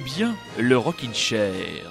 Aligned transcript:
bien 0.00 0.34
le 0.58 0.76
Rockin' 0.76 1.14
Chair. 1.14 1.90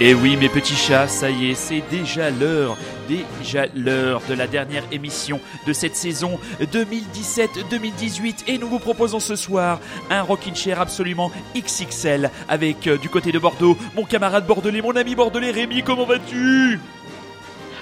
Et 0.00 0.14
oui, 0.14 0.36
mes 0.36 0.48
petits 0.48 0.76
chats, 0.76 1.08
ça 1.08 1.28
y 1.28 1.50
est, 1.50 1.54
c'est 1.54 1.82
déjà 1.90 2.30
l'heure, 2.30 2.76
déjà 3.08 3.66
l'heure 3.74 4.22
de 4.28 4.34
la 4.34 4.46
dernière 4.46 4.84
émission 4.92 5.40
de 5.66 5.72
cette 5.72 5.96
saison 5.96 6.38
2017-2018. 6.60 8.44
Et 8.46 8.58
nous 8.58 8.68
vous 8.68 8.78
proposons 8.78 9.18
ce 9.18 9.34
soir 9.34 9.80
un 10.08 10.22
Rockin' 10.22 10.54
Chair 10.54 10.80
absolument 10.80 11.32
XXL 11.56 12.30
avec 12.48 12.86
euh, 12.86 12.96
du 12.96 13.08
côté 13.08 13.32
de 13.32 13.40
Bordeaux, 13.40 13.76
mon 13.96 14.04
camarade 14.04 14.46
bordelais, 14.46 14.82
mon 14.82 14.94
ami 14.94 15.16
bordelais, 15.16 15.50
Rémi, 15.50 15.82
comment 15.82 16.06
vas-tu? 16.06 16.78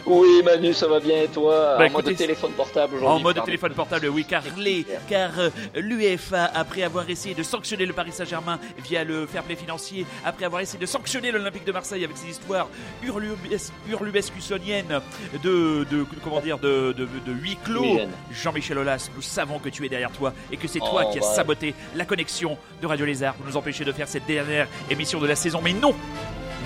Oui, 0.06 0.42
Manu, 0.44 0.72
ça 0.72 0.86
va 0.88 1.00
bien 1.00 1.22
et 1.22 1.28
toi 1.28 1.76
Bah, 1.78 1.86
En 1.86 1.90
mode 1.90 2.14
téléphone 2.16 2.52
portable 2.52 2.94
aujourd'hui. 2.96 3.20
En 3.20 3.22
mode 3.22 3.34
pardon. 3.34 3.46
téléphone 3.46 3.72
portable, 3.74 4.08
oui, 4.08 4.24
car 4.24 4.42
les, 4.56 4.86
car 5.08 5.30
euh, 5.38 5.50
l'UEFA, 5.74 6.44
après 6.54 6.82
avoir 6.82 7.08
essayé 7.10 7.34
de 7.34 7.42
sanctionner 7.42 7.86
le 7.86 7.92
Paris 7.92 8.12
Saint-Germain 8.12 8.58
via 8.84 9.04
le 9.04 9.26
fair 9.26 9.42
play 9.42 9.56
financier, 9.56 10.06
après 10.24 10.44
avoir 10.44 10.60
essayé 10.62 10.78
de 10.78 10.86
sanctionner 10.86 11.30
l'Olympique 11.32 11.64
de 11.64 11.72
Marseille 11.72 12.04
avec 12.04 12.16
ses 12.16 12.28
histoires 12.30 12.68
hurlubes- 13.04 13.70
hurlubescussoniennes 13.90 15.00
de, 15.42 15.84
de, 15.90 16.06
comment 16.22 16.40
dire, 16.40 16.58
de, 16.58 16.92
de, 16.96 17.04
de 17.26 17.32
huis 17.32 17.58
clos. 17.64 17.98
Jean-Michel 18.32 18.78
Aulas, 18.78 19.10
nous 19.14 19.22
savons 19.22 19.58
que 19.58 19.68
tu 19.68 19.84
es 19.84 19.88
derrière 19.88 20.12
toi 20.12 20.32
et 20.52 20.56
que 20.56 20.68
c'est 20.68 20.78
toi 20.78 21.04
Oh, 21.06 21.12
qui 21.12 21.18
as 21.18 21.22
saboté 21.22 21.74
la 21.94 22.04
connexion 22.04 22.56
de 22.80 22.86
Radio 22.86 23.04
Lézard 23.06 23.34
pour 23.34 23.46
nous 23.46 23.56
empêcher 23.56 23.84
de 23.84 23.92
faire 23.92 24.08
cette 24.08 24.26
dernière 24.26 24.68
émission 24.90 25.20
de 25.20 25.26
la 25.26 25.36
saison. 25.36 25.60
Mais 25.62 25.72
non 25.72 25.94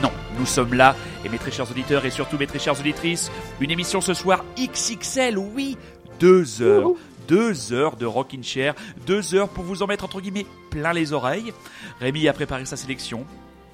non, 0.03 0.11
nous 0.39 0.47
sommes 0.47 0.75
là, 0.75 0.95
et 1.25 1.29
mes 1.29 1.39
très 1.39 1.51
chers 1.51 1.71
auditeurs 1.71 2.05
et 2.07 2.11
surtout 2.11 2.39
mes 2.39 2.47
très 2.47 2.59
chères 2.59 2.79
auditrices, 2.79 3.31
une 3.61 3.71
émission 3.71 4.01
ce 4.01 4.15
soir 4.15 4.45
XXL, 4.59 5.39
oui, 5.39 5.77
deux 6.19 6.63
heures. 6.63 6.91
Deux 7.29 7.73
heures 7.73 7.95
de 7.95 8.07
Rockin' 8.07 8.43
Chair, 8.43 8.75
deux 9.07 9.37
heures 9.37 9.49
pour 9.49 9.63
vous 9.63 9.85
en 9.85 9.87
mettre 9.87 10.05
entre 10.05 10.21
guillemets 10.21 10.47
plein 10.69 10.93
les 10.93 11.13
oreilles. 11.13 11.53
Rémi 12.01 12.27
a 12.27 12.33
préparé 12.33 12.65
sa 12.65 12.75
sélection, 12.75 13.25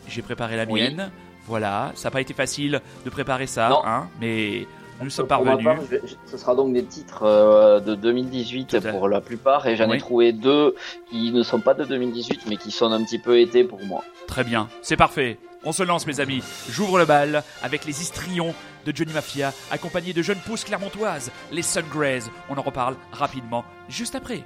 j'ai 0.09 0.21
préparé 0.21 0.57
la 0.59 0.65
Oui. 0.69 0.83
mienne. 0.83 1.11
Voilà, 1.47 1.91
ça 1.95 2.09
n'a 2.09 2.11
pas 2.11 2.21
été 2.21 2.35
facile 2.35 2.83
de 3.07 3.09
préparer 3.11 3.47
ça, 3.47 3.71
hein, 3.87 4.09
mais 4.21 4.67
nous 5.01 5.09
sommes 5.09 5.27
parvenus. 5.27 5.65
part, 5.65 5.77
je 5.81 5.87
vais- 5.87 6.03
je- 6.05 6.31
ce 6.31 6.37
sera 6.37 6.55
donc 6.55 6.75
des 6.75 6.85
titres 6.85 7.23
euh, 7.23 7.81
de 7.81 7.95
2018 7.95 8.79
Tout 8.79 8.87
à- 8.89 8.91
pour 8.93 9.09
la 9.09 9.23
plupart, 9.23 9.67
et 9.67 9.75
j'en 9.77 9.89
Oui. 9.89 9.97
ai 9.97 10.01
trouvé 10.01 10.33
deux 10.35 10.75
qui 11.11 11.31
ne 11.33 11.43
sont 11.43 11.61
pas 11.61 11.73
de 11.73 11.85
2018, 11.85 12.43
mais 12.51 12.59
qui 12.59 12.71
sont 12.71 12.93
un 12.93 13.03
petit 13.05 13.19
peu 13.19 13.41
été 13.41 13.65
pour 13.65 13.83
moi. 13.87 14.05
Très 14.27 14.45
bien, 14.45 14.69
c'est 14.83 14.97
parfait. 14.97 15.39
On 15.69 15.73
se 15.73 15.83
lance, 15.83 16.07
mes 16.07 16.21
amis. 16.21 16.45
J'ouvre 16.71 16.97
le 16.97 17.07
bal 17.07 17.43
avec 17.61 17.85
les 17.87 18.01
histrions 18.01 18.55
de 18.85 18.95
Johnny 18.95 19.13
Mafia, 19.13 19.53
accompagnés 19.73 20.13
de 20.13 20.23
jeunes 20.23 20.39
pousses 20.39 20.63
clermontoises, 20.63 21.33
les 21.51 21.63
Sungrays. 21.63 22.23
On 22.49 22.57
en 22.57 22.63
reparle 22.63 22.95
rapidement, 23.11 23.65
juste 23.89 24.15
après. 24.15 24.45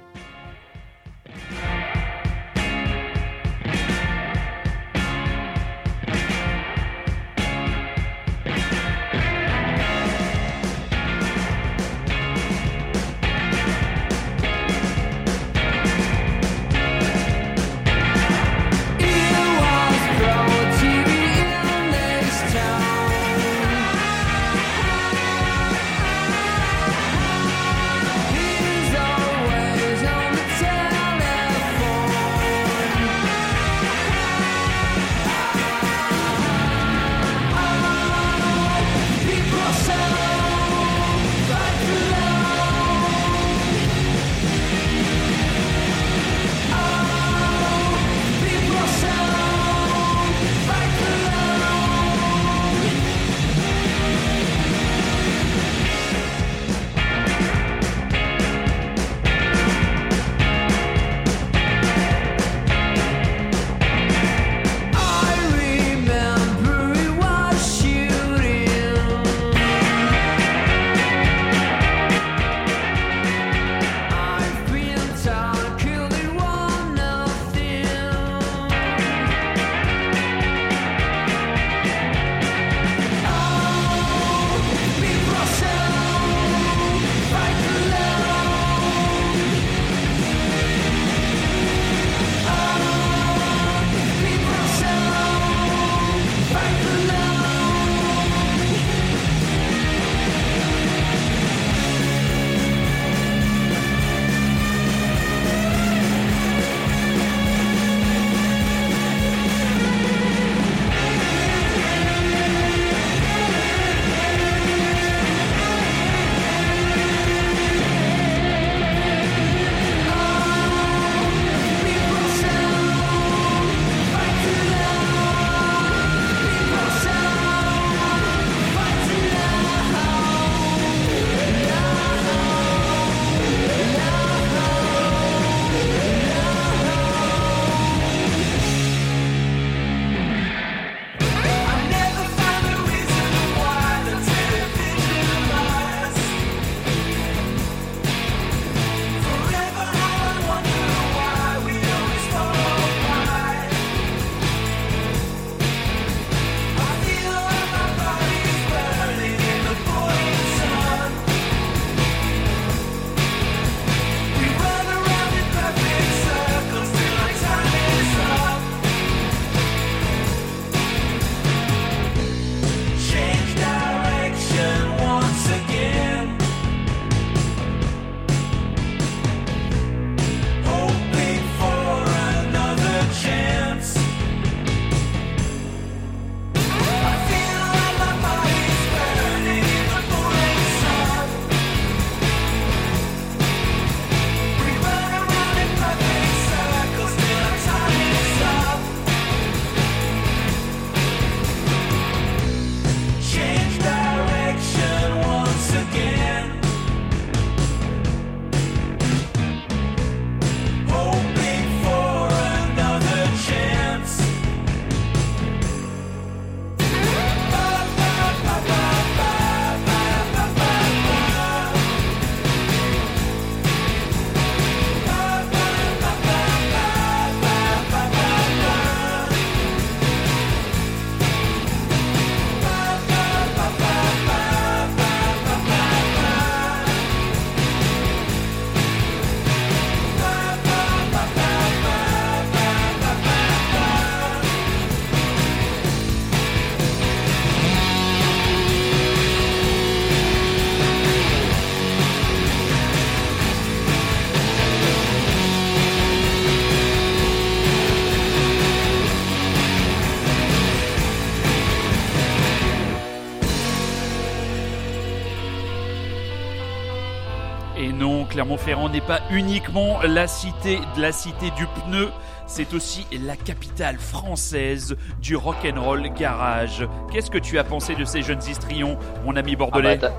Clermont-Ferrand 268.57 268.89
n'est 268.89 268.99
pas 269.01 269.19
uniquement 269.31 269.99
la 270.03 270.27
cité 270.27 270.79
de 270.97 271.01
la 271.01 271.11
cité 271.13 271.51
du 271.51 271.65
pneu, 271.67 272.09
c'est 272.47 272.73
aussi 272.73 273.07
la 273.25 273.35
capitale 273.37 273.97
française 273.97 274.97
du 275.21 275.35
rock'n'roll 275.37 276.09
garage. 276.13 276.85
Qu'est-ce 277.13 277.31
que 277.31 277.37
tu 277.37 277.57
as 277.59 277.63
pensé 277.63 277.95
de 277.95 278.03
ces 278.03 278.21
jeunes 278.21 278.41
histrions, 278.45 278.97
mon 279.25 279.35
ami 279.37 279.55
bordelais 279.55 279.99
Ah 280.03 280.07
bah, 280.09 280.13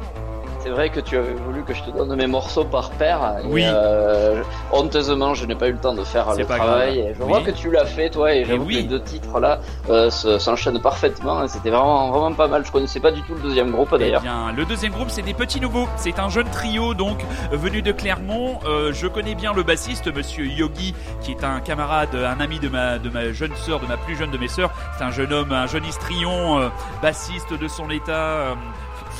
c'est 0.60 0.70
vrai 0.70 0.88
que 0.90 1.00
tu 1.00 1.16
avais 1.16 1.34
voulu 1.34 1.62
que 1.64 1.74
je 1.74 1.82
te 1.82 1.90
donne 1.90 2.14
mes 2.14 2.26
morceaux 2.28 2.64
par 2.64 2.90
paire. 2.92 3.38
et, 3.42 3.46
Oui. 3.48 3.64
euh, 3.66 4.42
honteusement, 4.72 5.34
je 5.34 5.44
n'ai 5.44 5.56
pas 5.56 5.68
eu 5.68 5.72
le 5.72 5.78
temps 5.78 5.92
de 5.94 6.04
faire 6.04 6.34
le 6.34 6.44
travail. 6.44 6.94
grave. 6.96 7.06
Et 7.10 7.14
je 7.14 7.22
Oui. 7.22 7.28
vois 7.28 7.40
que 7.42 7.50
tu 7.50 7.70
l'as 7.70 7.84
fait, 7.84 8.08
toi, 8.10 8.32
et 8.34 8.44
j'avoue 8.44 8.64
oui. 8.64 8.74
les 8.76 8.82
deux 8.84 9.02
titres 9.02 9.40
là 9.40 9.58
euh, 9.90 10.10
se- 10.10 10.38
s'enchaînent 10.38 10.80
parfaitement. 10.80 11.42
et 11.44 11.48
C'était 11.48 11.70
vraiment, 11.70 12.10
vraiment 12.10 12.32
pas 12.34 12.48
mal. 12.48 12.64
Je 12.64 12.70
connaissais 12.72 13.00
pas 13.00 13.10
du 13.10 13.22
tout 13.22 13.34
le 13.34 13.40
deuxième 13.40 13.70
groupe 13.70 13.88
Eh 13.94 13.98
d'ailleurs. 13.98 14.22
le 14.56 14.64
deuxième 14.64 14.92
groupe, 14.92 15.10
c'est 15.10 15.22
des 15.22 15.34
petits 15.34 15.60
nouveaux. 15.60 15.88
C'est 15.96 16.18
un 16.18 16.28
jeune 16.28 16.48
trio, 16.50 16.94
donc, 16.94 17.18
venu 17.50 17.82
de 17.82 17.92
Clermont. 17.92 18.60
Euh, 18.64 18.92
je 18.92 19.06
connais 19.06 19.34
bien 19.34 19.52
le 19.52 19.62
bassiste, 19.62 20.14
monsieur 20.14 20.46
Yogi, 20.46 20.94
qui 21.20 21.32
est 21.32 21.44
un 21.44 21.60
camarade, 21.60 22.14
un 22.14 22.40
ami 22.40 22.58
de 22.60 22.68
ma, 22.68 22.98
de 22.98 23.10
ma 23.10 23.32
jeune 23.32 23.54
sœur, 23.56 23.80
de 23.80 23.86
ma 23.86 23.96
plus 23.96 24.16
jeune 24.16 24.30
de 24.30 24.38
mes 24.38 24.48
sœurs. 24.48 24.70
C'est 24.98 25.04
un 25.04 25.10
jeune 25.10 25.32
homme, 25.32 25.52
un 25.52 25.66
jeune 25.66 25.84
histrion, 25.84 26.58
euh, 26.60 26.68
bassiste 27.02 27.52
de 27.52 27.68
son 27.68 27.90
état. 27.90 28.54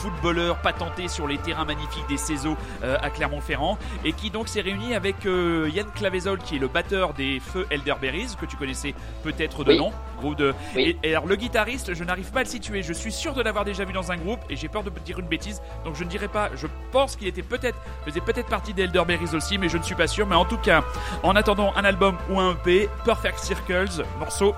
Footballeur 0.03 0.57
patenté 0.59 1.07
sur 1.07 1.29
les 1.29 1.39
terrains 1.39 1.65
magnifiques 1.65 2.07
des 2.09 2.17
Cézaux 2.17 2.57
euh, 2.83 2.97
à 3.01 3.11
Clermont-Ferrand 3.11 3.79
et 4.05 4.13
qui 4.13 4.31
donc 4.31 4.49
s'est 4.49 4.61
réuni 4.61 4.95
avec 4.95 5.27
euh, 5.27 5.71
Yann 5.73 5.87
Clavezol 5.95 6.39
qui 6.39 6.57
est 6.57 6.59
le 6.59 6.67
batteur 6.67 7.15
des 7.15 7.39
Feux 7.41 7.67
Elderberries 7.71 8.35
que 8.41 8.47
tu 8.47 8.57
connaissais 8.57 8.95
peut-être 9.23 9.63
de 9.63 9.71
Oui. 9.73 9.79
nom 9.79 9.93
groupe 10.21 10.37
de 10.37 10.55
Oui. 10.75 10.97
et, 11.03 11.09
et 11.11 11.15
alors 11.15 11.27
le 11.29 11.37
guitariste, 11.37 11.95
je 11.95 12.03
n'arrive 12.05 12.31
pas 12.33 12.41
à 12.41 12.43
le 12.43 12.49
situer. 12.49 12.83
Je 12.83 12.93
suis 12.93 13.13
sûr 13.13 13.35
de 13.35 13.43
l'avoir 13.43 13.65
déjà 13.65 13.85
vu 13.85 13.93
dans 13.93 14.11
un 14.11 14.17
groupe 14.17 14.41
et 14.51 14.57
j'ai 14.57 14.69
peur 14.69 14.83
de 14.83 14.91
dire 15.05 15.19
une 15.21 15.27
bêtise, 15.29 15.63
donc 15.85 15.95
je 15.95 16.03
ne 16.05 16.09
dirai 16.09 16.27
pas. 16.29 16.51
Je 16.57 16.67
pense 16.91 17.15
qu'il 17.17 17.29
était 17.29 17.43
peut-être 17.43 17.79
faisait 18.05 18.21
peut-être 18.21 18.49
partie 18.49 18.75
des 18.75 18.83
Elderberries 18.83 19.35
aussi, 19.35 19.57
mais 19.59 19.69
je 19.69 19.79
ne 19.79 19.83
suis 19.85 19.95
pas 19.95 20.07
sûr. 20.09 20.27
Mais 20.27 20.35
en 20.37 20.45
tout 20.45 20.59
cas, 20.59 20.83
en 21.23 21.37
attendant 21.37 21.73
un 21.77 21.85
album 21.85 22.17
ou 22.31 22.41
un 22.41 22.53
EP, 22.53 22.89
Perfect 23.05 23.39
Circles, 23.39 24.05
morceau 24.19 24.55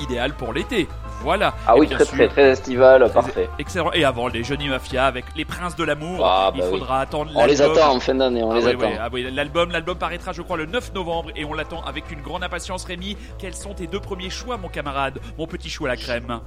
idéal 0.00 0.32
pour 0.34 0.52
l'été. 0.52 0.88
Voilà. 1.22 1.54
Ah 1.66 1.74
Et 1.76 1.80
oui, 1.80 1.88
très 1.88 2.04
sûr, 2.04 2.14
très 2.16 2.28
très 2.28 2.50
estival, 2.50 3.10
parfait. 3.12 3.48
Excellent. 3.58 3.92
Et 3.92 4.04
avant 4.04 4.28
les 4.28 4.42
Johnny 4.44 4.68
Mafia 4.68 5.06
avec 5.06 5.24
les 5.36 5.44
Princes 5.44 5.76
de 5.76 5.84
l'amour, 5.84 6.24
Ah, 6.26 6.50
il 6.54 6.60
bah 6.60 6.66
oui. 6.70 6.78
faudra 6.78 7.00
attendre. 7.00 7.30
On 7.34 7.46
les 7.46 7.56
l'album. 7.56 7.76
attend 7.78 7.94
en 7.96 8.00
fin 8.00 8.14
d'année, 8.14 8.42
on 8.42 8.50
Ah 8.50 8.54
les 8.58 8.64
oui, 8.66 8.70
attend. 8.72 8.86
oui, 8.88 8.96
ah 9.00 9.08
oui, 9.12 9.30
l'album, 9.32 9.70
l'album 9.70 9.96
paraîtra, 9.98 10.32
je 10.32 10.42
crois, 10.42 10.56
le 10.56 10.66
9 10.66 10.92
novembre 10.94 11.30
et 11.36 11.44
on 11.44 11.54
l'attend 11.54 11.82
avec 11.84 12.10
une 12.10 12.20
grande 12.22 12.42
impatience. 12.42 12.84
Rémi, 12.84 13.16
quels 13.38 13.54
sont 13.54 13.74
tes 13.74 13.86
deux 13.86 14.00
premiers 14.00 14.30
choix, 14.30 14.56
mon 14.56 14.68
camarade, 14.68 15.18
mon 15.38 15.46
petit 15.46 15.70
chou 15.70 15.86
à 15.86 15.88
la 15.88 15.96
crème 15.96 16.40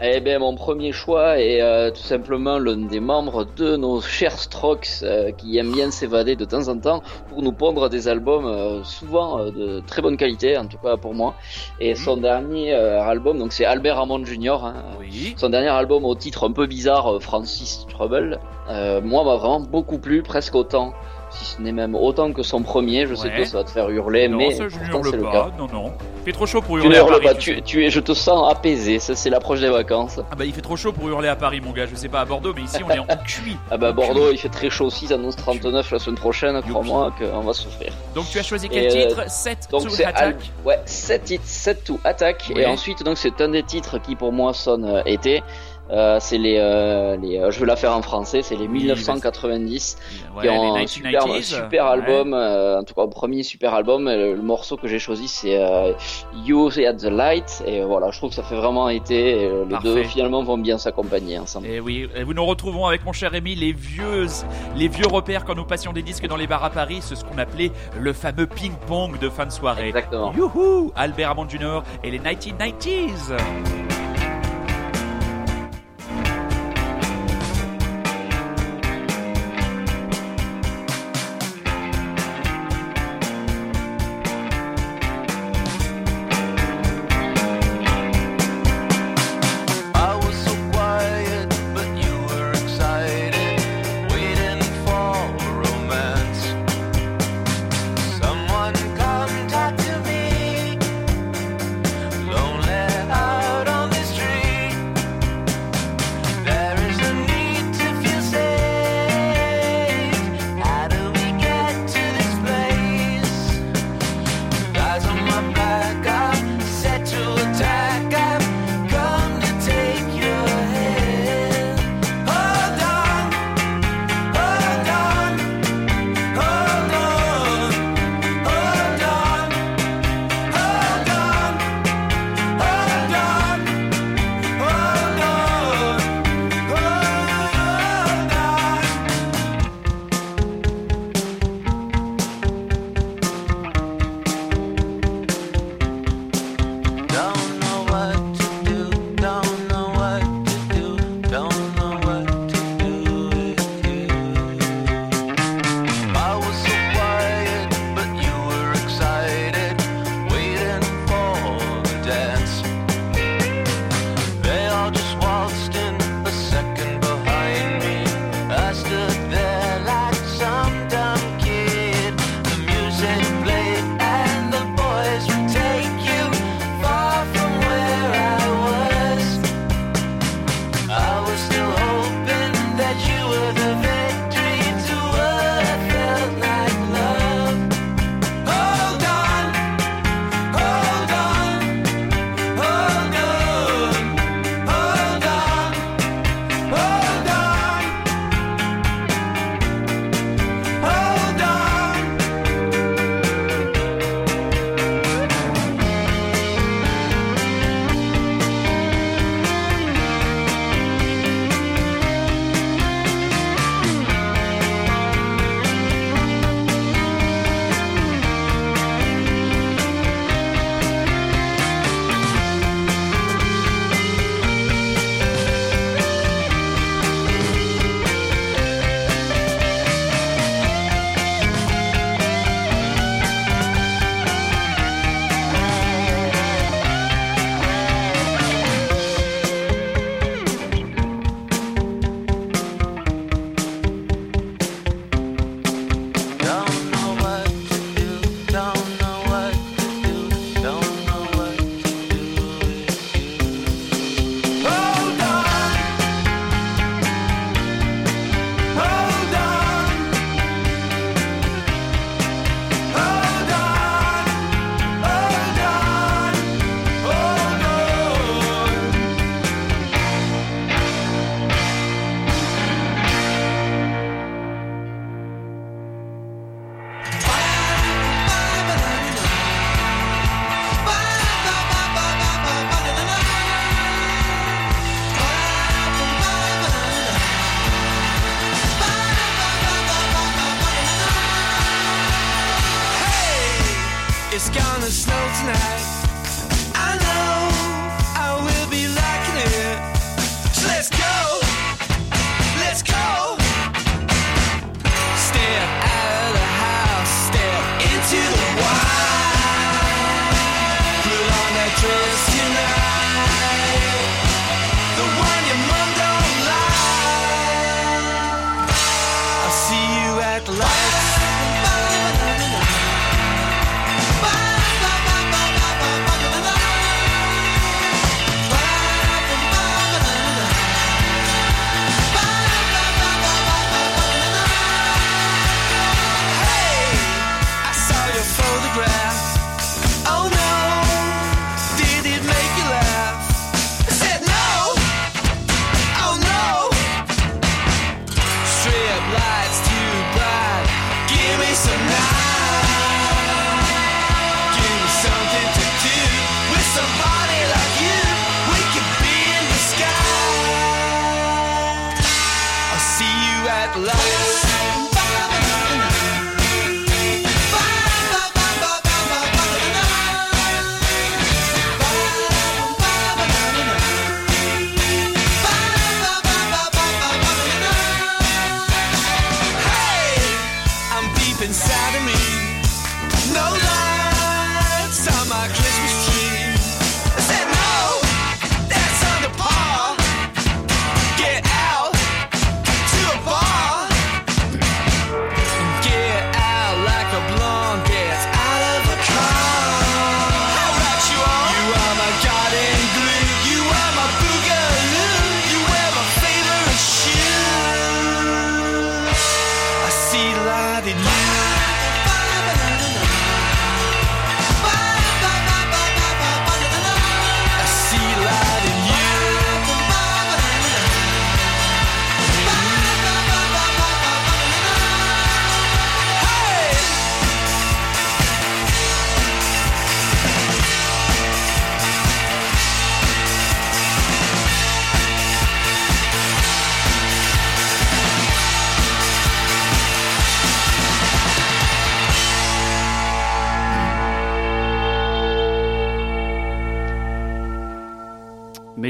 Eh 0.00 0.20
bien, 0.20 0.38
mon 0.38 0.54
premier 0.54 0.92
choix 0.92 1.40
est 1.40 1.60
euh, 1.60 1.90
tout 1.90 2.02
simplement 2.02 2.60
l'un 2.60 2.86
des 2.86 3.00
membres 3.00 3.44
de 3.56 3.74
nos 3.76 4.00
chers 4.00 4.38
Strokes 4.38 5.00
euh, 5.02 5.32
qui 5.32 5.58
aiment 5.58 5.72
bien 5.72 5.90
s'évader 5.90 6.36
de 6.36 6.44
temps 6.44 6.68
en 6.68 6.78
temps 6.78 7.02
pour 7.28 7.42
nous 7.42 7.50
pondre 7.50 7.88
des 7.88 8.06
albums 8.06 8.46
euh, 8.46 8.84
souvent 8.84 9.40
euh, 9.40 9.50
de 9.50 9.80
très 9.80 10.00
bonne 10.00 10.16
qualité, 10.16 10.56
en 10.56 10.66
tout 10.68 10.78
cas 10.78 10.96
pour 10.96 11.14
moi. 11.14 11.34
Et 11.80 11.96
son 11.96 12.16
dernier 12.16 12.74
euh, 12.74 13.02
album, 13.02 13.38
donc 13.40 13.52
c'est 13.52 13.64
Albert 13.64 13.98
Hammond 13.98 14.24
Jr. 14.24 14.64
hein, 14.66 14.74
Oui. 15.00 15.34
son 15.36 15.48
dernier 15.48 15.66
album 15.70 16.04
au 16.04 16.14
titre 16.14 16.48
un 16.48 16.52
peu 16.52 16.66
bizarre, 16.66 17.14
euh, 17.16 17.18
Francis 17.18 17.84
Trouble, 17.88 18.38
euh, 18.70 19.00
moi 19.00 19.24
m'a 19.24 19.34
vraiment 19.34 19.58
beaucoup 19.60 19.98
plu, 19.98 20.22
presque 20.22 20.54
autant, 20.54 20.92
si 21.30 21.44
ce 21.44 21.60
n'est 21.62 21.72
même 21.72 21.94
autant 21.94 22.32
que 22.32 22.42
son 22.42 22.62
premier. 22.62 23.06
Je 23.06 23.14
sais 23.14 23.30
que 23.30 23.44
ça 23.44 23.58
va 23.58 23.64
te 23.64 23.70
faire 23.70 23.88
hurler, 23.90 24.28
non, 24.28 24.38
mais 24.38 24.52
ça, 24.52 24.68
je 24.68 24.76
pourtant, 24.78 25.02
c'est 25.10 25.16
le 25.16 25.22
pas. 25.22 25.32
cas. 25.32 25.50
Non, 25.58 25.66
non. 25.72 25.92
Il 26.20 26.24
fait 26.24 26.32
trop 26.32 26.46
chaud 26.46 26.60
pour 26.60 26.76
Tu 26.78 26.84
hurler 26.84 26.98
ne 26.98 27.02
à 27.02 27.06
Paris. 27.06 27.24
pas, 27.24 27.34
tu 27.34 27.54
tu, 27.56 27.62
tu 27.62 27.84
es, 27.86 27.90
je 27.90 28.00
te 28.00 28.12
sens 28.12 28.50
apaisé, 28.50 28.98
ça 28.98 29.14
c'est 29.14 29.30
l'approche 29.30 29.60
des 29.60 29.70
vacances. 29.70 30.20
Ah 30.30 30.34
bah 30.36 30.44
il 30.44 30.52
fait 30.52 30.60
trop 30.60 30.76
chaud 30.76 30.92
pour 30.92 31.08
hurler 31.08 31.28
à 31.28 31.36
Paris, 31.36 31.60
mon 31.62 31.72
gars. 31.72 31.86
Je 31.86 31.94
sais 31.94 32.08
pas 32.08 32.20
à 32.20 32.24
Bordeaux, 32.24 32.52
mais 32.54 32.62
ici 32.62 32.82
on 32.84 32.90
est 32.90 32.98
en 32.98 33.06
cuit. 33.26 33.56
Ah 33.70 33.76
bah 33.78 33.92
Bordeaux 33.92 34.26
cuit. 34.26 34.34
il 34.34 34.38
fait 34.38 34.48
très 34.50 34.68
chaud 34.70 34.86
aussi, 34.86 35.06
ça 35.06 35.14
annonce 35.14 35.36
39 35.36 35.90
la 35.90 35.98
semaine 35.98 36.16
prochaine, 36.18 36.60
crois-moi 36.62 37.12
qu'on 37.18 37.40
va 37.40 37.52
souffrir. 37.54 37.92
Donc 38.14 38.26
tu 38.30 38.38
as 38.38 38.42
choisi 38.42 38.68
quel 38.68 38.84
Et, 38.84 39.04
euh, 39.04 39.08
titre 39.08 39.22
7 39.30 39.68
Donc 39.70 39.86
to 39.88 40.02
Attack. 40.04 40.36
Ouais, 40.66 40.78
7 40.84 41.24
titres, 41.24 41.44
7 41.46 41.84
to 41.84 41.98
Attack 42.04 42.50
et 42.54 42.66
ensuite 42.66 43.02
donc 43.02 43.16
c'est 43.16 43.40
un 43.40 43.48
des 43.48 43.62
titres 43.62 43.98
qui 43.98 44.14
pour 44.16 44.32
moi 44.32 44.52
sonne 44.52 44.84
euh, 44.84 45.02
été. 45.06 45.42
Euh, 45.90 46.18
c'est 46.20 46.38
les, 46.38 46.58
euh, 46.58 47.16
les 47.16 47.38
euh, 47.38 47.50
je 47.50 47.60
vais 47.60 47.66
la 47.66 47.76
faire 47.76 47.96
en 47.96 48.02
français, 48.02 48.42
c'est 48.42 48.56
les 48.56 48.66
Oui, 48.66 48.80
1990 48.80 49.96
Ouais, 50.36 50.42
qui 50.42 50.48
ont 50.50 50.74
un 50.74 50.86
super, 50.86 51.24
1990s. 51.26 51.42
super 51.42 51.84
Ouais. 51.84 51.90
album, 51.92 52.34
euh, 52.34 52.78
en 52.80 52.82
tout 52.84 52.94
cas 52.94 53.06
premier 53.06 53.42
super 53.42 53.74
album. 53.74 54.06
Le, 54.08 54.34
le 54.34 54.42
morceau 54.42 54.76
que 54.76 54.86
j'ai 54.86 54.98
choisi 54.98 55.28
c'est 55.28 55.56
euh, 55.58 55.92
You 56.46 56.68
at 56.86 56.94
the 56.94 57.04
Light 57.04 57.62
et 57.66 57.82
voilà, 57.82 58.10
je 58.10 58.18
trouve 58.18 58.30
que 58.30 58.36
ça 58.36 58.42
fait 58.42 58.56
vraiment 58.56 58.88
été. 58.88 59.42
Et, 59.44 59.50
les 59.68 59.78
deux 59.82 60.02
finalement 60.04 60.42
vont 60.42 60.58
bien 60.58 60.78
s'accompagner 60.78 61.38
ensemble. 61.38 61.66
Et 61.66 61.80
oui, 61.80 62.08
et 62.14 62.24
nous 62.24 62.44
retrouvons 62.44 62.86
avec 62.86 63.04
mon 63.04 63.12
cher 63.12 63.30
Rémi 63.30 63.54
les 63.54 63.72
vieux, 63.72 64.26
les 64.76 64.88
vieux 64.88 65.06
repères 65.06 65.44
quand 65.44 65.54
nous 65.54 65.64
passions 65.64 65.92
des 65.92 66.02
disques 66.02 66.26
dans 66.26 66.36
les 66.36 66.46
bars 66.46 66.64
à 66.64 66.70
Paris, 66.70 66.98
c'est 67.00 67.16
ce 67.16 67.24
qu'on 67.24 67.38
appelait 67.38 67.72
le 67.98 68.12
fameux 68.12 68.46
ping-pong 68.46 69.18
de 69.18 69.28
fin 69.28 69.46
de 69.46 69.52
soirée. 69.52 69.88
Exactement. 69.88 70.32
Youhou 70.36 70.92
Albert 70.96 71.30
Hammond 71.30 71.48
Jr. 71.48 71.82
et 72.04 72.10
les 72.10 72.18
1990s. 72.18 73.36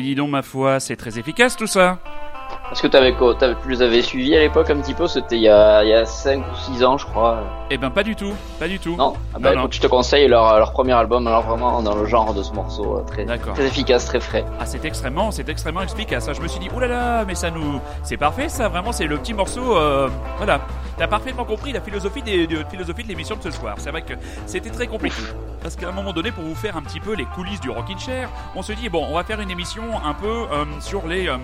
Dis 0.08 0.14
donc, 0.14 0.30
ma 0.30 0.42
foi, 0.42 0.80
c'est 0.80 0.96
très 0.96 1.18
efficace 1.18 1.56
tout 1.56 1.66
ça. 1.66 2.00
Est-ce 2.70 2.82
que 2.82 2.86
t'avais, 2.86 3.14
t'avais- 3.38 3.56
tu 3.62 3.70
les 3.70 3.80
avais 3.80 4.02
suivis 4.02 4.36
à 4.36 4.40
l'époque 4.40 4.68
un 4.68 4.76
petit 4.80 4.92
peu 4.92 5.06
C'était 5.06 5.36
il 5.36 5.42
y 5.42 5.48
a, 5.48 5.82
il 5.84 5.88
y 5.88 5.94
a 5.94 6.04
5 6.04 6.40
ou 6.40 6.54
6 6.54 6.84
ans, 6.84 6.98
je 6.98 7.06
crois. 7.06 7.38
Eh 7.70 7.78
ben, 7.78 7.88
pas 7.90 8.02
du 8.02 8.14
tout, 8.14 8.34
pas 8.58 8.68
du 8.68 8.78
tout. 8.78 8.94
Non 8.96 9.14
ah 9.34 9.38
bah, 9.40 9.54
Non, 9.54 9.60
écoute, 9.62 9.74
je 9.74 9.80
te 9.80 9.86
conseille 9.86 10.28
leur, 10.28 10.58
leur 10.58 10.72
premier 10.72 10.92
album, 10.92 11.26
alors 11.26 11.42
vraiment 11.44 11.82
dans 11.82 11.94
le 11.94 12.04
genre 12.04 12.34
de 12.34 12.42
ce 12.42 12.52
morceau, 12.52 12.98
euh, 12.98 13.02
très, 13.06 13.24
efficace, 13.64 14.04
très 14.04 14.20
frais. 14.20 14.44
Ah, 14.60 14.66
c'est 14.66 14.84
extrêmement, 14.84 15.30
c'est 15.30 15.48
extrêmement 15.48 15.80
efficace. 15.82 16.26
Ça, 16.26 16.34
je 16.34 16.42
me 16.42 16.48
suis 16.48 16.60
dit, 16.60 16.68
oulala, 16.74 17.24
mais 17.26 17.34
ça 17.34 17.50
nous, 17.50 17.80
c'est 18.02 18.18
parfait, 18.18 18.50
ça. 18.50 18.68
Vraiment, 18.68 18.92
c'est 18.92 19.06
le 19.06 19.16
petit 19.16 19.32
morceau. 19.32 19.76
euh, 19.76 20.08
voilà, 20.36 20.60
t'as 20.98 21.06
parfaitement 21.06 21.44
compris 21.46 21.72
la 21.72 21.80
philosophie 21.80 22.22
des, 22.22 22.46
de, 22.46 22.64
philosophie 22.70 23.02
de 23.02 23.08
l'émission 23.08 23.36
de 23.36 23.42
ce 23.42 23.50
soir. 23.50 23.76
C'est 23.78 23.90
vrai 23.90 24.02
que 24.02 24.12
c'était 24.44 24.70
très 24.70 24.86
compliqué. 24.86 25.22
Parce 25.62 25.74
qu'à 25.74 25.88
un 25.88 25.92
moment 25.92 26.12
donné, 26.12 26.32
pour 26.32 26.44
vous 26.44 26.54
faire 26.54 26.76
un 26.76 26.82
petit 26.82 27.00
peu 27.00 27.14
les 27.14 27.24
coulisses 27.24 27.60
du 27.60 27.70
Rockin' 27.70 27.98
Chair, 27.98 28.28
on 28.54 28.62
se 28.62 28.72
dit 28.72 28.90
bon, 28.90 29.06
on 29.10 29.14
va 29.14 29.24
faire 29.24 29.40
une 29.40 29.50
émission 29.50 29.82
un 30.04 30.12
peu 30.14 30.26
euh, 30.52 30.64
sur 30.80 31.06
les. 31.06 31.28
euh, 31.28 31.36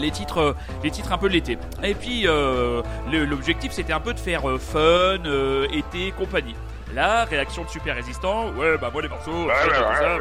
les 0.00 0.10
titres, 0.10 0.38
euh, 0.40 0.52
les 0.82 0.90
titres 0.90 1.12
un 1.12 1.18
peu 1.18 1.28
de 1.28 1.34
l'été. 1.34 1.58
Et 1.82 1.94
puis 1.94 2.26
euh, 2.26 2.82
l'objectif 3.10 3.72
c'était 3.72 3.92
un 3.92 4.00
peu 4.00 4.14
de 4.14 4.20
faire 4.20 4.48
euh, 4.48 4.58
fun, 4.58 5.22
été, 5.72 6.12
compagnie. 6.12 6.54
La 6.94 7.24
réaction 7.24 7.64
de 7.64 7.68
super 7.68 7.96
résistant, 7.96 8.50
ouais 8.50 8.78
bah 8.78 8.90
moi 8.92 9.02
les 9.02 9.08
morceaux, 9.08 9.48
ça, 9.48 9.74
ça, 9.74 10.18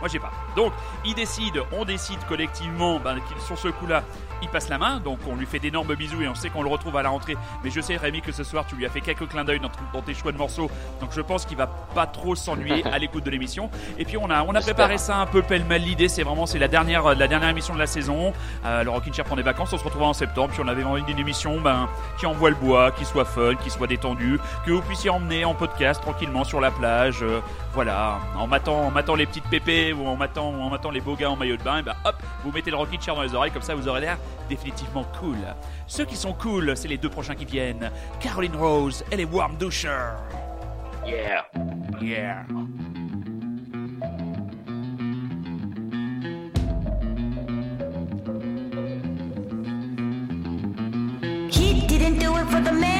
moi 0.00 0.08
j'ai 0.10 0.18
pas. 0.18 0.32
Donc 0.56 0.72
ils 1.04 1.14
décident, 1.14 1.62
on 1.72 1.84
décide 1.84 2.18
collectivement 2.28 2.98
ben, 2.98 3.16
qu'il- 3.28 3.40
sur 3.42 3.58
ce 3.58 3.68
coup-là, 3.68 4.02
il 4.44 4.48
passe 4.48 4.68
la 4.68 4.78
main, 4.78 5.00
donc 5.00 5.18
on 5.28 5.36
lui 5.36 5.46
fait 5.46 5.58
d'énormes 5.58 5.94
bisous 5.94 6.22
et 6.22 6.28
on 6.28 6.34
sait 6.34 6.50
qu'on 6.50 6.62
le 6.62 6.68
retrouve 6.68 6.96
à 6.96 7.02
la 7.02 7.08
rentrée. 7.08 7.36
Mais 7.62 7.70
je 7.70 7.80
sais 7.80 7.96
Rémi 7.96 8.20
que 8.20 8.32
ce 8.32 8.44
soir 8.44 8.64
tu 8.66 8.76
lui 8.76 8.86
as 8.86 8.90
fait 8.90 9.00
quelques 9.00 9.28
clins 9.28 9.44
d'œil 9.44 9.60
dans, 9.60 9.70
dans 9.92 10.02
tes 10.02 10.14
choix 10.14 10.32
de 10.32 10.38
morceaux, 10.38 10.70
donc 11.00 11.10
je 11.12 11.20
pense 11.20 11.44
qu'il 11.44 11.56
va 11.56 11.66
pas 11.66 12.06
trop 12.06 12.34
s'ennuyer 12.34 12.84
à 12.92 12.98
l'écoute 12.98 13.24
de 13.24 13.30
l'émission. 13.30 13.70
Et 13.98 14.04
puis 14.04 14.16
on 14.16 14.30
a, 14.30 14.42
on 14.42 14.54
a 14.54 14.60
préparé 14.60 14.98
ça 14.98 15.16
un 15.16 15.26
peu 15.26 15.42
pêle-mêle. 15.42 15.82
L'idée 15.82 16.08
c'est 16.08 16.22
vraiment 16.22 16.46
c'est 16.46 16.58
la 16.58 16.68
dernière, 16.68 17.14
la 17.14 17.28
dernière 17.28 17.48
émission 17.48 17.74
de 17.74 17.78
la 17.78 17.86
saison. 17.86 18.32
Euh, 18.64 18.84
le 18.84 18.90
Rockin' 18.90 19.12
Chair 19.12 19.24
prend 19.24 19.36
des 19.36 19.42
vacances, 19.42 19.72
on 19.72 19.78
se 19.78 19.84
retrouvera 19.84 20.10
en 20.10 20.14
septembre. 20.14 20.50
Puis 20.52 20.62
on 20.64 20.68
avait 20.68 20.84
envie 20.84 21.02
d'une 21.02 21.18
émission 21.18 21.60
ben, 21.60 21.88
qui 22.18 22.26
envoie 22.26 22.50
le 22.50 22.56
bois, 22.56 22.92
qui 22.92 23.04
soit 23.04 23.24
fun, 23.24 23.54
qui 23.56 23.70
soit 23.70 23.86
détendue, 23.86 24.38
que 24.66 24.72
vous 24.72 24.82
puissiez 24.82 25.10
emmener 25.10 25.44
en 25.44 25.54
podcast 25.54 26.00
tranquillement 26.00 26.44
sur 26.44 26.60
la 26.60 26.70
plage. 26.70 27.22
euh, 27.22 27.40
voilà, 27.74 28.20
en 28.36 28.46
matant, 28.46 28.92
en 29.08 29.14
les 29.16 29.26
petites 29.26 29.48
pépées 29.48 29.92
ou 29.92 30.06
en 30.06 30.16
matant, 30.16 30.48
en 30.48 30.90
les 30.90 31.00
beaux 31.00 31.16
gars 31.16 31.30
en 31.30 31.36
maillot 31.36 31.56
de 31.56 31.62
bain, 31.62 31.78
et 31.78 31.82
ben 31.82 31.94
hop, 32.04 32.14
vous 32.44 32.52
mettez 32.52 32.70
le 32.70 32.76
Rockin' 32.76 33.00
Chair 33.00 33.16
dans 33.16 33.22
les 33.22 33.34
oreilles, 33.34 33.50
comme 33.50 33.62
ça 33.62 33.74
vous 33.74 33.88
aurez 33.88 34.00
l'air 34.00 34.16
définitivement 34.48 35.04
cool. 35.18 35.38
Ceux 35.86 36.04
qui 36.04 36.16
sont 36.16 36.32
cool, 36.32 36.76
c'est 36.76 36.88
les 36.88 36.98
deux 36.98 37.10
prochains 37.10 37.34
qui 37.34 37.44
viennent. 37.44 37.90
Caroline 38.20 38.56
Rose 38.56 39.04
et 39.10 39.16
les 39.16 39.24
Warm 39.24 39.56
Doucher. 39.56 40.12
Yeah. 41.06 41.44
Yeah. 42.00 42.44
He 51.50 51.86
didn't 51.86 52.18
do 52.18 52.36
it 52.36 52.46
for 52.50 52.60
the 52.60 52.72
man, 52.72 52.93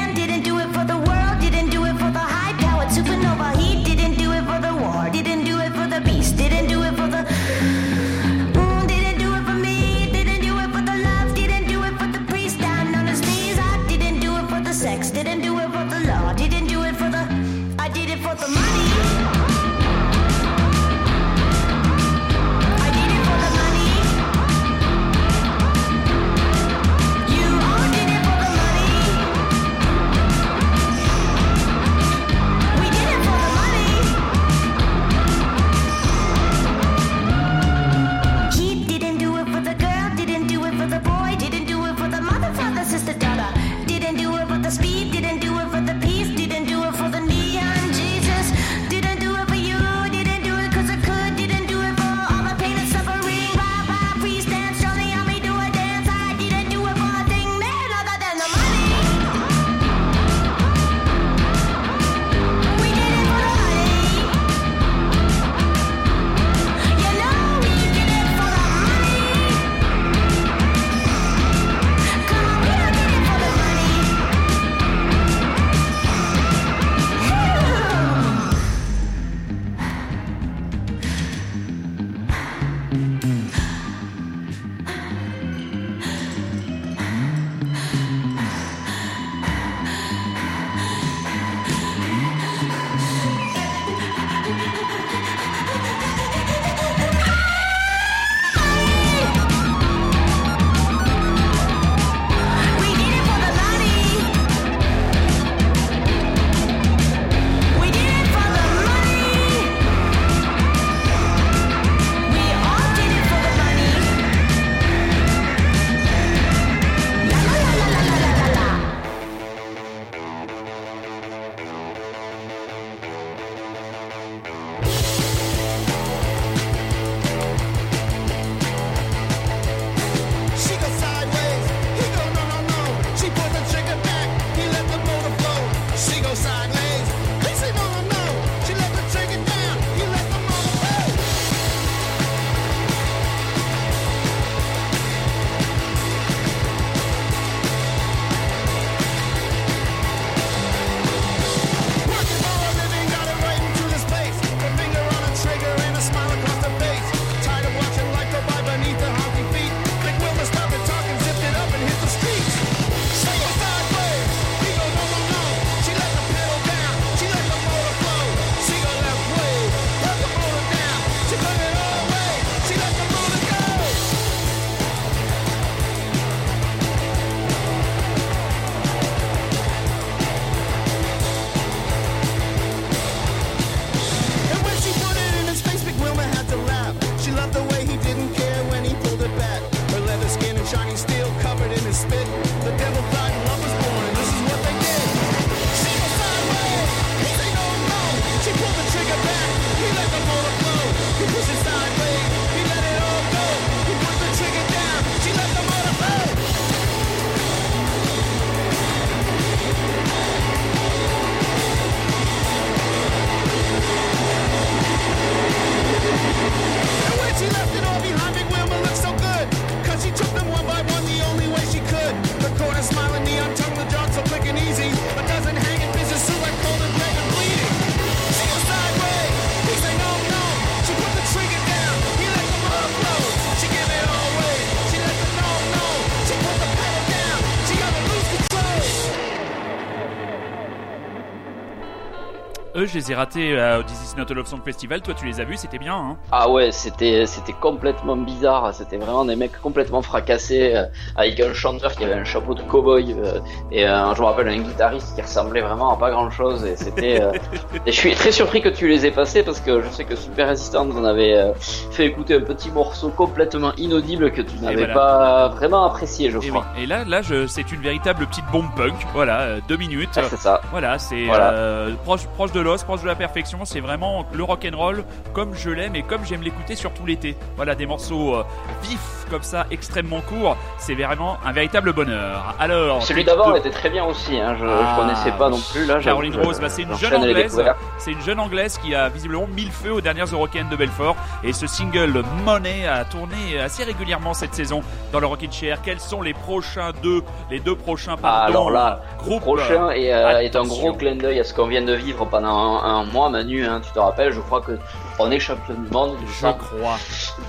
je 242.95 242.99
les 243.01 243.11
ai 243.11 243.15
ratés 243.17 243.59
euh, 243.59 243.81
au 243.81 243.83
This 243.83 244.13
Is 244.13 244.17
Not 244.17 244.31
a 244.31 244.35
Love 244.35 244.47
Song 244.47 244.61
Festival. 244.65 245.01
Toi, 245.01 245.15
tu 245.15 245.27
les 245.27 245.41
as 245.41 245.45
vus, 245.45 245.57
c'était 245.57 245.79
bien. 245.79 245.97
Hein 245.97 246.17
Ah 246.31 246.49
ouais, 246.49 246.71
c'était 246.71 247.27
c'était 247.27 247.53
complètement 247.53 248.17
bizarre. 248.17 248.73
C'était 248.73 248.99
vraiment 248.99 249.25
des 249.25 249.35
mecs 249.35 249.61
complètement 249.61 250.01
fracassés 250.01 250.75
euh, 250.77 250.85
avec 251.17 251.41
un 251.41 251.53
chanteur 251.55 251.93
qui 251.97 252.05
avait 252.05 252.15
un 252.15 252.25
chapeau 252.25 252.55
de 252.55 252.63
cow-boy 252.63 253.13
euh, 253.13 253.41
et 253.73 253.85
euh, 253.85 254.15
je 254.15 254.21
me 254.21 254.27
rappelle 254.27 254.47
un 254.49 254.59
guitariste 254.59 255.17
qui 255.17 255.23
ressemblait 255.23 255.61
vraiment 255.61 255.93
à 255.93 255.97
pas 255.97 256.13
grand 256.13 256.31
chose. 256.31 256.65
Et 256.65 256.77
c'était. 256.77 257.21
et 257.87 257.91
je 257.91 257.99
suis 257.99 258.15
très 258.15 258.31
surpris 258.31 258.63
que 258.63 258.69
tu 258.69 258.87
les 258.87 259.05
aies 259.07 259.11
passés 259.11 259.43
parce 259.43 259.59
que 259.59 259.83
je 259.83 259.89
sais 259.89 260.05
que 260.05 260.15
Super 260.15 260.49
Resistance 260.51 260.95
en 260.95 261.05
avait 261.05 261.53
fait 261.91 262.07
écouter 262.07 262.35
un 262.37 262.43
petit 262.43 262.71
morceau 262.71 263.09
complètement 263.09 263.73
inaudible 263.77 264.31
que 264.31 264.43
tu 264.43 264.57
n'avais 264.61 264.77
voilà. 264.77 264.95
pas 264.95 265.49
vraiment 265.49 265.85
apprécié, 265.85 266.31
je 266.31 266.39
et, 266.39 266.49
crois. 266.49 266.64
Et 266.79 266.87
là, 266.87 267.05
là, 267.05 267.23
je- 267.23 267.47
c'est 267.47 267.71
une 267.73 267.81
véritable 267.81 268.27
petite 268.27 268.45
bombe 268.53 268.69
punk. 268.77 268.95
Voilà, 269.13 269.41
euh, 269.41 269.61
deux 269.69 269.77
minutes. 269.77 270.11
Ah, 270.17 270.23
c'est 270.29 270.39
ça. 270.39 270.61
Voilà, 270.71 270.99
c'est 270.99 271.25
Voilà. 271.27 271.51
euh, 271.53 271.95
proche, 272.05 272.27
proche 272.35 272.53
de 272.53 272.61
l'os, 272.61 272.83
proche 272.83 273.03
de 273.03 273.07
la 273.07 273.15
perfection. 273.15 273.65
C'est 273.65 273.81
vraiment 273.81 274.27
le 274.33 274.43
rock 274.43 274.67
and 274.73 274.77
roll 274.77 275.05
comme 275.33 275.55
je 275.55 275.71
l'aime 275.71 275.95
et 275.97 276.03
comme 276.03 276.25
j'aime 276.25 276.43
l'écouter 276.43 276.75
surtout 276.77 277.07
l'été. 277.07 277.37
Voilà, 277.57 277.75
des 277.75 277.87
morceaux 277.87 278.37
euh, 278.37 278.45
vifs 278.83 279.24
comme 279.35 279.43
ça, 279.43 279.67
extrêmement 279.73 280.21
courts. 280.21 280.57
C'est 280.79 280.95
vraiment 280.95 281.39
un 281.45 281.51
véritable 281.51 281.93
bonheur. 281.93 282.55
Alors, 282.61 283.03
Celui 283.03 283.25
d'avant 283.25 283.51
de- 283.51 283.57
était 283.59 283.71
très 283.71 283.91
bien 283.91 284.05
aussi. 284.05 284.39
Hein. 284.39 284.57
Je, 284.61 284.65
Ah, 284.65 284.95
je 284.97 285.01
connaissais 285.01 285.33
pas 285.37 285.49
non 285.51 285.59
plus 285.73 285.85
là. 285.87 285.99
Caroline 286.01 286.37
Rose, 286.41 286.61
bah, 286.61 286.69
c'est 286.69 286.83
une 286.83 286.95
jeune 286.97 287.17
anglaise. 287.17 287.61
C'est 287.99 288.13
une 288.13 288.21
jeune 288.23 288.39
anglaise 288.39 288.79
qui 288.79 288.95
a 288.95 289.09
visiblement 289.09 289.49
mis 289.49 289.65
le 289.65 289.73
feu 289.73 289.93
aux 289.93 290.01
dernières 290.01 290.27
Eurocaines 290.27 290.69
de 290.69 290.77
Belfort 290.77 291.17
et 291.43 291.53
ce 291.53 291.67
single 291.67 292.23
Money 292.45 292.87
a 292.87 293.05
tourné 293.05 293.59
assez 293.61 293.83
régulièrement 293.83 294.35
cette 294.35 294.55
saison 294.55 294.83
dans 295.13 295.19
le 295.19 295.27
Rockin' 295.27 295.51
Chair. 295.51 295.79
Quels 295.83 295.99
sont 296.01 296.23
les 296.23 296.33
prochains 296.35 296.93
deux, 297.03 297.23
les 297.51 297.59
deux 297.59 297.75
prochains 297.75 298.15
Ah, 298.19 298.23
pardon, 298.23 298.47
alors 298.53 298.71
là, 298.71 299.01
groupes 299.19 299.41
prochain 299.43 299.91
est, 299.91 300.13
euh, 300.15 300.39
est 300.39 300.55
un 300.55 300.63
gros 300.65 300.93
clin 300.93 301.17
d'œil 301.17 301.41
à 301.41 301.45
ce 301.45 301.53
qu'on 301.53 301.67
vient 301.67 301.83
de 301.83 301.95
vivre 301.95 302.25
pendant 302.27 302.49
un, 302.83 303.01
un 303.01 303.05
mois, 303.05 303.31
Manu. 303.31 303.67
Hein, 303.67 303.81
tu 303.85 303.91
te 303.91 303.99
rappelles, 303.99 304.33
je 304.33 304.41
crois 304.41 304.61
que 304.61 304.79
on 305.19 305.31
est 305.31 305.39
champion 305.39 305.75
du 305.75 305.91
monde. 305.91 306.17
Je 306.27 306.33
semble. 306.41 306.59
crois. 306.59 306.97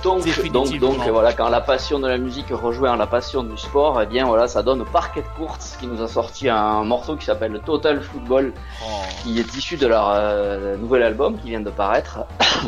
Donc, 0.02 0.24
donc, 0.52 0.78
donc, 0.78 0.98
voilà, 1.08 1.32
quand 1.32 1.48
la 1.48 1.60
passion 1.60 1.98
de 1.98 2.08
la 2.08 2.18
musique 2.18 2.46
rejoint 2.50 2.96
la 2.96 3.06
passion 3.06 3.42
du 3.42 3.56
sport, 3.56 4.00
eh 4.02 4.06
bien 4.06 4.24
voilà, 4.26 4.48
ça 4.48 4.62
donne 4.62 4.84
Parquet 4.84 5.24
Courts 5.36 5.58
qui 5.80 5.86
nous 5.86 6.02
a 6.02 6.08
sorti 6.08 6.48
un 6.48 6.84
morceau 6.84 7.16
qui 7.16 7.24
s'appelle 7.26 7.60
Total 7.64 8.00
Football, 8.00 8.52
Oh, 8.84 8.86
qui 9.22 9.38
est 9.38 9.56
issu 9.56 9.76
de 9.76 9.86
leur 9.86 10.10
euh, 10.14 10.76
nouvel 10.76 11.02
album 11.02 11.38
qui 11.38 11.50
vient 11.50 11.60
de 11.60 11.70
paraître. 11.70 12.20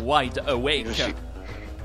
wide 0.05 0.43
awake. 0.49 0.87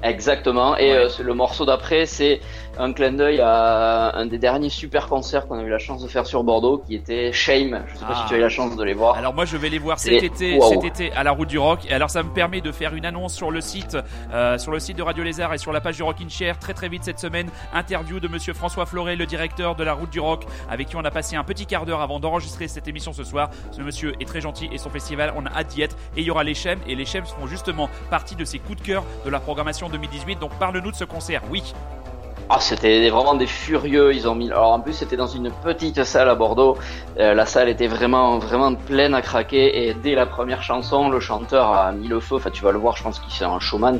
Exactement. 0.04 0.76
Et 0.78 0.92
Ouais. 0.92 0.98
euh, 0.98 1.24
le 1.24 1.34
morceau 1.34 1.66
d'après, 1.66 2.06
c'est 2.06 2.42
un 2.78 2.92
clin 2.92 3.12
d'œil 3.14 3.40
à 3.40 4.16
un 4.18 4.26
des 4.26 4.38
derniers 4.40 4.70
super 4.70 5.08
concerts 5.08 5.48
qu'on 5.48 5.60
a 5.60 5.62
eu 5.62 5.70
la 5.70 5.78
chance 5.78 6.02
de 6.04 6.08
faire 6.08 6.26
sur 6.26 6.44
Bordeaux, 6.44 6.80
qui 6.86 6.96
était 6.96 7.32
Shame. 7.32 7.84
Je 7.88 7.94
sais 8.00 8.06
pas 8.06 8.14
Ah. 8.16 8.22
si 8.24 8.28
tu 8.28 8.34
as 8.34 8.38
eu 8.38 8.42
la 8.42 8.50
chance 8.50 8.76
de 8.76 8.84
les 8.84 8.94
voir. 8.96 9.16
Alors 9.16 9.34
moi 9.34 9.46
je 9.46 9.56
vais 9.58 9.70
les 9.70 9.78
voir 9.80 10.00
cet 10.00 10.24
été, 10.24 10.58
Wow. 10.58 10.70
cet 10.70 10.84
été 10.84 11.12
à 11.14 11.24
la 11.24 11.32
Route 11.32 11.48
du 11.50 11.58
Rock. 11.60 11.82
Et 11.88 11.94
alors 11.94 12.10
ça 12.10 12.22
me 12.24 12.30
permet 12.34 12.62
de 12.62 12.72
faire 12.72 12.96
une 12.96 13.06
annonce 13.06 13.34
sur 13.34 13.52
le 13.52 13.62
site, 13.62 13.96
euh, 14.34 14.58
sur 14.58 14.72
le 14.72 14.80
site 14.80 14.98
de 14.98 15.04
Radio 15.04 15.24
Lézard 15.24 15.54
et 15.54 15.58
sur 15.58 15.72
la 15.72 15.82
page 15.82 15.98
du 15.98 16.04
Rockin' 16.04 16.30
Chair 16.30 16.58
très 16.60 16.74
très 16.74 16.90
vite 16.90 17.04
cette 17.04 17.20
semaine. 17.20 17.50
Interview 17.74 18.20
de 18.20 18.28
Monsieur 18.28 18.54
François 18.54 18.86
Floret, 18.88 19.16
le 19.16 19.26
directeur 19.28 19.76
de 19.76 19.84
la 19.84 19.94
Route 19.94 20.10
du 20.10 20.20
Rock, 20.20 20.44
avec 20.70 20.88
qui 20.90 20.96
on 20.96 21.06
a 21.06 21.12
passé 21.12 21.36
un 21.36 21.44
petit 21.44 21.66
quart 21.68 21.86
d'heure 21.86 22.02
avant 22.02 22.20
d'enregistrer 22.20 22.68
cette 22.68 22.88
émission 22.88 23.14
ce 23.14 23.24
soir. 23.24 23.50
Ce 23.72 23.82
monsieur 23.82 24.14
est 24.20 24.26
très 24.26 24.42
gentil 24.42 24.68
et 24.72 24.78
son 24.80 24.90
festival 24.90 25.32
on 25.38 25.46
a 25.46 25.50
hâte 25.52 25.68
d'y 25.68 25.84
être. 25.84 25.96
Et 26.18 26.22
il 26.22 26.26
y 26.26 26.32
aura 26.32 26.44
les 26.44 26.56
Chems 26.56 26.80
et 26.88 26.96
les 26.96 27.06
Chems 27.06 27.26
font 27.26 27.46
justement 27.48 27.88
partie 28.10 28.36
de 28.36 28.44
ces 28.46 28.58
coups 28.60 28.82
de 28.82 28.86
cœur 28.86 29.04
de 29.26 29.30
la 29.30 29.40
programmation 29.40 29.90
2018. 29.94 30.40
Donc 30.40 30.52
parle-nous 30.60 30.92
de 30.92 30.96
ce 30.96 31.06
concert. 31.06 31.42
Oui. 31.50 31.74
Ah, 32.50 32.60
c'était 32.60 33.10
vraiment 33.10 33.36
des 33.36 33.48
furieux. 33.48 34.14
Ils 34.14 34.28
ont 34.28 34.36
mis. 34.36 34.52
Alors 34.52 34.74
en 34.74 34.80
plus, 34.80 34.94
c'était 34.94 35.16
dans 35.16 35.28
une 35.28 35.50
petite 35.64 36.04
salle 36.04 36.30
à 36.30 36.36
Bordeaux. 36.36 36.78
Euh, 37.18 37.34
la 37.34 37.46
salle 37.46 37.70
était 37.70 37.88
vraiment, 37.88 38.38
vraiment 38.38 38.76
pleine 38.76 39.14
à 39.16 39.22
craquer. 39.22 39.88
Et 39.88 39.94
dès 39.94 40.14
la 40.14 40.26
première 40.26 40.62
chanson, 40.62 41.10
le 41.10 41.20
chanteur 41.20 41.72
a 41.72 41.92
mis 41.94 42.08
le 42.08 42.20
feu. 42.20 42.36
Enfin, 42.36 42.50
tu 42.50 42.64
vas 42.64 42.72
le 42.72 42.80
voir. 42.80 42.98
Je 42.98 43.04
pense 43.04 43.20
qu'il 43.20 43.32
c'est 43.32 43.46
un 43.46 43.60
showman. 43.60 44.00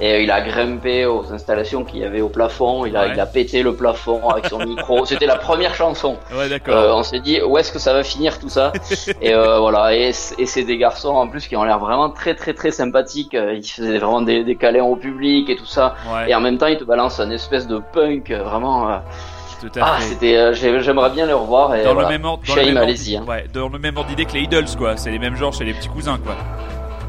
Et 0.00 0.24
il 0.24 0.30
a 0.32 0.40
grimpé 0.40 1.06
aux 1.06 1.32
installations 1.32 1.84
qu'il 1.84 2.00
y 2.00 2.04
avait 2.04 2.20
au 2.20 2.28
plafond. 2.28 2.84
Il 2.84 2.96
a, 2.96 3.02
Ouais. 3.06 3.10
il 3.14 3.20
a 3.20 3.26
pété 3.26 3.62
le 3.62 3.74
plafond 3.74 4.28
avec 4.28 4.46
son 4.46 4.58
micro. 4.66 5.04
C'était 5.06 5.26
la 5.26 5.36
première 5.36 5.74
chanson. 5.74 6.16
Ouais 6.36 6.48
d'accord. 6.48 6.74
Euh, 6.76 6.92
on 6.94 7.02
s'est 7.04 7.20
dit 7.20 7.40
où 7.42 7.56
est-ce 7.58 7.70
que 7.72 7.78
ça 7.78 7.92
va 7.92 8.02
finir 8.02 8.38
tout 8.40 8.48
ça 8.48 8.72
et 9.22 9.32
euh, 9.32 9.58
voilà 9.60 9.94
et, 9.94 10.12
c'est 10.12 10.64
des 10.64 10.76
garçons 10.78 11.10
en 11.14 11.28
plus 11.28 11.46
qui 11.46 11.56
ont 11.56 11.64
l'air 11.64 11.78
vraiment 11.78 12.10
très 12.10 12.34
très 12.34 12.54
très 12.54 12.70
sympathiques 12.72 13.34
Euh, 13.34 13.54
ils 13.54 13.64
faisaient 13.64 13.98
vraiment 13.98 14.20
des, 14.22 14.42
des 14.42 14.56
câlins 14.56 14.82
au 14.84 14.96
public 14.96 15.48
et 15.50 15.56
tout 15.56 15.66
ça 15.66 15.94
ouais. 16.12 16.30
et 16.30 16.34
en 16.34 16.40
même 16.40 16.58
temps 16.58 16.66
ils 16.66 16.78
te 16.78 16.84
balancent 16.84 17.20
un 17.20 17.30
espèce 17.30 17.66
de 17.68 17.78
punk 17.92 18.30
vraiment 18.30 18.90
euh, 18.90 18.96
Tout 19.60 19.78
à 19.78 19.82
ah 19.84 19.96
fait. 19.98 20.02
c'était 20.08 20.36
euh, 20.36 20.52
j'ai- 20.54 20.80
j'aimerais 20.80 21.10
bien 21.10 21.26
les 21.26 21.32
revoir 21.32 21.74
et 21.74 21.84
dans 21.84 21.94
voilà. 21.94 22.08
le 22.08 22.14
même 22.18 22.24
ordre, 22.24 22.42
dans 22.46 22.54
le 22.54 22.60
Shame, 22.60 22.68
même 22.68 22.76
ordre- 22.78 22.88
allez-y 22.88 23.16
hein. 23.16 23.24
ouais, 23.28 23.44
dans 23.54 23.68
le 23.68 23.78
même 23.78 23.96
ordre 23.96 24.08
d'idée 24.10 24.24
que 24.24 24.32
les 24.32 24.40
Idols 24.42 24.66
quoi. 24.76 24.96
C'est 24.96 25.10
les 25.10 25.18
mêmes 25.20 25.36
genres 25.36 25.52
chez 25.52 25.64
les 25.64 25.72
petits 25.74 25.88
cousins 25.88 26.18
quoi. 26.24 26.34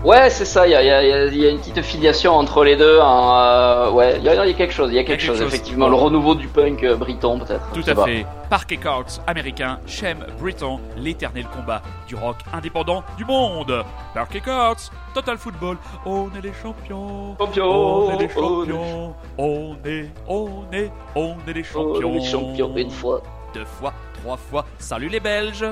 Ouais 0.06 0.30
c'est 0.30 0.46
ça 0.46 0.68
il 0.68 0.72
y 0.72 0.76
a, 0.76 1.28
y, 1.28 1.36
y 1.36 1.50
une 1.50 1.58
petite 1.58 1.82
filiation 1.82 2.34
entre 2.34 2.64
les 2.64 2.76
deux 2.76 3.00
hein, 3.02 3.32
euh, 3.40 3.92
ouais 3.92 4.18
il 4.20 4.24
y, 4.24 4.30
a, 4.30 4.46
il 4.46 4.50
y 4.52 4.54
a 4.54 4.58
quelque 4.58 4.74
chose 4.74 4.90
il 4.92 4.96
y 4.96 5.00
a 5.00 5.04
quelque, 5.04 5.20
quelque 5.20 5.26
chose, 5.26 5.40
chose. 5.40 5.48
effectivement 5.48 5.88
le 5.90 5.96
renouveau 5.96 6.36
du 6.36 6.48
punk 6.48 6.84
euh, 6.84 6.96
briton 6.96 7.40
peut-être 7.40 7.72
Tout 7.74 7.84
à 7.90 7.96
pas. 7.96 8.06
fait. 8.06 8.26
Parquet 8.50 8.78
Courts 8.78 9.20
américain, 9.26 9.80
Shem 9.88 10.20
Breton, 10.40 10.80
l'éternel 10.98 11.46
combat 11.56 11.82
du 12.08 12.16
rock 12.16 12.36
indépendant 12.54 13.04
du 13.18 13.26
monde. 13.26 13.84
Parquet 14.14 14.40
Courts, 14.40 14.92
Total 15.16 15.36
Football, 15.38 15.78
on 16.06 16.28
est 16.38 16.42
les 16.44 16.54
champions. 16.62 17.36
Champions, 17.40 18.06
On 18.06 18.12
est 18.12 18.18
les 18.20 18.30
on 18.38 18.64
est- 18.64 18.68
champions. 18.68 19.16
On 19.40 19.76
est, 19.84 20.10
on 20.28 20.50
est, 20.72 20.92
on 21.16 21.36
est 21.48 21.54
les 21.54 21.64
champions. 21.64 22.14
les 22.14 22.24
champions 22.24 22.72
une 22.78 22.92
fois 22.92 23.24
Deux 23.56 23.66
fois, 23.66 23.94
trois 24.22 24.38
fois. 24.38 24.64
Salut 24.78 25.10
les 25.10 25.20
Belges. 25.20 25.66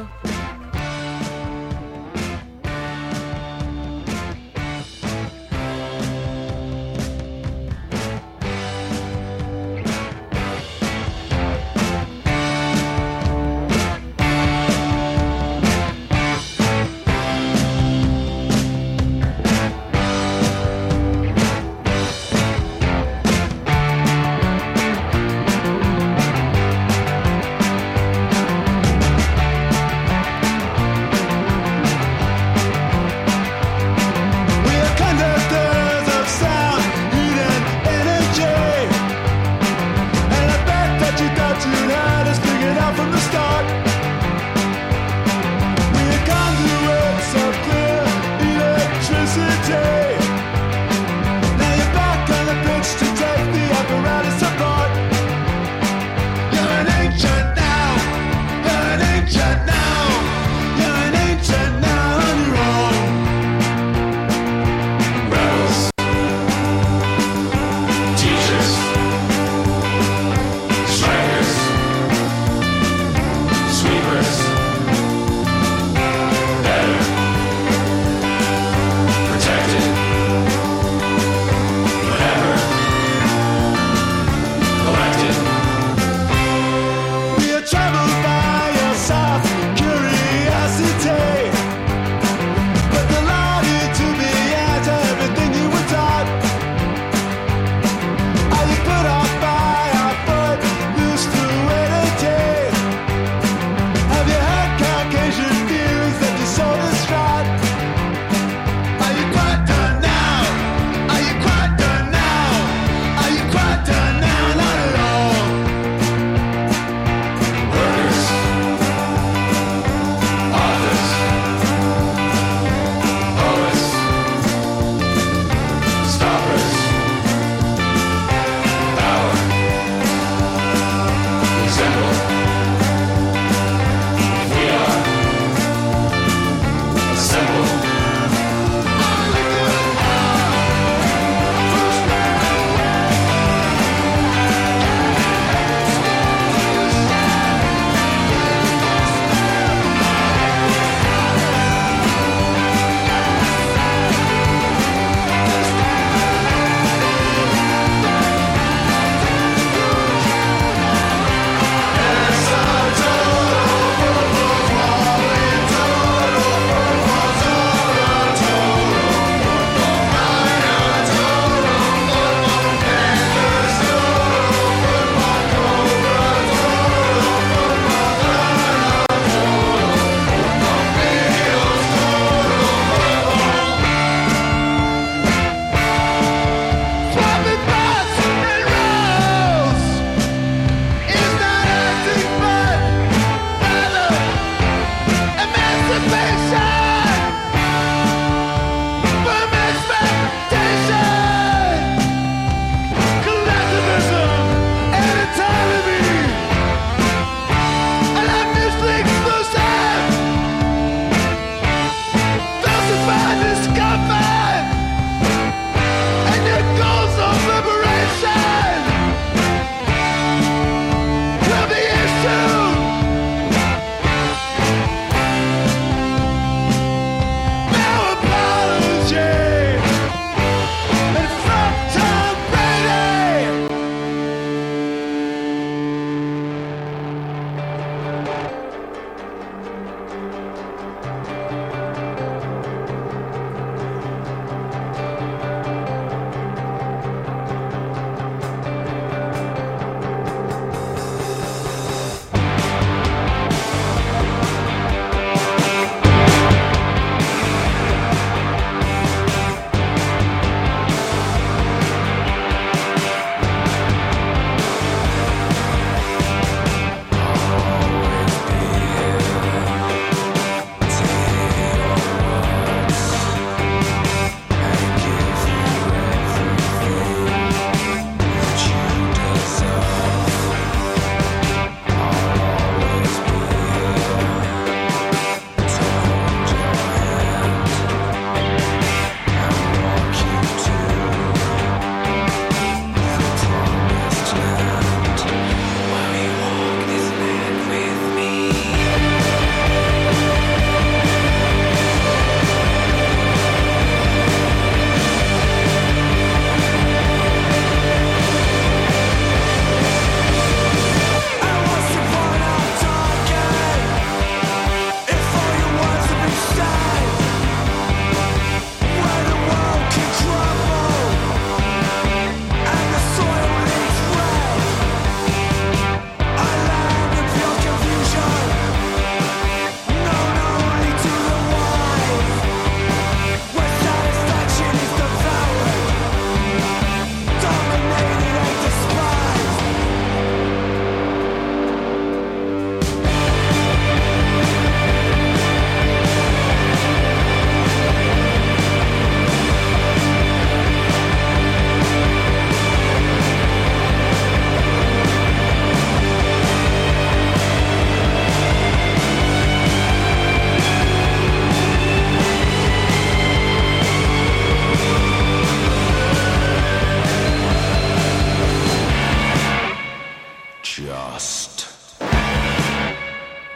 Just 370.75 371.67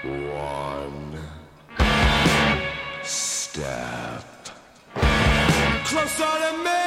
one 0.04 1.18
step 3.02 4.24
closer 5.84 6.24
to 6.24 6.64
me. 6.64 6.87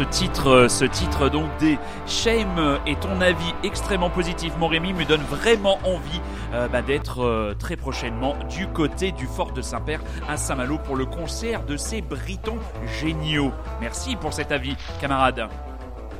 Ce 0.00 0.04
titre, 0.04 0.48
euh, 0.48 0.68
ce 0.68 0.86
titre 0.86 1.28
donc 1.28 1.50
des 1.58 1.78
Shame 2.06 2.78
et 2.86 2.96
ton 2.96 3.20
avis 3.20 3.52
extrêmement 3.62 4.08
positif, 4.08 4.50
mon 4.58 4.66
Rémi, 4.66 4.94
me 4.94 5.04
donne 5.04 5.20
vraiment 5.20 5.78
envie 5.84 6.22
euh, 6.54 6.68
bah, 6.68 6.80
d'être 6.80 7.22
euh, 7.22 7.54
très 7.58 7.76
prochainement 7.76 8.34
du 8.48 8.66
côté 8.66 9.12
du 9.12 9.26
fort 9.26 9.52
de 9.52 9.60
Saint-Père 9.60 10.00
à 10.26 10.38
Saint-Malo 10.38 10.78
pour 10.78 10.96
le 10.96 11.04
concert 11.04 11.64
de 11.66 11.76
ces 11.76 12.00
Britons 12.00 12.58
géniaux. 12.98 13.52
Merci 13.82 14.16
pour 14.16 14.32
cet 14.32 14.52
avis, 14.52 14.74
camarade. 15.02 15.50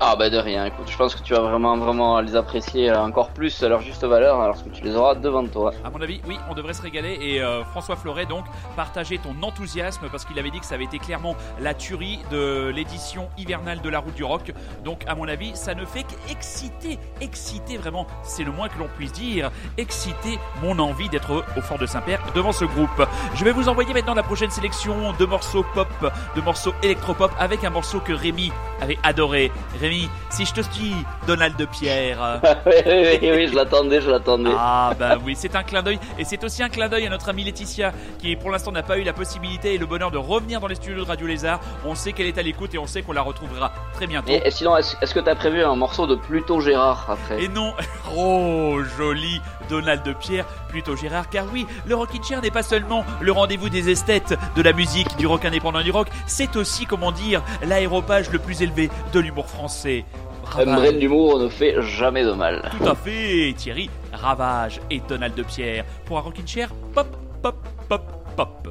Ah 0.03 0.17
bah 0.17 0.31
de 0.31 0.39
rien, 0.39 0.65
écoute, 0.65 0.91
je 0.91 0.97
pense 0.97 1.15
que 1.15 1.23
tu 1.23 1.35
vas 1.35 1.41
vraiment 1.41 1.77
vraiment 1.77 2.23
les 2.23 2.35
apprécier 2.35 2.89
euh, 2.89 3.03
encore 3.03 3.29
plus 3.33 3.63
à 3.63 3.69
leur 3.69 3.83
juste 3.83 4.03
valeur 4.03 4.39
lorsque 4.47 4.73
tu 4.73 4.83
les 4.83 4.97
auras 4.97 5.15
devant 5.15 5.47
toi. 5.47 5.73
À 5.85 5.91
mon 5.91 6.01
avis, 6.01 6.23
oui, 6.27 6.39
on 6.49 6.55
devrait 6.55 6.73
se 6.73 6.81
régaler. 6.81 7.19
Et 7.21 7.43
euh, 7.43 7.63
François 7.65 7.97
Floret, 7.97 8.25
donc, 8.25 8.47
partageait 8.77 9.19
ton 9.19 9.37
enthousiasme 9.47 10.09
parce 10.11 10.25
qu'il 10.25 10.39
avait 10.39 10.51
dit 10.51 10.59
que 10.59 10.65
ça 10.65 10.77
avait 10.77 10.85
été 10.85 10.99
clairement 10.99 11.37
la 11.61 11.75
tuerie 11.75 12.19
de 12.31 12.73
l'édition 12.75 13.29
hivernale 13.37 13.83
de 13.83 13.91
la 13.91 13.99
route 13.99 14.15
du 14.15 14.25
rock. 14.25 14.55
Donc, 14.87 15.05
à 15.07 15.15
mon 15.15 15.29
avis, 15.29 15.55
ça 15.55 15.75
ne 15.75 15.85
fait 15.85 16.05
qu'exciter, 16.05 16.99
exciter 17.21 17.77
vraiment, 17.77 18.07
c'est 18.23 18.45
le 18.45 18.53
moins 18.53 18.69
que 18.71 18.79
l'on 18.79 18.89
puisse 18.97 19.13
dire, 19.13 19.51
exciter 19.77 20.39
mon 20.63 20.79
envie 20.79 21.11
d'être 21.11 21.45
au 21.59 21.61
fort 21.61 21.79
de 21.79 21.85
Saint-Père 21.85 22.23
devant 22.35 22.53
ce 22.53 22.65
groupe. 22.65 23.07
Je 23.35 23.45
vais 23.45 23.53
vous 23.53 23.69
envoyer 23.69 23.93
maintenant 23.93 24.15
la 24.15 24.23
prochaine 24.23 24.51
sélection 24.51 25.13
de 25.13 25.27
morceaux 25.27 25.67
pop, 25.75 26.11
de 26.35 26.41
morceaux 26.41 26.73
électropop 26.83 27.33
avec 27.39 27.65
un 27.65 27.71
morceau 27.71 28.01
que 28.01 28.15
Rémi 28.15 28.51
avait 28.81 28.99
adoré. 29.03 29.53
Rémi, 29.79 29.90
si 30.31 30.45
je 30.45 30.53
te 30.53 30.61
dis 30.61 30.95
Donald 31.27 31.57
de 31.57 31.65
Pierre. 31.65 32.41
oui, 32.67 32.73
oui, 32.87 33.19
oui, 33.23 33.31
oui, 33.35 33.49
je 33.49 33.55
l'attendais, 33.55 34.01
je 34.01 34.11
l'attendais. 34.11 34.51
Ah 34.57 34.93
bah 34.99 35.17
oui, 35.25 35.35
c'est 35.37 35.55
un 35.57 35.63
clin 35.63 35.83
d'œil 35.83 35.99
et 36.19 36.25
c'est 36.25 36.43
aussi 36.45 36.63
un 36.63 36.69
clin 36.69 36.89
d'œil 36.89 37.07
à 37.07 37.11
notre 37.11 37.29
amie 37.29 37.45
Laetitia 37.45 37.93
qui 38.19 38.35
pour 38.37 38.51
l'instant 38.51 38.73
n'a 38.73 38.83
pas 38.83 38.99
eu 38.99 39.03
la 39.03 39.13
possibilité 39.13 39.75
et 39.75 39.79
le 39.79 39.87
bonheur 39.87 40.11
de 40.11 40.19
revenir 40.19 40.61
dans 40.61 40.69
les 40.69 40.75
studios 40.75 41.05
de 41.05 41.09
Radio 41.09 41.27
Lézard. 41.27 41.61
On 41.85 41.95
sait 41.95 42.13
qu'elle 42.13 42.27
est 42.27 42.39
à 42.39 42.43
l'écoute 42.43 42.75
et 42.75 42.79
on 42.79 42.87
sait 42.87 43.03
qu'on 43.03 43.13
la 43.13 43.23
retrouvera 43.23 43.73
très 43.95 44.07
bientôt. 44.07 44.31
Et, 44.31 44.43
et 44.45 44.51
sinon, 44.51 44.77
est-ce 44.77 44.97
est-ce 45.01 45.15
que 45.15 45.21
t'as 45.21 45.35
prévu 45.35 45.63
un 45.65 45.75
morceau 45.75 46.07
de 46.07 46.15
Pluto 46.15 46.61
Gérard 46.61 47.07
après? 47.09 47.43
Et 47.43 47.49
non, 47.49 47.75
oh 48.17 48.79
joli 48.97 49.41
Donald 49.69 50.03
de 50.03 50.13
Pierre, 50.13 50.47
plutôt 50.69 50.97
Gérard, 50.97 51.29
car 51.31 51.47
oui, 51.53 51.67
le 51.87 51.95
Rockin' 51.95 52.23
Chair 52.23 52.43
n'est 52.43 52.51
pas 52.51 52.63
seulement 52.63 53.05
le 53.21 53.33
rendez-vous 53.33 53.69
des 53.69 53.91
esthètes 53.91 54.39
de 54.57 54.63
la 54.63 54.73
musique, 54.73 55.17
du 55.17 55.27
rock 55.27 55.45
indépendant 55.45 55.83
du 55.83 55.91
rock, 55.91 56.09
c'est 56.27 56.57
aussi, 56.57 56.87
comment 56.87 57.13
dire, 57.13 57.43
l'aéropage 57.63 58.31
le 58.31 58.39
plus 58.39 58.63
élevé 58.63 58.91
de 59.13 59.21
l'humour 59.21 59.49
français. 59.49 59.80
Un 59.87 60.03
Ravage. 60.45 60.81
brin 60.81 60.93
d'humour 60.93 61.39
ne 61.39 61.49
fait 61.49 61.81
jamais 61.81 62.25
de 62.25 62.33
mal. 62.33 62.71
Tout 62.79 62.89
à 62.89 62.95
fait, 62.95 63.55
Thierry, 63.57 63.89
Ravage 64.13 64.81
et 64.91 65.01
Donald 65.09 65.35
de 65.35 65.43
Pierre 65.43 65.85
pour 66.05 66.19
un 66.19 66.23
Rockin' 66.23 66.47
Chair, 66.47 66.71
pop, 66.95 67.07
pop, 67.43 67.57
pop, 67.89 68.03
pop. 68.37 68.69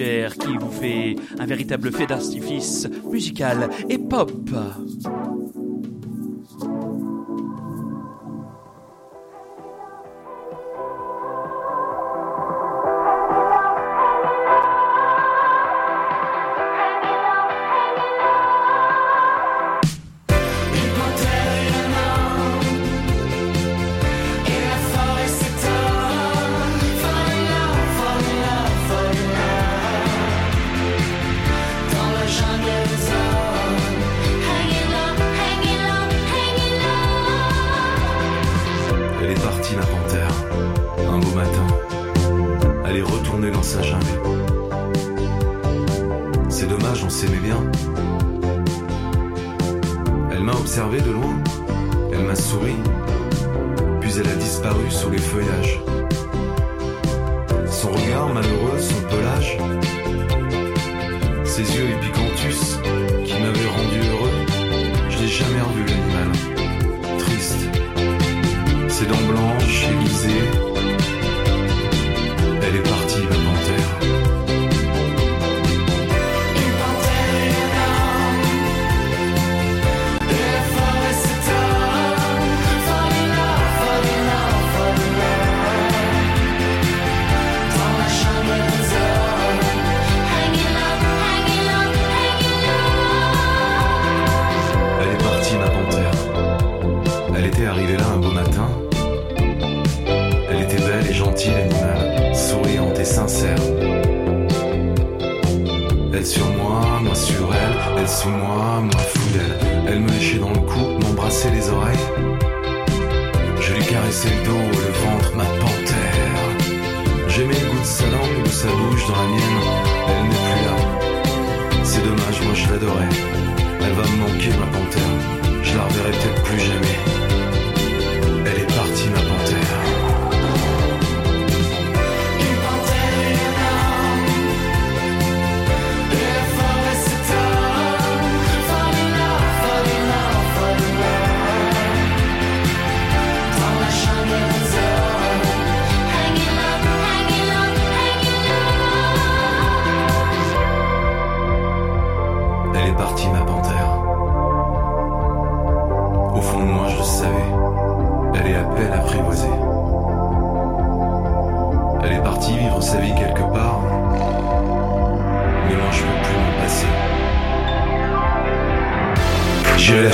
Qui 0.00 0.56
vous 0.58 0.70
fait 0.70 1.16
un 1.38 1.46
véritable 1.46 1.92
fait 1.92 2.06
d'artifice 2.06 2.88
musical 3.04 3.68
et 3.88 3.98
pop. 3.98 4.30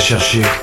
Chercher. 0.09 0.58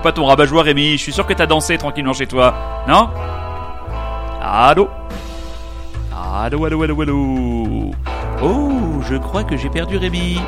Pas 0.00 0.12
ton 0.12 0.24
rabat-joie, 0.24 0.62
Rémi. 0.62 0.92
Je 0.92 1.02
suis 1.02 1.12
sûr 1.12 1.26
que 1.26 1.32
t'as 1.32 1.46
dansé 1.46 1.78
tranquillement 1.78 2.12
chez 2.12 2.26
toi. 2.26 2.54
Non? 2.88 3.10
Allô? 4.42 4.88
Allô, 6.12 6.64
allô, 6.64 6.82
allô, 6.82 7.02
allô? 7.02 7.90
Oh, 8.42 9.00
je 9.08 9.16
crois 9.16 9.44
que 9.44 9.56
j'ai 9.56 9.68
perdu 9.68 9.96
Rémi. 9.98 10.40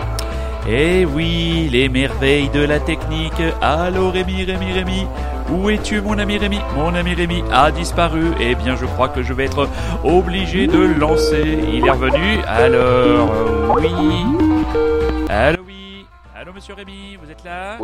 Eh 0.69 1.05
oui, 1.05 1.69
les 1.71 1.89
merveilles 1.89 2.49
de 2.49 2.65
la 2.65 2.81
technique. 2.81 3.43
Allô, 3.61 4.11
Rémi, 4.11 4.45
Rémi, 4.45 4.73
Rémi. 4.73 5.07
Où 5.51 5.69
es-tu, 5.69 6.01
mon 6.01 6.19
ami 6.19 6.39
Rémi? 6.39 6.61
Mon 6.77 6.95
ami 6.95 7.15
Rémi 7.15 7.43
a 7.53 7.71
disparu. 7.71 8.33
Eh 8.41 8.55
bien, 8.55 8.77
je 8.77 8.87
crois 8.87 9.09
que 9.09 9.23
je 9.23 9.33
vais 9.33 9.45
être 9.45 9.69
obligé 10.05 10.67
de 10.67 10.99
lancer. 10.99 11.59
Il 11.73 11.87
est 11.87 11.91
revenu. 11.91 12.41
Alors, 12.47 13.31
euh, 13.31 13.75
oui. 13.77 13.91
Allô, 15.29 15.59
oui. 15.67 16.07
Allô, 16.35 16.53
monsieur 16.55 16.75
Rémi, 16.75 17.19
vous 17.23 17.31
êtes 17.31 17.45
là? 17.45 17.77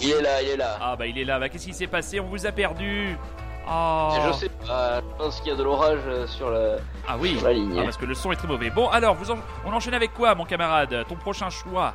Il 0.00 0.10
est 0.10 0.22
là, 0.22 0.42
il 0.42 0.48
est 0.50 0.56
là. 0.56 0.78
Ah 0.80 0.96
bah 0.96 1.06
il 1.06 1.18
est 1.18 1.24
là, 1.24 1.38
bah 1.38 1.48
qu'est-ce 1.48 1.66
qui 1.66 1.74
s'est 1.74 1.86
passé? 1.86 2.20
On 2.20 2.26
vous 2.26 2.46
a 2.46 2.52
perdu 2.52 3.16
Oh. 3.72 4.08
Je 4.26 4.32
sais 4.32 4.48
pas, 4.66 5.00
je 5.00 5.22
pense 5.22 5.40
qu'il 5.40 5.52
y 5.52 5.54
a 5.54 5.56
de 5.56 5.62
l'orage 5.62 6.00
euh, 6.08 6.26
sur 6.26 6.50
le. 6.50 6.78
Ah 7.06 7.16
oui, 7.20 7.36
sur 7.36 7.46
la 7.46 7.52
ligne. 7.52 7.76
Ah, 7.78 7.84
parce 7.84 7.96
que 7.98 8.06
le 8.06 8.14
son 8.14 8.32
est 8.32 8.36
très 8.36 8.48
mauvais. 8.48 8.70
Bon 8.70 8.88
alors, 8.88 9.14
vous 9.14 9.30
en- 9.30 9.38
on 9.64 9.72
enchaîne 9.72 9.94
avec 9.94 10.12
quoi 10.14 10.34
mon 10.34 10.44
camarade? 10.44 11.04
Ton 11.08 11.14
prochain 11.14 11.50
choix? 11.50 11.94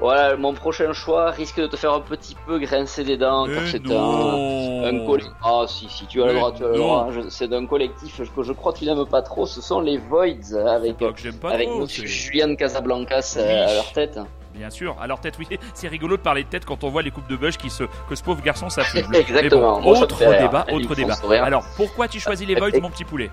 Voilà, 0.00 0.36
mon 0.36 0.52
prochain 0.52 0.92
choix 0.92 1.30
risque 1.30 1.60
de 1.60 1.66
te 1.66 1.76
faire 1.76 1.92
un 1.94 2.00
petit 2.00 2.34
peu 2.46 2.58
grincer 2.58 3.04
des 3.04 3.16
dents 3.16 3.46
car 3.46 3.62
Eh 3.64 3.70
c'est 3.70 3.86
un, 3.86 3.88
non. 3.88 4.84
un 4.84 5.06
collectif. 5.06 5.32
Ah 5.44 5.64
si, 5.68 5.88
si, 5.88 6.06
tu 6.06 6.22
as 6.22 6.26
le 6.26 6.32
Mais 6.32 6.38
droit, 6.40 6.52
tu 6.52 6.64
as 6.64 6.68
le 6.68 6.76
droit. 6.76 7.08
Je- 7.12 7.28
C'est 7.28 7.48
d'un 7.48 7.66
collectif 7.66 8.20
que 8.34 8.42
je 8.42 8.52
crois 8.52 8.72
que 8.72 8.78
tu 8.78 8.84
n'aimes 8.86 9.06
pas 9.06 9.22
trop. 9.22 9.46
Ce 9.46 9.60
sont 9.62 9.80
les 9.80 9.98
Voids 9.98 10.24
avec, 10.24 11.00
avec 11.02 11.68
trop, 11.68 11.86
Julian 11.86 12.54
Casablancas 12.56 13.34
euh, 13.38 13.46
Oui. 13.46 13.70
à 13.70 13.74
leur 13.74 13.92
tête. 13.92 14.18
Bien 14.54 14.70
sûr. 14.70 14.96
Alors 15.00 15.20
tête, 15.20 15.36
oui, 15.38 15.46
c'est 15.74 15.88
rigolo 15.88 16.16
de 16.16 16.22
parler 16.22 16.44
de 16.44 16.48
tête 16.48 16.64
quand 16.64 16.84
on 16.84 16.90
voit 16.90 17.02
les 17.02 17.10
coupes 17.10 17.28
de 17.28 17.36
bush 17.36 17.56
qui 17.56 17.70
se 17.70 17.84
que 18.08 18.14
ce 18.14 18.22
pauvre 18.22 18.42
garçon 18.42 18.68
s'affuble. 18.68 19.14
Exactement. 19.16 19.80
Bon, 19.80 20.00
autre 20.00 20.18
débat, 20.18 20.66
autre 20.70 20.94
débat. 20.94 21.16
Alors 21.42 21.64
pourquoi 21.76 22.08
tu 22.08 22.20
choisis 22.20 22.46
les 22.46 22.54
Voids, 22.54 22.70
mon 22.80 22.90
petit 22.90 23.04
poulet? 23.04 23.30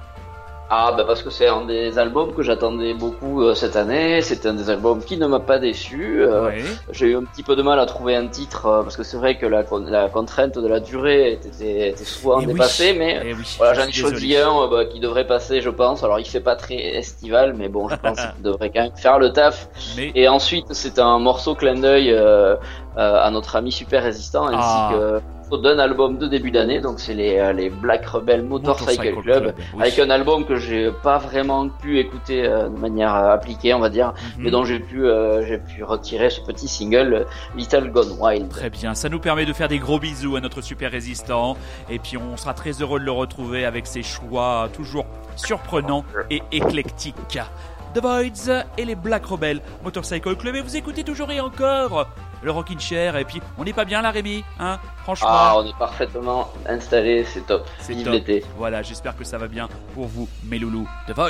Ah 0.71 0.93
bah 0.95 1.03
parce 1.03 1.23
que 1.23 1.31
c'est 1.31 1.47
un 1.47 1.65
des 1.65 1.97
albums 1.97 2.31
que 2.33 2.43
j'attendais 2.43 2.93
beaucoup 2.93 3.41
euh, 3.41 3.55
cette 3.55 3.75
année, 3.75 4.21
c'est 4.21 4.45
un 4.45 4.53
des 4.53 4.69
albums 4.69 5.01
qui 5.03 5.17
ne 5.17 5.25
m'a 5.25 5.39
pas 5.39 5.57
déçu. 5.57 6.21
euh, 6.21 6.45
Ouais. 6.45 6.63
J'ai 6.91 7.07
eu 7.07 7.15
un 7.17 7.23
petit 7.23 7.41
peu 7.41 7.55
de 7.55 7.63
mal 7.63 7.79
à 7.79 7.87
trouver 7.87 8.15
un 8.15 8.27
titre 8.27 8.67
euh, 8.67 8.83
parce 8.83 8.95
que 8.95 9.01
c'est 9.01 9.17
vrai 9.17 9.35
que 9.35 9.47
la, 9.47 9.63
con- 9.63 9.83
la 9.87 10.09
contrainte 10.09 10.59
de 10.59 10.67
la 10.67 10.79
durée 10.79 11.31
était, 11.33 11.89
était 11.89 12.03
souvent 12.03 12.39
Eh 12.39 12.45
oui. 12.45 12.53
dépassée, 12.53 12.93
mais 12.93 13.19
Eh 13.25 13.33
oui, 13.33 13.55
voilà 13.57 13.73
je 13.73 13.79
j'en 13.81 13.87
ai 13.87 13.91
choisi 13.91 14.37
un 14.37 14.61
euh, 14.61 14.67
bah, 14.67 14.85
qui 14.85 14.99
devrait 14.99 15.25
passer 15.25 15.59
je 15.61 15.71
pense. 15.71 16.03
Alors 16.03 16.19
il 16.19 16.25
fait 16.27 16.39
pas 16.39 16.55
très 16.55 16.75
estival, 16.75 17.55
mais 17.57 17.67
bon 17.67 17.89
je 17.89 17.95
pense 17.95 18.19
qu'il 18.35 18.43
devrait 18.43 18.69
quand 18.69 18.83
même 18.83 18.95
faire 18.95 19.17
le 19.17 19.33
taf. 19.33 19.69
Mais 19.97 20.11
Et 20.13 20.27
ensuite 20.27 20.67
c'est 20.73 20.99
un 20.99 21.17
morceau 21.17 21.55
clin 21.55 21.75
d'œil 21.81 22.15
à 22.99 23.29
notre 23.31 23.55
ami 23.55 23.71
Super 23.71 24.03
Résistant 24.03 24.47
ainsi 24.47 24.57
Ah. 24.59 24.89
que 24.93 25.21
d'un 25.63 25.79
album 25.79 26.19
de 26.19 26.27
début 26.27 26.51
d'année, 26.51 26.79
donc 26.79 26.99
c'est 26.99 27.15
les, 27.15 27.39
euh, 27.39 27.53
les 27.53 27.71
Black 27.71 28.05
Rebel 28.05 28.43
Motorcycle, 28.43 29.15
Club, 29.23 29.55
oui. 29.73 29.81
avec 29.81 29.97
un 29.97 30.11
album 30.11 30.45
que 30.45 30.57
j'ai 30.57 30.91
pas 30.91 31.17
vraiment 31.17 31.69
pu 31.69 31.97
écouter 31.97 32.45
euh, 32.45 32.69
de 32.69 32.77
manière 32.77 33.15
euh, 33.15 33.33
appliquée, 33.33 33.73
on 33.73 33.79
va 33.79 33.89
dire, 33.89 34.13
Mhm. 34.37 34.43
mais 34.43 34.51
dont 34.51 34.63
j'ai 34.63 34.77
pu, 34.79 35.03
euh, 35.05 35.43
j'ai 35.47 35.57
pu 35.57 35.83
retirer 35.83 36.29
ce 36.29 36.39
petit 36.41 36.67
single 36.67 37.13
euh, 37.15 37.23
Little 37.55 37.89
Gone 37.89 38.15
Wild. 38.19 38.47
Très 38.49 38.69
bien, 38.69 38.93
ça 38.93 39.09
nous 39.09 39.19
permet 39.19 39.47
de 39.47 39.53
faire 39.53 39.67
des 39.69 39.79
gros 39.79 39.97
bisous 39.97 40.35
à 40.35 40.39
notre 40.39 40.61
super 40.61 40.91
résistant 40.91 41.57
et 41.89 41.97
puis 41.97 42.15
on 42.17 42.37
sera 42.37 42.53
très 42.53 42.73
heureux 42.83 42.99
de 42.99 43.05
le 43.05 43.11
retrouver 43.11 43.65
avec 43.65 43.87
ses 43.87 44.03
choix 44.03 44.69
toujours 44.71 45.05
surprenants 45.35 46.03
et 46.29 46.43
éclectiques. 46.51 47.39
The 47.93 47.99
Voids 48.01 48.63
et 48.77 48.85
les 48.85 48.95
Black 48.95 49.25
Rebels 49.25 49.61
Motorcycle 49.83 50.35
Club 50.35 50.55
et 50.55 50.61
vous 50.61 50.75
écoutez 50.75 51.03
toujours 51.03 51.31
et 51.31 51.39
encore 51.39 52.07
le 52.41 52.51
Rockin' 52.51 52.79
Chair 52.79 53.17
et 53.17 53.25
puis 53.25 53.41
on 53.57 53.63
n'est 53.63 53.73
pas 53.73 53.85
bien 53.85 54.01
là 54.01 54.11
Rémi, 54.11 54.43
hein 54.59 54.79
Franchement, 55.03 55.27
Ah, 55.29 55.55
on 55.57 55.65
est 55.65 55.77
parfaitement 55.77 56.49
installé, 56.67 57.25
c'est 57.25 57.45
top. 57.45 57.67
c'est 57.79 57.95
top. 58.03 58.13
l'été. 58.13 58.43
Voilà, 58.57 58.81
j'espère 58.83 59.17
que 59.17 59.23
ça 59.23 59.37
va 59.37 59.47
bien 59.47 59.67
pour 59.93 60.07
vous, 60.07 60.27
mes 60.45 60.59
loulous. 60.59 60.87
The 61.07 61.11
Voids. 61.15 61.29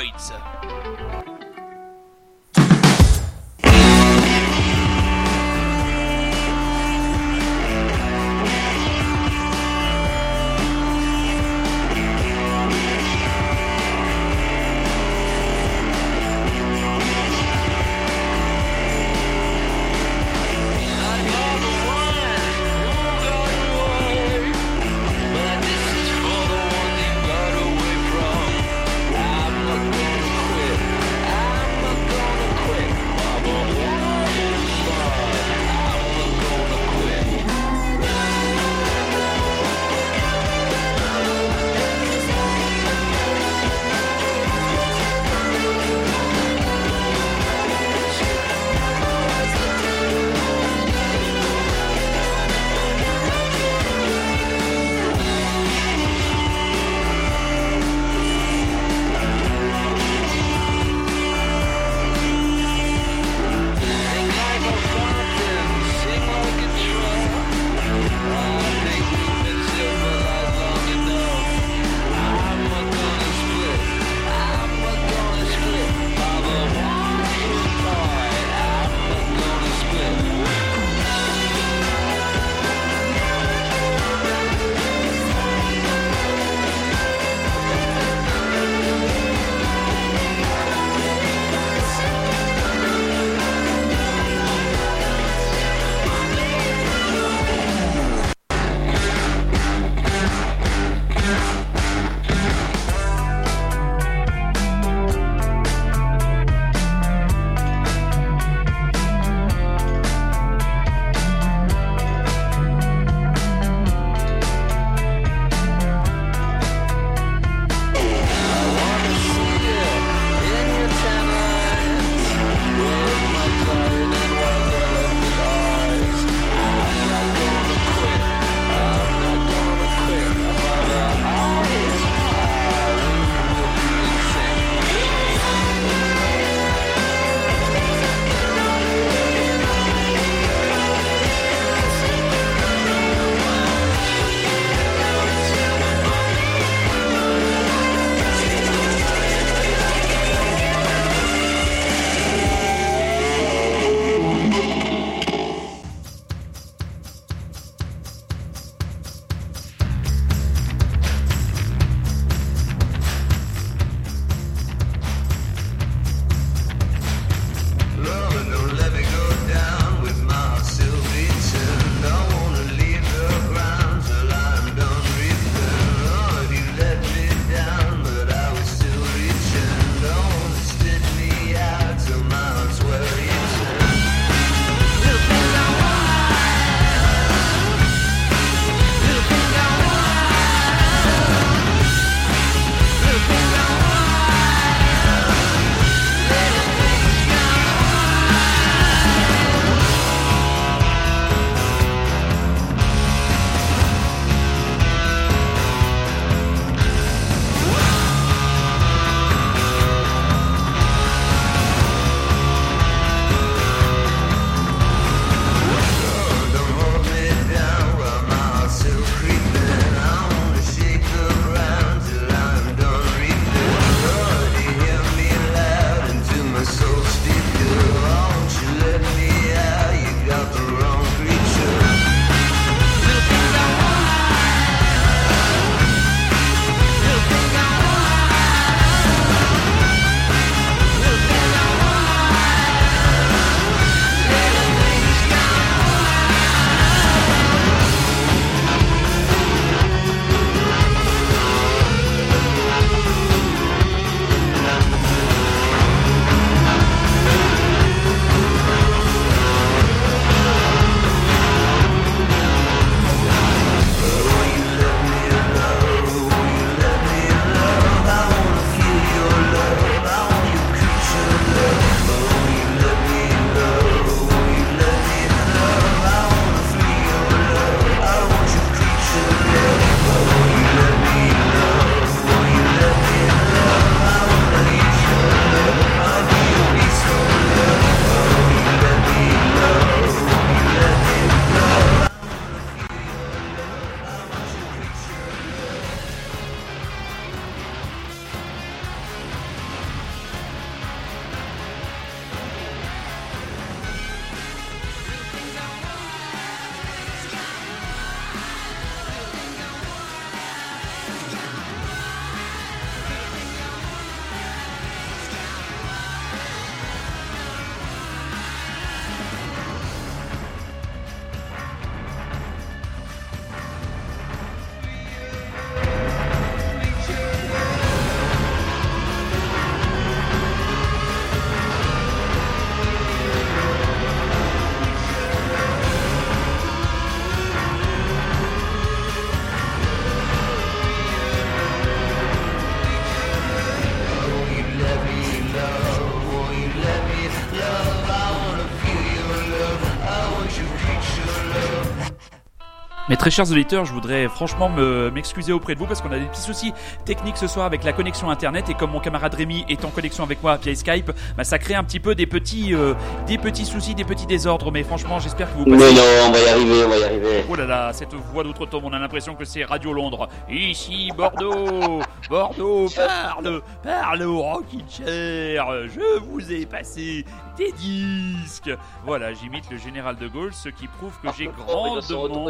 Très 353.20 353.30
chers 353.30 353.50
auditeurs, 353.50 353.84
je 353.84 353.92
voudrais 353.92 354.28
franchement 354.28 354.70
me- 354.70 355.10
m'excuser 355.10 355.52
auprès 355.52 355.74
de 355.74 355.78
vous 355.78 355.84
parce 355.84 356.00
qu'on 356.00 356.10
a 356.10 356.18
des 356.18 356.24
petits 356.24 356.40
soucis 356.40 356.72
techniques 357.04 357.36
ce 357.36 357.46
soir 357.46 357.66
avec 357.66 357.84
la 357.84 357.92
connexion 357.92 358.30
internet 358.30 358.70
et 358.70 358.74
comme 358.74 358.92
mon 358.92 358.98
camarade 359.00 359.34
Rémi 359.34 359.66
est 359.68 359.84
en 359.84 359.90
connexion 359.90 360.24
avec 360.24 360.42
moi 360.42 360.56
via 360.56 360.74
Skype, 360.74 361.12
bah, 361.36 361.44
ça 361.44 361.58
crée 361.58 361.74
un 361.74 361.84
petit 361.84 362.00
peu 362.00 362.14
des 362.14 362.24
petits, 362.24 362.74
euh, 362.74 362.94
des 363.26 363.36
petits 363.36 363.66
soucis, 363.66 363.94
des 363.94 364.04
petits 364.04 364.24
désordres. 364.26 364.72
Mais 364.72 364.82
franchement, 364.84 365.18
j'espère 365.18 365.52
que 365.52 365.58
vous 365.58 365.66
Mais 365.66 365.76
passez. 365.76 365.94
non, 365.96 366.02
on 366.28 366.30
va 366.32 366.38
y 366.38 366.48
arriver, 366.48 366.84
on 366.86 366.88
va 366.88 366.96
y 366.96 367.04
arriver. 367.04 367.44
Oh 367.50 367.56
là 367.56 367.66
là, 367.66 367.92
cette 367.92 368.14
voix 368.14 368.42
d'outre-tombe, 368.42 368.84
on 368.86 368.92
a 368.94 368.98
l'impression 368.98 369.34
que 369.34 369.44
c'est 369.44 369.64
Radio 369.64 369.92
Londres. 369.92 370.26
Ici, 370.48 371.10
Bordeaux 371.14 372.00
Bordeaux, 372.30 372.88
parle 372.96 373.60
Parle 373.82 374.22
au 374.22 374.40
Rockin' 374.40 374.78
Chair 374.88 375.66
Je 375.94 376.20
vous 376.20 376.50
ai 376.52 376.64
passé 376.64 377.26
des 377.60 377.72
disques 377.72 378.70
Voilà, 379.04 379.32
j'imite 379.34 379.70
le 379.70 379.76
général 379.76 380.16
de 380.16 380.26
Gaulle, 380.26 380.52
ce 380.52 380.68
qui 380.68 380.86
prouve 380.88 381.12
que 381.22 381.28
j'ai 381.36 381.46
se 382.00 382.12
grandement... 382.12 382.48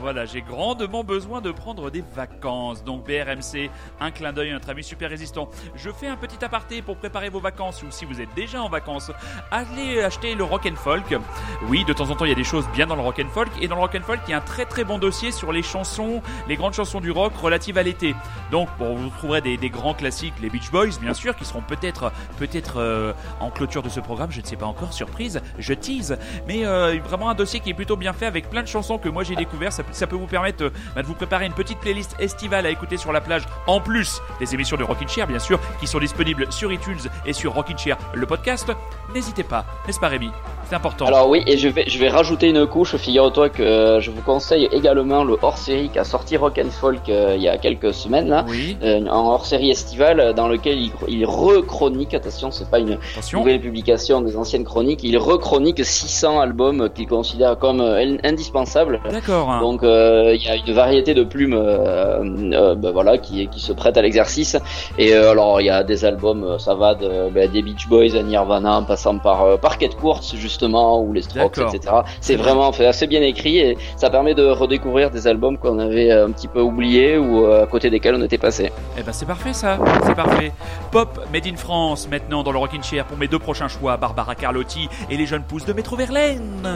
Voilà, 0.00 0.24
j'ai 0.24 0.42
grandement 0.42 1.04
besoin 1.04 1.40
de 1.40 1.52
prendre 1.52 1.90
des 1.90 2.02
vacances. 2.14 2.82
Donc 2.82 3.04
BRMC, 3.04 3.70
un 4.00 4.10
clin 4.10 4.32
d'œil 4.32 4.50
à 4.50 4.54
notre 4.54 4.70
ami 4.70 4.82
super 4.82 5.10
résistant. 5.10 5.48
Je 5.74 5.90
fais 5.90 6.08
un 6.08 6.16
petit 6.16 6.44
aparté 6.44 6.82
pour 6.82 6.96
préparer 6.96 7.28
vos 7.28 7.40
vacances 7.40 7.82
ou 7.82 7.86
si 7.90 8.04
vous 8.04 8.20
êtes 8.20 8.32
déjà 8.34 8.62
en 8.62 8.68
vacances, 8.68 9.12
allez 9.50 10.02
acheter 10.02 10.34
le 10.34 10.44
rock 10.44 10.66
and 10.66 10.76
folk. 10.76 11.14
Oui, 11.68 11.84
de 11.84 11.92
temps 11.92 12.10
en 12.10 12.16
temps, 12.16 12.24
il 12.24 12.30
y 12.30 12.32
a 12.32 12.36
des 12.36 12.44
choses 12.44 12.66
bien 12.74 12.86
dans 12.86 12.96
le 12.96 13.02
rock 13.02 13.20
and 13.24 13.30
folk 13.30 13.50
et 13.60 13.68
dans 13.68 13.76
le 13.76 13.82
rock 13.82 13.94
and 13.94 14.04
folk, 14.04 14.20
il 14.26 14.30
y 14.30 14.34
a 14.34 14.38
un 14.38 14.40
très 14.40 14.64
très 14.64 14.84
bon 14.84 14.98
dossier 14.98 15.30
sur 15.30 15.52
les 15.52 15.62
chansons, 15.62 16.22
les 16.48 16.56
grandes 16.56 16.74
chansons 16.74 17.00
du 17.00 17.10
rock 17.10 17.34
relatives 17.36 17.76
à 17.78 17.82
l'été. 17.82 18.14
Donc, 18.50 18.68
bon, 18.78 18.94
vous 18.94 19.10
trouverez 19.10 19.40
des, 19.40 19.56
des 19.56 19.70
grands 19.70 19.94
classiques, 19.94 20.34
les 20.40 20.48
Beach 20.48 20.70
Boys, 20.70 20.98
bien 21.00 21.14
sûr, 21.14 21.36
qui 21.36 21.44
seront 21.44 21.62
peut-être 21.62 22.12
peut-être 22.38 22.78
euh, 22.78 23.12
en 23.40 23.50
clôture 23.50 23.82
de 23.82 23.88
ce 23.88 24.00
programme, 24.00 24.21
je 24.30 24.40
ne 24.40 24.46
sais 24.46 24.56
pas 24.56 24.66
encore, 24.66 24.92
surprise, 24.92 25.40
je 25.58 25.74
tease, 25.74 26.18
mais 26.46 26.64
euh, 26.64 26.98
vraiment 27.04 27.30
un 27.30 27.34
dossier 27.34 27.60
qui 27.60 27.70
est 27.70 27.74
plutôt 27.74 27.96
bien 27.96 28.12
fait 28.12 28.26
avec 28.26 28.50
plein 28.50 28.62
de 28.62 28.68
chansons 28.68 28.98
que 28.98 29.08
moi 29.08 29.24
j'ai 29.24 29.36
découvert. 29.36 29.72
Ça, 29.72 30.06
peut 30.06 30.16
vous 30.16 30.26
permettre 30.26 30.64
euh, 30.64 31.02
de 31.02 31.06
vous 31.06 31.14
préparer 31.14 31.46
une 31.46 31.52
petite 31.52 31.78
playlist 31.78 32.14
estivale 32.18 32.66
à 32.66 32.70
écouter 32.70 32.96
sur 32.96 33.12
la 33.12 33.20
plage, 33.20 33.44
en 33.66 33.80
plus 33.80 34.20
des 34.40 34.54
émissions 34.54 34.76
de 34.76 34.84
Rockin' 34.84 35.08
Chair, 35.08 35.26
bien 35.26 35.38
sûr, 35.38 35.58
qui 35.80 35.86
sont 35.86 35.98
disponibles 35.98 36.52
sur 36.52 36.72
iTunes 36.72 37.00
et 37.26 37.32
sur 37.32 37.52
Rockin' 37.54 37.78
Chair, 37.78 37.96
le 38.14 38.26
podcast. 38.26 38.70
N'hésitez 39.14 39.44
pas, 39.44 39.64
n'est-ce 39.86 40.00
pas 40.00 40.08
Rémi? 40.08 40.30
C'est 40.72 40.76
important. 40.76 41.04
Alors 41.04 41.28
oui, 41.28 41.42
et 41.46 41.58
je 41.58 41.68
vais, 41.68 41.84
je 41.86 41.98
vais 41.98 42.08
rajouter 42.08 42.48
une 42.48 42.66
couche. 42.66 42.96
Figure-toi 42.96 43.50
que 43.50 43.62
euh, 43.62 44.00
je 44.00 44.10
vous 44.10 44.22
conseille 44.22 44.70
également 44.72 45.22
le 45.22 45.36
hors-série 45.42 45.90
qu'a 45.90 46.02
sorti 46.02 46.38
Rock 46.38 46.58
and 46.64 46.70
Folk 46.70 47.10
euh, 47.10 47.34
il 47.36 47.42
y 47.42 47.48
a 47.50 47.58
quelques 47.58 47.92
semaines 47.92 48.28
là. 48.30 48.46
oui, 48.48 48.78
Euh, 48.82 49.04
en 49.06 49.32
hors-série 49.34 49.70
estivale 49.70 50.18
euh, 50.18 50.32
dans 50.32 50.48
lequel 50.48 50.78
il, 50.78 50.90
il 51.08 51.26
rechronique, 51.26 52.14
attention 52.14 52.50
c'est 52.50 52.70
pas 52.70 52.78
une 52.78 52.96
attention. 53.12 53.40
nouvelle 53.40 53.60
publication 53.60 54.22
des 54.22 54.34
anciennes 54.38 54.64
chroniques, 54.64 55.00
il 55.04 55.18
rechronique 55.18 55.84
600 55.84 56.40
albums 56.40 56.88
qu'il 56.88 57.06
considère 57.06 57.58
comme 57.58 57.82
euh, 57.82 58.16
indispensables. 58.24 59.00
D'accord. 59.10 59.60
Donc 59.60 59.82
euh, 59.82 60.34
il 60.34 60.42
y 60.42 60.48
a 60.48 60.56
une 60.56 60.72
variété 60.72 61.12
de 61.12 61.22
plumes 61.22 61.52
euh, 61.52 62.24
euh, 62.24 62.74
ben 62.76 62.92
voilà 62.92 63.18
qui, 63.18 63.46
qui 63.48 63.60
se 63.60 63.74
prêtent 63.74 63.98
à 63.98 64.02
l'exercice 64.02 64.56
et 64.96 65.12
euh, 65.12 65.32
alors 65.32 65.60
il 65.60 65.66
y 65.66 65.70
a 65.70 65.82
des 65.84 66.06
albums 66.06 66.44
euh, 66.44 66.58
ça 66.58 66.74
va 66.74 66.94
de, 66.94 67.28
des 67.48 67.60
Beach 67.60 67.88
Boys 67.88 68.16
à 68.16 68.22
Nirvana 68.22 68.78
en 68.78 68.84
passant 68.84 69.18
par 69.18 69.42
euh, 69.42 69.56
par 69.58 69.76
Kate 69.76 69.96
Kurtz 70.00 70.34
justement 70.62 71.02
ou 71.02 71.12
les 71.12 71.22
Strokes 71.22 71.58
etc. 71.58 71.94
C'est 72.20 72.36
vraiment 72.36 72.70
assez 72.70 73.06
bien 73.06 73.22
écrit 73.22 73.58
et 73.58 73.76
ça 73.96 74.10
permet 74.10 74.34
de 74.34 74.46
redécouvrir 74.46 75.10
des 75.10 75.26
albums 75.26 75.58
qu'on 75.58 75.78
avait 75.78 76.10
un 76.10 76.30
petit 76.30 76.48
peu 76.48 76.60
oubliés 76.60 77.18
ou 77.18 77.44
euh, 77.44 77.64
à 77.64 77.66
côté 77.66 77.90
desquels 77.90 78.14
on 78.14 78.22
était 78.22 78.38
passé. 78.38 78.72
Eh 78.98 79.02
ben 79.02 79.12
c'est 79.12 79.26
parfait 79.26 79.52
ça, 79.52 79.78
c'est 80.06 80.14
parfait. 80.14 80.52
Pop 80.90 81.20
Made 81.32 81.46
in 81.46 81.56
France 81.56 82.08
maintenant 82.08 82.42
dans 82.42 82.52
le 82.52 82.58
Rockin' 82.58 82.82
Chair 82.82 83.04
pour 83.04 83.18
mes 83.18 83.28
deux 83.28 83.38
prochains 83.38 83.68
choix, 83.68 83.96
Barbara 83.96 84.34
Carlotti 84.34 84.88
et 85.10 85.16
les 85.16 85.26
jeunes 85.26 85.42
pousses 85.42 85.64
de 85.64 85.72
Métro 85.72 85.96
Verlaine. 85.96 86.68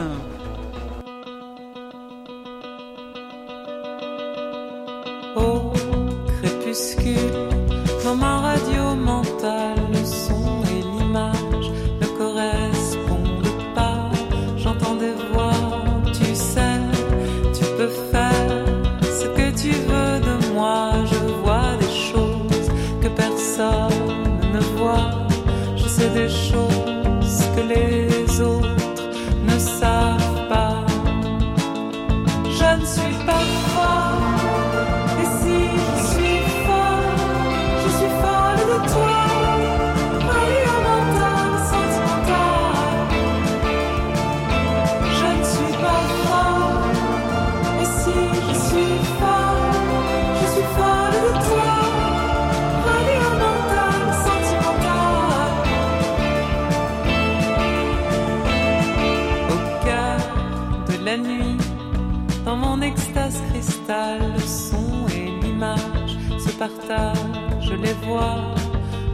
Les 67.81 67.93
vois, 68.05 68.55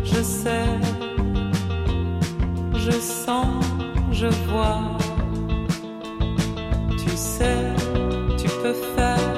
je 0.03 0.21
sais, 0.21 0.67
je 2.75 2.91
sens, 2.91 3.63
je 4.11 4.27
vois. 4.49 4.81
Tu 6.97 7.09
sais, 7.15 7.73
tu 8.37 8.47
peux 8.61 8.75
faire 8.95 9.33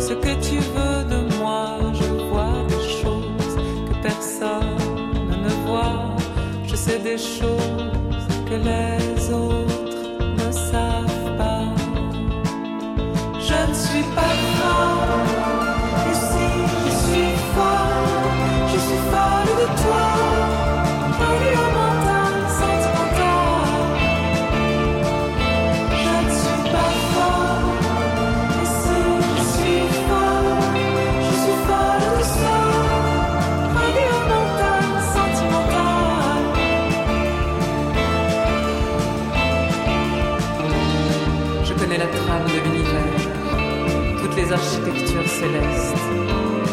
ce 0.00 0.12
que 0.14 0.32
tu 0.48 0.58
veux 0.74 1.04
de 1.12 1.20
moi, 1.38 1.78
je 1.94 2.08
vois 2.28 2.56
des 2.68 2.84
choses 3.02 3.56
que 3.88 3.94
personne 4.02 4.78
ne 5.44 5.50
voit, 5.66 6.16
je 6.66 6.76
sais 6.76 6.98
des 6.98 7.18
choses 7.18 8.26
que 8.48 8.54
les 8.54 9.32
autres 9.32 9.55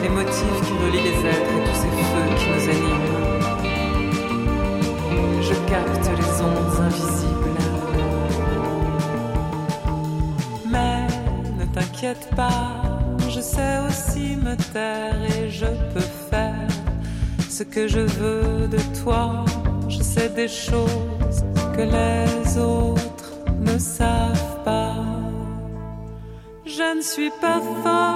les 0.02 0.10
motifs 0.10 0.62
qui 0.66 0.74
relient 0.84 1.06
les 1.10 1.20
êtres 1.36 1.54
et 1.58 1.64
tous 1.68 1.78
ces 1.82 1.94
feux 2.10 2.30
qui 2.38 2.46
nous 2.52 2.66
animent. 2.76 3.14
Je 5.42 5.56
capte 5.72 6.08
les 6.20 6.34
ondes 6.42 6.78
invisibles. 6.88 7.62
Mais 10.72 11.08
ne 11.60 11.66
t'inquiète 11.74 12.26
pas, 12.36 12.68
je 13.30 13.42
sais 13.42 13.76
aussi 13.88 14.26
me 14.38 14.56
taire 14.74 15.22
et 15.38 15.50
je 15.50 15.70
peux 15.94 16.10
faire 16.30 16.68
ce 17.50 17.64
que 17.64 17.88
je 17.88 18.00
veux 18.00 18.68
de 18.68 18.80
toi. 19.04 19.46
Je 19.88 20.02
sais 20.02 20.30
des 20.30 20.48
choses 20.48 21.44
que 21.76 21.82
les 21.82 22.58
autres 22.58 23.34
ne 23.60 23.78
savent 23.78 24.64
pas. 24.64 24.96
Je 26.66 26.98
ne 26.98 27.02
suis 27.02 27.32
pas 27.40 27.62
folle, 27.84 28.13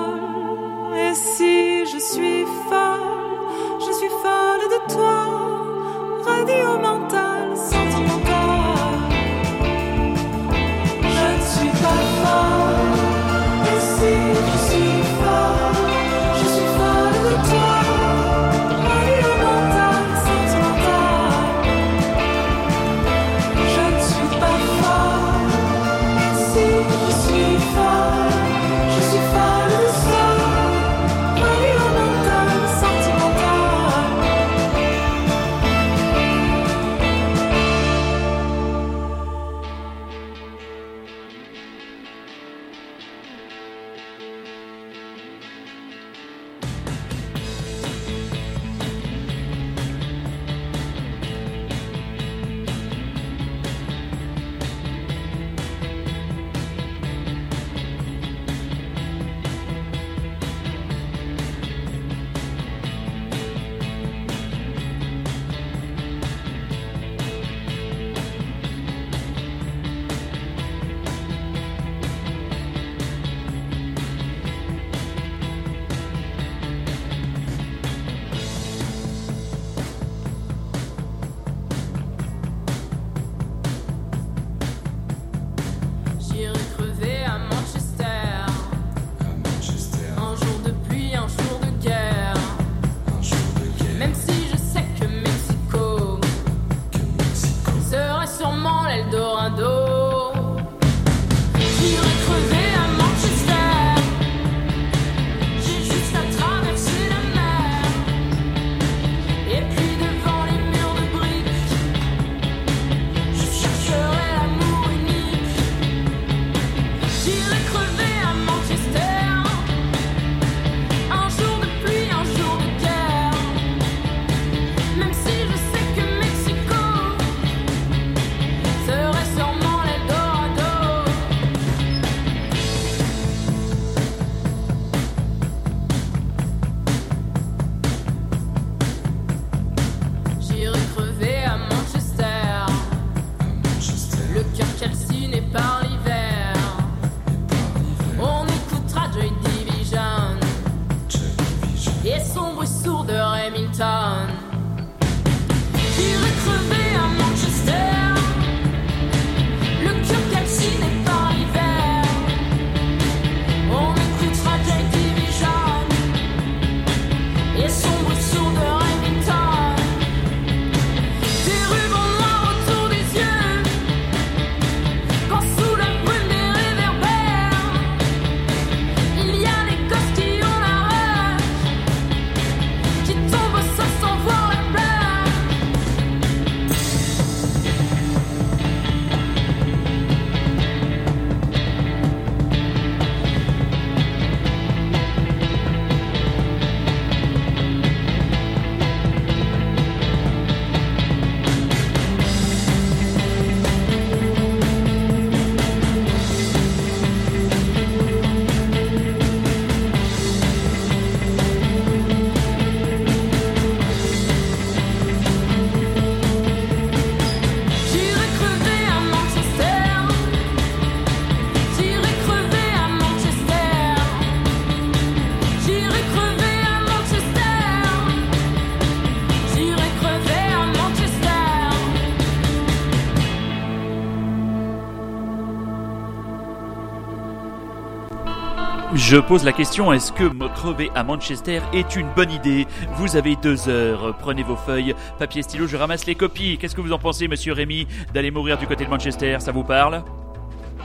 Je 238.93 239.17
pose 239.17 239.43
la 239.43 239.51
question, 239.51 239.91
est-ce 239.91 240.13
que 240.13 240.23
me 240.23 240.47
crever 240.47 240.89
à 240.95 241.03
Manchester 241.03 241.59
est 241.73 241.97
une 241.97 242.07
bonne 242.15 242.31
idée 242.31 242.65
Vous 242.93 243.17
avez 243.17 243.35
deux 243.35 243.67
heures, 243.67 244.15
prenez 244.17 244.43
vos 244.43 244.55
feuilles, 244.55 244.95
papier, 245.19 245.41
stylo, 245.41 245.67
je 245.67 245.75
ramasse 245.75 246.05
les 246.05 246.15
copies. 246.15 246.57
Qu'est-ce 246.57 246.73
que 246.73 246.79
vous 246.79 246.93
en 246.93 246.97
pensez, 246.97 247.27
monsieur 247.27 247.51
Rémi, 247.51 247.85
d'aller 248.13 248.31
mourir 248.31 248.57
du 248.57 248.65
côté 248.65 248.85
de 248.85 248.89
Manchester 248.89 249.37
Ça 249.39 249.51
vous 249.51 249.65
parle 249.65 250.03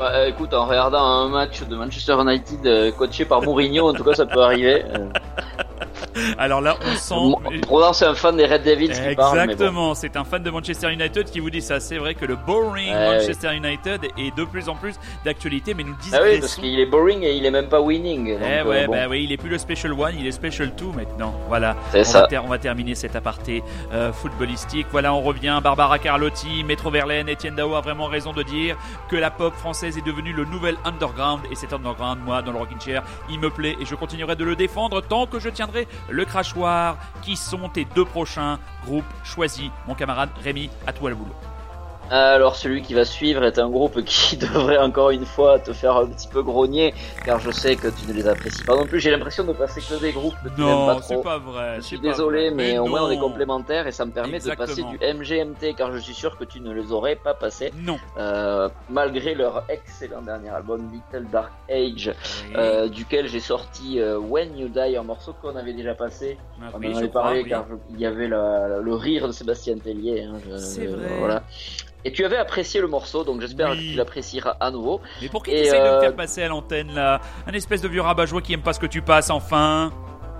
Bah, 0.00 0.26
écoute, 0.26 0.53
en 0.53 0.66
regardant 0.66 1.05
un 1.05 1.28
match 1.28 1.62
de 1.62 1.76
Manchester 1.76 2.16
United 2.20 2.66
euh, 2.66 2.90
coaché 2.90 3.24
par 3.24 3.40
Mourinho, 3.40 3.88
en 3.88 3.94
tout 3.94 4.03
cas, 4.03 4.14
ça 4.14 4.26
peut 4.26 4.42
arriver. 4.42 4.82
Euh, 6.16 6.32
Alors 6.38 6.60
là, 6.60 6.76
on 6.84 6.94
sent... 6.96 7.14
Probablement, 7.62 7.92
c'est 7.92 8.04
un 8.06 8.14
fan 8.14 8.36
des 8.36 8.46
Red 8.46 8.62
Devils 8.64 8.90
qui 8.90 9.14
parle, 9.16 9.36
mais 9.38 9.46
bon. 9.46 9.52
Exactement, 9.52 9.94
c'est 9.94 10.16
un 10.16 10.24
fan 10.24 10.42
de 10.42 10.50
Manchester 10.50 10.92
United 10.92 11.30
qui 11.30 11.40
vous 11.40 11.50
dit 11.50 11.62
ça. 11.62 11.80
C'est 11.80 11.98
vrai 11.98 12.14
que 12.14 12.24
le 12.24 12.36
boring 12.36 12.92
Ouais, 12.92 13.16
Manchester 13.18 13.54
United 13.54 14.00
est 14.18 14.36
de 14.36 14.44
plus 14.44 14.68
en 14.68 14.74
plus 14.74 14.94
d'actualité, 15.24 15.74
mais 15.74 15.84
nous 15.84 15.94
Ah 16.12 16.18
oui, 16.22 16.40
parce 16.40 16.56
qu'il 16.56 16.78
est 16.78 16.86
boring 16.86 17.22
et 17.22 17.34
il 17.36 17.46
est 17.46 17.50
même 17.50 17.68
pas 17.68 17.80
winning. 17.80 18.32
donc, 18.38 18.38
Eh 18.42 18.58
euh, 18.60 18.64
ouais, 18.64 18.86
bon. 18.86 18.92
bah 18.92 19.06
oui, 19.08 19.24
il 19.24 19.32
est 19.32 19.36
plus 19.36 19.48
le 19.50 19.58
Special 19.58 19.92
One, 19.92 20.14
il 20.18 20.26
est 20.26 20.32
Special 20.32 20.70
2 20.74 20.84
maintenant. 20.96 21.34
Voilà. 21.48 21.76
C'est 21.92 22.00
on, 22.00 22.04
ça. 22.04 22.26
Va 22.30 22.42
on 22.42 22.48
va 22.48 22.58
terminer 22.58 22.94
cet 22.94 23.16
aparté 23.16 23.62
euh, 23.92 24.12
footballistique. 24.12 24.86
Voilà, 24.90 25.14
on 25.14 25.20
revient. 25.22 25.60
Barbara 25.62 25.98
Carlotti, 25.98 26.64
Metro 26.64 26.90
Verlaine, 26.90 27.28
Etienne 27.30 27.54
Dao 27.56 27.74
a 27.74 27.80
vraiment 27.80 28.06
raison 28.06 28.32
de 28.32 28.42
dire 28.42 28.76
que 29.08 29.16
la 29.16 29.30
pop 29.30 29.54
française 29.54 29.96
est 29.98 30.06
devenue 30.06 30.32
le 30.32 30.44
nouvel 30.44 30.76
underground. 30.84 31.40
Et 31.50 31.54
cet 31.54 31.72
underground, 31.72 32.20
moi, 32.24 32.42
dans 32.42 32.52
le 32.52 32.58
Rockin' 32.58 32.80
Chair, 32.80 33.02
il 33.30 33.38
me 33.40 33.50
plaît 33.50 33.76
et 33.80 33.84
je 33.84 33.94
continuerai 33.94 34.36
de 34.36 34.44
le 34.44 34.56
défendre 34.56 35.00
tant 35.02 35.26
que 35.26 35.38
je 35.40 35.48
tiendrai 35.48 35.86
le 36.09 36.24
crachoir. 36.24 36.96
Qui 37.22 37.36
sont 37.36 37.68
tes 37.68 37.84
deux 37.84 38.05
prochains 38.05 38.59
groupes 38.84 39.05
choisis 39.24 39.70
Mon 39.86 39.94
camarade 39.94 40.30
Rémi, 40.42 40.70
à 40.86 40.92
toi 40.92 41.11
le 41.11 41.16
boulot. 41.16 41.34
Alors 42.14 42.56
celui 42.56 42.82
qui 42.82 42.92
va 42.92 43.06
suivre 43.06 43.42
est 43.42 43.58
un 43.58 43.70
groupe 43.70 44.02
qui 44.04 44.36
devrait 44.36 44.76
encore 44.76 45.08
une 45.10 45.24
fois 45.24 45.58
te 45.58 45.72
faire 45.72 45.96
un 45.96 46.06
petit 46.06 46.28
peu 46.28 46.42
grogner, 46.42 46.92
car 47.24 47.40
je 47.40 47.50
sais 47.50 47.74
que 47.76 47.88
tu 47.88 48.06
ne 48.06 48.12
les 48.12 48.28
apprécies 48.28 48.62
pas 48.64 48.76
non 48.76 48.84
plus. 48.86 49.00
J'ai 49.00 49.10
l'impression 49.10 49.44
de 49.44 49.54
passer 49.54 49.80
que 49.80 49.98
des 49.98 50.12
groupes 50.12 50.34
que 50.44 50.50
tu 50.50 50.60
n'aimes 50.60 50.86
pas 50.86 50.94
Non, 50.94 51.00
trop. 51.00 51.02
c'est 51.08 51.22
pas 51.22 51.38
vrai. 51.38 51.76
Je 51.76 51.80
suis 51.80 51.98
désolé, 51.98 52.50
vrai. 52.50 52.54
mais, 52.54 52.78
au 52.78 52.84
moins 52.84 53.02
on 53.04 53.10
est 53.10 53.18
complémentaires 53.18 53.86
et 53.86 53.92
ça 53.92 54.04
me 54.04 54.10
permet 54.10 54.40
de 54.40 54.54
passer 54.54 54.82
du 54.82 54.98
MGMT, 54.98 55.74
car 55.74 55.90
je 55.92 55.96
suis 55.98 56.12
sûr 56.12 56.36
que 56.36 56.44
tu 56.44 56.60
ne 56.60 56.70
les 56.74 56.92
aurais 56.92 57.16
pas 57.16 57.32
passés, 57.32 57.72
Non. 57.82 57.96
euh, 58.18 58.68
malgré 58.90 59.34
leur 59.34 59.64
excellent 59.70 60.20
dernier 60.20 60.50
album 60.50 60.90
Little 60.92 61.26
Dark 61.30 61.50
Age, 61.70 62.12
Oui. 62.48 62.52
euh, 62.56 62.88
duquel 62.88 63.26
j'ai 63.26 63.40
sorti 63.40 64.00
euh, 64.00 64.18
When 64.18 64.58
You 64.58 64.68
Die, 64.68 64.96
un 64.98 65.02
morceau 65.02 65.34
qu'on 65.40 65.56
avait 65.56 65.72
déjà 65.72 65.94
passé. 65.94 66.36
Ah 66.60 66.66
On 66.74 66.78
oui, 66.78 66.92
en 66.92 66.98
avait 66.98 67.08
crois, 67.08 67.22
parlé 67.22 67.42
oui. 67.42 67.48
car 67.48 67.64
il 67.90 67.98
y 68.00 68.04
avait 68.04 68.28
la- 68.28 68.80
le 68.82 68.94
rire 68.94 69.28
de 69.28 69.32
Sébastien 69.32 69.78
Tellier. 69.78 70.24
hein, 70.24 70.34
je- 70.46 70.56
C'est 70.58 70.86
vrai. 70.86 71.08
Voilà. 71.18 71.42
Et 72.05 72.12
tu 72.12 72.24
avais 72.24 72.36
apprécié 72.36 72.80
le 72.80 72.88
morceau, 72.88 73.22
donc 73.24 73.40
j'espère 73.40 73.70
Oui. 73.70 73.76
que 73.76 73.90
tu 73.92 73.96
l'apprécieras 73.96 74.57
à 74.61 74.70
nouveau. 74.70 75.00
Mais 75.20 75.28
pour 75.28 75.42
qui 75.44 75.53
Et, 75.53 75.62
t'essayes 75.62 75.78
de 75.80 75.84
me 75.84 75.90
euh, 75.90 76.00
faire 76.00 76.14
passer 76.16 76.42
à 76.42 76.48
l'antenne 76.48 76.92
là 76.94 77.20
Un 77.46 77.53
espèce 77.53 77.80
de 77.80 77.88
vieux 77.88 78.00
rabat-joie 78.03 78.40
qui 78.42 78.53
aime 78.55 78.62
pas 78.62 78.72
ce 78.72 78.80
que 78.80 78.86
tu 78.86 79.03
passes 79.03 79.30
enfin 79.30 79.92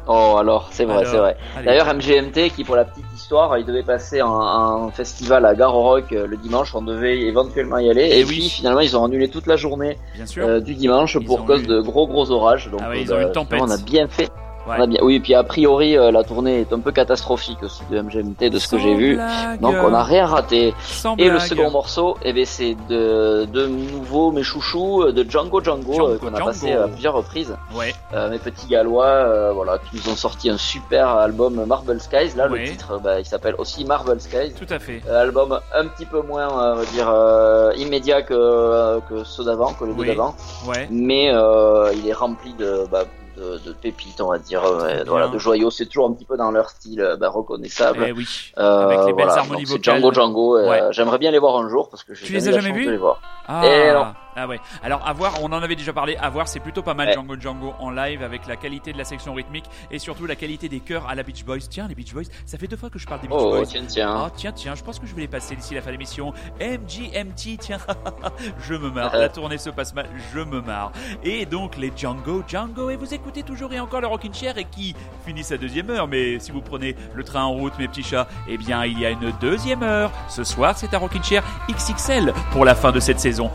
Oh 0.09 0.35
alors, 0.37 0.69
c'est 0.73 0.85
vrai, 0.85 1.05
c'est 1.05 1.17
vrai. 1.17 1.37
D'ailleurs, 1.65 1.87
MGMT, 1.95 2.51
qui 2.57 2.65
pour 2.65 2.75
la 2.75 2.85
petite 2.85 3.05
histoire, 3.15 3.57
il 3.59 3.65
devait 3.65 3.85
passer 3.85 4.19
un, 4.19 4.27
un 4.27 4.91
festival 4.91 5.47
à 5.47 5.55
Gare 5.55 5.77
au 5.77 5.83
Rock 5.83 6.07
euh, 6.13 6.27
le 6.27 6.37
dimanche, 6.37 6.75
on 6.75 6.83
devait 6.83 7.21
éventuellement 7.21 7.79
y 7.79 7.89
aller. 7.89 8.09
Eh 8.11 8.19
Et, 8.19 8.25
oui. 8.25 8.31
puis 8.41 8.49
finalement, 8.49 8.81
ils 8.81 8.97
ont 8.97 9.05
annulé 9.05 9.29
toute 9.31 9.47
la 9.47 9.55
journée 9.55 9.97
Bien 10.17 10.27
sûr. 10.27 10.45
euh, 10.45 10.59
du 10.59 10.75
dimanche 10.75 11.17
Ils 11.21 11.25
pour 11.25 11.45
cause 11.47 11.63
eu- 11.63 11.67
de 11.69 11.81
gros 11.81 12.09
gros 12.09 12.33
orages. 12.33 12.69
Donc, 12.69 12.81
Ah 12.83 12.89
ouais, 12.89 12.97
euh, 12.97 13.01
ils 13.01 13.15
ont 13.15 13.21
eu 13.21 13.23
une 13.23 13.31
tempête. 13.31 13.61
finalement, 13.61 13.77
On 13.77 13.81
a 13.81 13.85
bien 13.85 14.09
fait. 14.09 14.29
Ouais. 14.67 14.77
On 14.79 14.83
a 14.83 14.87
bien... 14.87 15.01
Oui, 15.03 15.17
et 15.17 15.21
puis 15.21 15.35
a 15.35 15.43
priori, 15.43 15.99
euh, 15.99 16.11
la 16.13 16.23
tournée 16.23 16.61
est 16.61 16.73
un 16.73 16.79
peu 16.79 16.93
catastrophique 16.93 17.63
aussi 17.63 17.83
de 17.91 18.01
MGMT, 18.01 18.49
de 18.51 18.59
ce 18.59 18.69
que 18.69 18.79
j'ai 18.79 18.95
vu. 18.95 19.17
Donc 19.61 19.75
on 19.83 19.93
a 19.93 20.03
rien 20.05 20.27
raté. 20.27 20.73
Sans 20.83 21.17
Et 21.17 21.29
le 21.29 21.39
second 21.41 21.71
morceau, 21.71 22.17
eh 22.23 22.33
ben, 22.33 22.45
c'est 22.47 22.77
de, 22.89 23.45
de 23.47 23.67
nouveau 23.67 24.31
mes 24.31 24.43
chouchous, 24.45 25.03
euh, 25.03 25.13
de 25.13 25.29
Django 25.29 25.61
Django, 25.63 25.93
Django 25.95 26.09
euh, 26.11 26.19
qu'on 26.19 26.29
a 26.29 26.39
Django. 26.39 26.47
passé 26.47 26.73
à 26.73 26.87
plusieurs 26.87 27.15
reprises. 27.15 27.57
Ouais. 27.75 27.93
Euh, 28.15 28.31
mes 28.31 28.39
petits 28.39 28.67
gallois, 28.69 29.07
euh, 29.07 29.53
voilà, 29.53 29.79
qui 29.79 29.97
nous 29.97 30.13
ont 30.13 30.17
sorti 30.17 30.49
un 30.49 30.59
super 30.59 31.09
album 31.09 31.65
Marble 31.67 32.01
Skies. 32.01 32.37
Là, 32.37 32.49
Ouais. 32.49 32.61
le 32.61 32.65
titre, 32.71 33.01
bah, 33.03 33.19
il 33.19 33.27
s'appelle 33.27 33.57
aussi 33.59 33.85
Marble 33.85 34.21
Skies. 34.21 34.53
Tout 34.59 34.73
à 34.73 34.79
fait. 34.79 35.03
Euh, 35.09 35.23
album 35.23 35.59
un 35.75 35.87
petit 35.89 36.07
peu 36.07 36.23
moins, 36.23 36.43
euh, 36.49 36.73
on 36.75 36.77
va 36.77 36.85
dire, 36.87 37.11
euh, 37.13 37.73
immédiat 37.77 38.23
que, 38.23 39.01
que 39.09 39.25
ceux 39.25 39.45
d'avant, 39.45 39.73
que 39.73 39.85
les 39.87 39.95
deux 39.95 40.05
d'avant. 40.07 40.35
Ouais. 40.69 40.87
Mais 40.91 41.31
euh, 41.33 41.93
il 41.97 42.09
est 42.09 42.13
rempli 42.13 42.53
de, 42.55 42.87
bah, 42.91 43.05
de, 43.43 43.59
de 43.59 43.73
pépites, 43.73 44.21
on 44.21 44.29
va 44.31 44.39
dire, 44.39 44.65
euh, 44.65 45.05
voilà, 45.07 45.29
de 45.29 45.39
joyaux. 45.39 45.71
C'est 45.71 45.87
toujours 45.87 46.07
un 46.09 46.13
petit 46.13 46.25
peu 46.25 46.37
dans 46.37 46.51
leur 46.51 46.71
style 46.71 47.17
bah, 47.19 47.29
reconnaissable. 47.29 48.05
Eh 48.09 48.13
oui. 48.13 48.27
Euh, 48.59 48.87
Avec 48.87 48.99
les 49.07 49.13
belles 49.13 49.27
voilà, 49.27 49.41
harmonies 49.43 49.65
vocales. 49.65 49.97
Django 49.97 50.13
Django. 50.13 50.59
euh. 50.59 50.93
J'aimerais 50.93 51.19
bien 51.19 51.31
les 51.31 51.39
voir 51.39 51.57
un 51.57 51.69
jour 51.69 51.89
parce 51.89 52.05
que 52.05 52.15
j'ai 52.15 52.27
Tu 52.27 52.33
les 52.33 52.49
as 52.49 52.53
jamais 52.53 52.73
vus 52.73 52.87
de 52.87 52.91
les 52.93 52.97
voir. 52.97 53.21
Ah. 53.49 53.67
Et. 53.67 53.93
Ah 54.37 54.47
ouais. 54.47 54.59
Alors 54.83 55.07
à 55.07 55.13
voir, 55.13 55.35
on 55.43 55.47
en 55.53 55.63
avait 55.63 55.77
déjà 55.77 55.93
parlé. 55.93 56.17
À 56.17 56.31
voir, 56.31 56.49
c'est 56.49 56.61
plutôt 56.61 56.83
pas 56.83 56.95
mal 56.95 57.03
Ouais. 57.09 57.15
Django 57.15 57.37
Django 57.39 57.75
en 57.81 57.91
live 57.91 58.23
avec 58.23 58.47
la 58.47 58.55
qualité 58.57 58.93
de 58.93 58.99
la 58.99 59.05
section 59.05 59.35
rythmique 59.35 59.65
et 59.91 59.99
surtout 59.99 60.25
la 60.27 60.37
qualité 60.37 60.69
des 60.69 60.79
chœurs 60.81 61.09
à 61.09 61.15
la 61.17 61.23
Beach 61.25 61.45
Boys. 61.45 61.59
Tiens, 61.69 61.89
les 61.89 61.95
Beach 61.97 62.15
Boys, 62.15 62.23
ça 62.47 62.59
fait 62.59 62.69
deux 62.69 62.77
fois 62.77 62.91
que 62.91 62.99
je 62.99 63.07
parle 63.07 63.21
des 63.23 63.29
Beach 63.29 63.37
Oh, 63.41 63.51
Boys. 63.51 63.67
tiens, 63.67 63.83
tiens. 63.87 64.15
Ah 64.27 64.31
tiens 64.35 64.53
tiens, 64.53 64.75
je 64.77 64.83
pense 64.85 64.99
que 65.01 65.07
je 65.07 65.15
vais 65.15 65.23
les 65.23 65.29
passer 65.29 65.57
d'ici 65.57 65.75
la 65.75 65.81
fin 65.81 65.89
de 65.89 65.93
l'émission. 65.93 66.33
MGMT, 66.61 67.59
tiens, 67.59 67.79
je 68.69 68.75
me 68.75 68.91
marre. 68.91 69.17
La 69.17 69.29
tournée 69.29 69.59
se 69.59 69.71
passe 69.71 69.95
mal, 69.95 70.09
je 70.33 70.41
me 70.41 70.61
marre. 70.61 70.93
Et 71.25 71.45
donc 71.47 71.77
les 71.77 71.93
Django 71.97 72.43
Django 72.47 72.91
et 72.91 72.97
vous 72.97 73.13
écoutez 73.15 73.43
toujours 73.43 73.73
et 73.73 73.81
encore 73.81 74.01
le 74.01 74.07
Rockin' 74.07 74.33
Chair 74.33 74.59
et 74.59 74.65
qui 74.65 74.95
finit 75.27 75.45
sa 75.45 75.57
deuxième 75.57 75.91
heure. 75.91 76.07
Mais 76.09 76.39
si 76.39 76.53
vous 76.53 76.61
prenez 76.63 76.97
le 77.15 77.25
train 77.25 77.43
en 77.45 77.53
route, 77.53 77.79
mes 77.79 77.89
petits 77.89 78.03
chats, 78.03 78.29
eh 78.49 78.57
bien 78.59 78.85
il 78.85 78.99
y 78.99 79.07
a 79.07 79.11
une 79.11 79.33
deuxième 79.41 79.83
heure. 79.83 80.11
Ce 80.29 80.45
soir, 80.45 80.77
c'est 80.77 80.95
un 80.95 80.99
Rockin' 80.99 81.23
Chair 81.23 81.43
XXL 81.71 82.33
pour 82.53 82.65
la 82.65 82.75
fin 82.75 82.93
de 82.93 83.01
cette 83.01 83.21
saison 83.21 83.51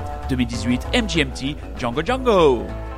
2017-2018 0.00 1.02
MGMT 1.02 1.56
Django 1.78 2.02
Django. 2.02 2.93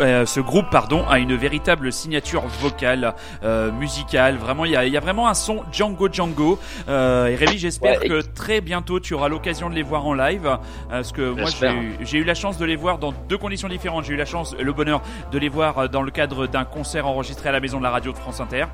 Euh, 0.00 0.26
ce, 0.26 0.40
groupe 0.40 0.66
pardon, 0.70 1.06
a 1.08 1.18
une 1.18 1.34
véritable 1.34 1.92
signature 1.92 2.42
vocale, 2.60 3.14
euh, 3.42 3.70
musicale. 3.72 4.36
Vraiment, 4.36 4.64
il 4.64 4.72
y 4.72 4.96
a, 4.96 5.00
vraiment 5.00 5.28
un 5.28 5.34
son 5.34 5.62
Django 5.72 6.08
Django. 6.10 6.58
Euh, 6.88 7.36
Rémi, 7.38 7.58
j'espère 7.58 8.00
que 8.00 8.20
très 8.20 8.60
bientôt 8.60 9.00
tu 9.00 9.14
auras 9.14 9.28
l'occasion 9.28 9.70
de 9.70 9.74
les 9.74 9.82
voir 9.82 10.06
en 10.06 10.14
live. 10.14 10.46
Euh, 10.46 10.56
parce 10.88 11.12
que 11.12 11.30
moi, 11.30 11.50
j'ai 12.00 12.18
eu, 12.18 12.22
eu, 12.22 12.24
la 12.24 12.34
chance 12.34 12.58
de 12.58 12.64
les 12.64 12.76
voir 12.76 12.98
dans 12.98 13.12
deux 13.28 13.38
conditions 13.38 13.68
différentes. 13.68 14.04
J'ai 14.04 14.14
eu 14.14 14.16
la 14.16 14.24
chance, 14.24 14.54
le 14.58 14.72
bonheur 14.72 15.02
de 15.32 15.38
les 15.38 15.48
voir 15.48 15.88
dans 15.88 16.02
le 16.02 16.10
cadre 16.10 16.46
d'un 16.46 16.64
concert 16.64 17.06
enregistré 17.06 17.48
à 17.48 17.52
la 17.52 17.60
maison 17.60 17.78
de 17.78 17.84
la 17.84 17.90
radio 17.90 18.12
de 18.12 18.18
France 18.18 18.40
Inter. 18.40 18.66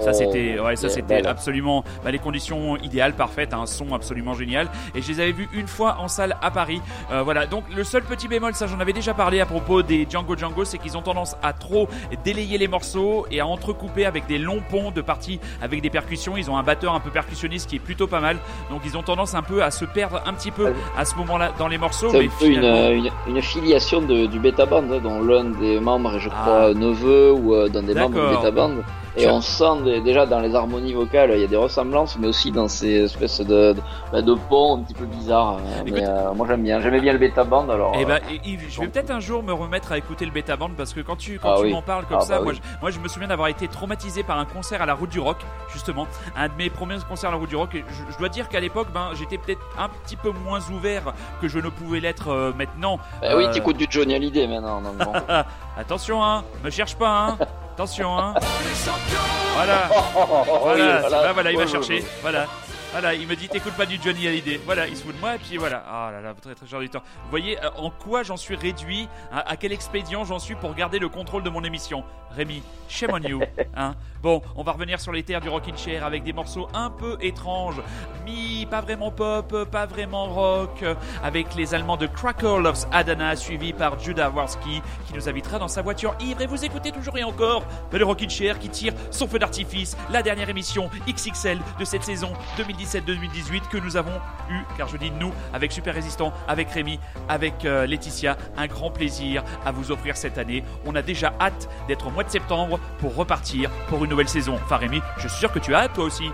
Ça 0.00 0.10
Oh, 0.10 0.16
c'était, 0.16 0.58
ouais, 0.58 0.76
ça 0.76 0.88
c'était 0.88 1.26
absolument 1.26 1.84
bah, 2.04 2.10
les 2.10 2.18
conditions 2.18 2.76
idéales, 2.78 3.14
parfaites, 3.14 3.54
un 3.54 3.66
son 3.66 3.94
absolument 3.94 4.34
génial. 4.34 4.68
Et 4.94 5.02
je 5.02 5.08
les 5.08 5.20
avais 5.20 5.32
vus 5.32 5.48
une 5.52 5.66
fois 5.66 5.96
en 6.00 6.08
salle 6.08 6.36
à 6.42 6.50
Paris. 6.50 6.80
Euh, 7.12 7.22
voilà. 7.22 7.46
Donc 7.46 7.64
le 7.74 7.84
seul 7.84 8.02
petit 8.02 8.28
bémol, 8.28 8.54
ça 8.54 8.66
j'en 8.66 8.80
avais 8.80 8.92
déjà 8.92 9.14
parlé 9.14 9.40
à 9.40 9.46
propos 9.46 9.82
des 9.82 10.06
Django 10.10 10.36
Django, 10.36 10.64
c'est 10.64 10.78
qu'ils 10.78 10.96
ont 10.96 11.02
tendance 11.02 11.36
à 11.42 11.52
trop 11.52 11.88
délayer 12.24 12.58
les 12.58 12.68
morceaux 12.68 13.26
et 13.30 13.40
à 13.40 13.46
entrecouper 13.46 14.04
avec 14.06 14.26
des 14.26 14.38
longs 14.38 14.62
ponts 14.70 14.90
de 14.90 15.00
parties 15.00 15.40
avec 15.62 15.80
des 15.80 15.90
percussions. 15.90 16.36
Ils 16.36 16.50
ont 16.50 16.56
un 16.56 16.62
batteur 16.62 16.94
un 16.94 17.00
peu 17.00 17.10
percussionniste 17.10 17.68
qui 17.70 17.76
est 17.76 17.80
plutôt 17.80 18.06
pas 18.06 18.20
mal. 18.20 18.36
Donc 18.70 18.82
ils 18.84 18.96
ont 18.96 19.02
tendance 19.02 19.34
un 19.34 19.42
peu 19.42 19.62
à 19.62 19.70
se 19.70 19.84
perdre 19.84 20.20
un 20.26 20.32
petit 20.34 20.50
peu 20.50 20.72
à 20.96 21.04
ce 21.04 21.14
moment-là 21.16 21.52
dans 21.58 21.68
les 21.68 21.78
morceaux. 21.78 22.08
C'est 22.10 22.18
un 22.24 22.28
peu 22.38 22.46
une, 22.46 22.54
finalement- 22.54 22.90
une, 23.26 23.36
une 23.36 23.42
filiation 23.42 24.00
de, 24.02 24.26
du 24.26 24.38
Beta 24.38 24.66
Band, 24.66 24.84
hein, 24.92 25.00
dont 25.02 25.22
l'un 25.22 25.44
des 25.44 25.78
membres 25.80 26.16
est, 26.16 26.20
je 26.20 26.28
Ah. 26.32 26.40
crois, 26.42 26.74
neveu 26.74 27.32
ou 27.32 27.54
euh, 27.54 27.68
d'un 27.68 27.82
des 27.82 27.94
membres 27.94 28.30
du. 28.30 28.36
Beta 28.36 28.50
Band. 28.50 28.72
Et 29.16 29.28
on 29.28 29.40
sent 29.40 29.83
des- 29.84 30.00
déjà 30.00 30.26
dans 30.26 30.40
les 30.40 30.54
harmonies 30.54 30.92
vocales, 30.94 31.30
il 31.34 31.40
y 31.40 31.44
a 31.44 31.46
des 31.46 31.56
ressemblances, 31.56 32.18
mais 32.18 32.26
aussi 32.26 32.50
dans 32.50 32.66
ces 32.68 33.04
espèces 33.04 33.40
de, 33.40 33.72
de, 33.74 33.76
bah, 34.10 34.22
de 34.22 34.34
ponts 34.48 34.78
un 34.78 34.82
petit 34.82 34.94
peu 34.94 35.04
bizarres. 35.04 35.58
hein. 35.58 35.82
Écoute- 35.86 36.00
mais 36.00 36.08
euh, 36.08 36.32
moi 36.34 36.46
j'aime 36.48 36.62
bien, 36.62 36.80
j'aimais 36.80 37.00
bien 37.00 37.12
le 37.12 37.18
Beta 37.18 37.44
Band, 37.44 37.68
alors. 37.68 37.92
Eh 37.96 38.04
euh, 38.04 38.06
ben, 38.06 38.20
Yves, 38.44 38.66
je 38.70 38.80
vais 38.80 38.88
peut-être 38.88 39.10
un 39.10 39.20
jour 39.20 39.42
me 39.42 39.52
remettre 39.52 39.92
à 39.92 39.98
écouter 39.98 40.24
le 40.24 40.32
bêta 40.32 40.56
band 40.56 40.70
parce 40.76 40.92
que 40.92 41.00
quand 41.00 41.16
tu, 41.16 41.38
quand 41.38 41.50
Ah 41.52 41.56
tu 41.58 41.64
oui. 41.66 41.72
m'en 41.72 41.82
parles 41.82 42.06
comme 42.06 42.18
Ah 42.20 42.24
ça, 42.24 42.38
bah 42.38 42.44
moi, 42.44 42.52
oui. 42.52 42.60
je, 42.62 42.80
moi 42.80 42.90
je 42.90 42.98
me 43.00 43.08
souviens 43.08 43.28
d'avoir 43.28 43.48
été 43.48 43.68
traumatisé 43.68 44.22
par 44.22 44.38
un 44.38 44.44
concert 44.46 44.82
à 44.82 44.86
la 44.86 44.94
Route 44.94 45.10
du 45.10 45.20
Rock, 45.20 45.38
justement, 45.72 46.06
un 46.36 46.48
de 46.48 46.54
mes 46.58 46.70
premiers 46.70 46.96
concerts 47.08 47.28
à 47.30 47.32
la 47.32 47.38
Route 47.38 47.48
du 47.50 47.56
Rock. 47.56 47.74
Et 47.74 47.84
je, 47.88 48.12
je 48.12 48.18
dois 48.18 48.28
dire 48.28 48.48
qu'à 48.48 48.60
l'époque, 48.60 48.88
ben, 48.92 49.10
j'étais 49.14 49.38
peut-être 49.38 49.60
un 49.78 49.88
petit 50.04 50.16
peu 50.16 50.30
moins 50.30 50.60
ouvert 50.70 51.12
que 51.40 51.48
je 51.48 51.58
ne 51.58 51.68
pouvais 51.68 52.00
l'être 52.00 52.28
euh, 52.28 52.52
maintenant. 52.56 52.98
bah 53.20 53.28
oui, 53.36 53.44
Euh, 53.44 53.52
t'écoutes 53.52 53.76
du 53.76 53.86
Johnny 53.90 54.14
Hallyday 54.14 54.46
maintenant. 54.46 54.80
bon. 54.80 55.12
Attention, 55.76 56.22
hein, 56.24 56.44
me 56.64 56.70
cherche 56.70 56.94
pas, 56.96 57.26
hein. 57.28 57.38
Attention, 57.74 58.16
hein. 58.16 58.34
Voilà. 59.56 59.88
Oui, 59.90 60.22
Voilà, 60.62 61.00
voilà. 61.00 61.22
Là, 61.22 61.32
voilà, 61.32 61.50
il 61.52 61.58
va 61.58 61.66
chercher. 61.66 62.04
Voilà. 62.22 62.46
Voilà, 62.92 63.12
il 63.14 63.26
me 63.26 63.34
dit 63.34 63.48
t'écoutes 63.48 63.72
pas 63.74 63.86
du 63.86 63.98
Johnny 64.00 64.28
Hallyday. 64.28 64.60
Voilà, 64.64 64.86
il 64.86 64.96
se 64.96 65.02
fout 65.02 65.12
de 65.16 65.20
moi 65.20 65.34
et 65.34 65.38
puis 65.38 65.56
voilà. 65.56 65.82
Ah 65.90 66.10
là 66.12 66.20
là, 66.20 66.34
très 66.40 66.54
très 66.54 66.64
cher 66.68 66.78
auditeur. 66.78 67.02
Vous 67.24 67.30
voyez 67.30 67.58
euh, 67.64 67.68
en 67.76 67.90
quoi 67.90 68.22
j'en 68.22 68.36
suis 68.36 68.54
réduit, 68.54 69.08
à, 69.32 69.50
à 69.50 69.56
quel 69.56 69.72
expédient 69.72 70.24
j'en 70.24 70.38
suis 70.38 70.54
pour 70.54 70.72
garder 70.76 71.00
le 71.00 71.08
contrôle 71.08 71.42
de 71.42 71.50
mon 71.50 71.64
émission? 71.64 72.04
Rémi, 72.36 72.62
shame 72.88 73.10
on 73.12 73.18
you. 73.28 73.40
Hein 73.76 73.96
bon, 74.24 74.40
on 74.56 74.62
va 74.62 74.72
revenir 74.72 74.98
sur 75.00 75.12
les 75.12 75.22
terres 75.22 75.42
du 75.42 75.50
Rockin' 75.50 75.76
Chair 75.76 76.02
avec 76.02 76.22
des 76.22 76.32
morceaux 76.32 76.66
un 76.72 76.88
peu 76.88 77.18
étranges, 77.20 77.82
mi 78.24 78.64
pas 78.64 78.80
vraiment 78.80 79.10
pop, 79.10 79.54
pas 79.70 79.84
vraiment 79.84 80.24
rock, 80.24 80.82
avec 81.22 81.54
les 81.54 81.74
Allemands 81.74 81.98
de 81.98 82.06
Crackle 82.06 82.66
of 82.66 82.86
Adana 82.90 83.36
suivis 83.36 83.74
par 83.74 83.98
Judah 83.98 84.30
Warski 84.30 84.80
qui 85.06 85.12
nous 85.12 85.28
invitera 85.28 85.58
dans 85.58 85.68
sa 85.68 85.82
voiture 85.82 86.16
ivre 86.20 86.40
et 86.40 86.46
vous 86.46 86.64
écoutez 86.64 86.90
toujours 86.90 87.18
et 87.18 87.22
encore 87.22 87.64
le 87.92 88.02
Rockin' 88.02 88.30
Chair 88.30 88.58
qui 88.58 88.70
tire 88.70 88.94
son 89.10 89.28
feu 89.28 89.38
d'artifice, 89.38 89.94
la 90.10 90.22
dernière 90.22 90.48
émission 90.48 90.88
XXL 91.06 91.58
de 91.78 91.84
cette 91.84 92.04
saison 92.04 92.32
2017-2018 92.56 93.68
que 93.70 93.76
nous 93.76 93.98
avons 93.98 94.18
eu, 94.50 94.56
car 94.78 94.88
je 94.88 94.96
dis 94.96 95.10
nous, 95.20 95.32
avec 95.52 95.70
Super 95.70 95.94
Résistant, 95.94 96.32
avec 96.48 96.70
Rémi, 96.70 96.98
avec 97.28 97.66
euh, 97.66 97.86
Laetitia, 97.86 98.38
un 98.56 98.68
grand 98.68 98.90
plaisir 98.90 99.44
à 99.66 99.70
vous 99.70 99.92
offrir 99.92 100.16
cette 100.16 100.38
année. 100.38 100.64
On 100.86 100.94
a 100.94 101.02
déjà 101.02 101.34
hâte 101.38 101.68
d'être 101.88 102.06
au 102.06 102.10
mois 102.10 102.24
de 102.24 102.30
septembre 102.30 102.80
pour 103.00 103.14
repartir 103.14 103.70
pour 103.88 104.02
une 104.02 104.13
nouvelle 104.14 104.28
saison. 104.28 104.58
Enfin 104.64 104.76
Rémi, 104.76 105.02
je 105.18 105.28
suis 105.28 105.38
sûr 105.38 105.52
que 105.52 105.58
tu 105.58 105.74
as 105.74 105.80
hâte 105.80 105.94
toi 105.94 106.04
aussi. 106.04 106.30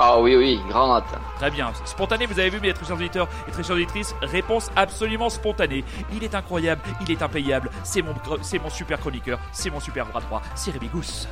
Ah 0.00 0.20
oui, 0.20 0.36
oui, 0.36 0.60
grand 0.68 0.96
hâte. 0.96 1.12
Très 1.36 1.50
bien. 1.50 1.72
Spontané, 1.84 2.26
vous 2.26 2.38
avez 2.38 2.50
vu, 2.50 2.60
mes 2.60 2.72
très 2.72 2.86
chers 2.86 2.96
auditeurs 2.96 3.28
et 3.48 3.50
très 3.50 3.64
chères 3.64 3.74
auditrices, 3.74 4.14
réponse 4.22 4.70
absolument 4.76 5.28
spontanée. 5.28 5.84
Il 6.12 6.22
est 6.22 6.34
incroyable, 6.36 6.82
il 7.00 7.10
est 7.10 7.22
impayable. 7.22 7.70
C'est 7.82 8.02
mon, 8.02 8.14
c'est 8.42 8.60
mon 8.60 8.70
super 8.70 9.00
chroniqueur, 9.00 9.40
c'est 9.52 9.70
mon 9.70 9.80
super 9.80 10.06
bras 10.06 10.20
droit, 10.20 10.42
c'est 10.54 10.70
Rémi 10.70 10.88
Gousse. 10.88 11.26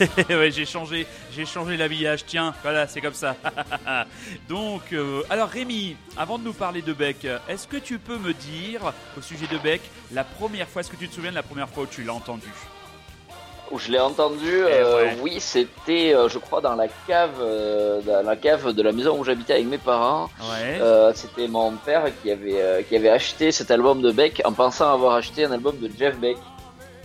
ouais, 0.28 0.50
j'ai 0.50 0.66
changé, 0.66 1.06
j'ai 1.32 1.46
changé 1.46 1.76
l'habillage. 1.76 2.24
Tiens, 2.26 2.54
voilà, 2.62 2.86
c'est 2.86 3.00
comme 3.00 3.14
ça. 3.14 3.36
Donc, 4.48 4.92
euh, 4.92 5.22
alors 5.30 5.48
Rémi, 5.48 5.96
avant 6.16 6.38
de 6.38 6.44
nous 6.44 6.52
parler 6.52 6.82
de 6.82 6.92
Beck, 6.92 7.26
est-ce 7.48 7.66
que 7.66 7.76
tu 7.76 7.98
peux 7.98 8.18
me 8.18 8.32
dire 8.32 8.92
au 9.16 9.22
sujet 9.22 9.46
de 9.46 9.58
Beck 9.58 9.80
la 10.12 10.24
première 10.24 10.68
fois, 10.68 10.80
est-ce 10.80 10.90
que 10.90 10.96
tu 10.96 11.08
te 11.08 11.14
souviens 11.14 11.30
de 11.30 11.36
la 11.36 11.42
première 11.42 11.68
fois 11.68 11.84
où 11.84 11.86
tu 11.86 12.02
l'as 12.02 12.14
entendu? 12.14 12.48
Où 13.70 13.78
je 13.78 13.92
l'ai 13.92 14.00
entendu, 14.00 14.50
euh, 14.50 14.96
ouais. 14.96 15.16
oui, 15.22 15.36
c'était, 15.38 16.12
euh, 16.12 16.28
je 16.28 16.38
crois, 16.38 16.60
dans 16.60 16.74
la 16.74 16.88
cave, 17.06 17.36
euh, 17.40 18.00
dans 18.00 18.26
la 18.26 18.34
cave 18.34 18.72
de 18.72 18.82
la 18.82 18.90
maison 18.90 19.16
où 19.16 19.22
j'habitais 19.22 19.52
avec 19.52 19.66
mes 19.66 19.78
parents. 19.78 20.28
Ouais. 20.40 20.80
Euh, 20.80 21.12
c'était 21.14 21.46
mon 21.46 21.70
père 21.76 22.06
qui 22.20 22.32
avait, 22.32 22.60
euh, 22.60 22.82
qui 22.82 22.96
avait 22.96 23.10
acheté 23.10 23.52
cet 23.52 23.70
album 23.70 24.02
de 24.02 24.10
Beck 24.10 24.42
en 24.44 24.52
pensant 24.52 24.92
avoir 24.92 25.14
acheté 25.14 25.44
un 25.44 25.52
album 25.52 25.78
de 25.78 25.88
Jeff 25.96 26.18
Beck. 26.18 26.36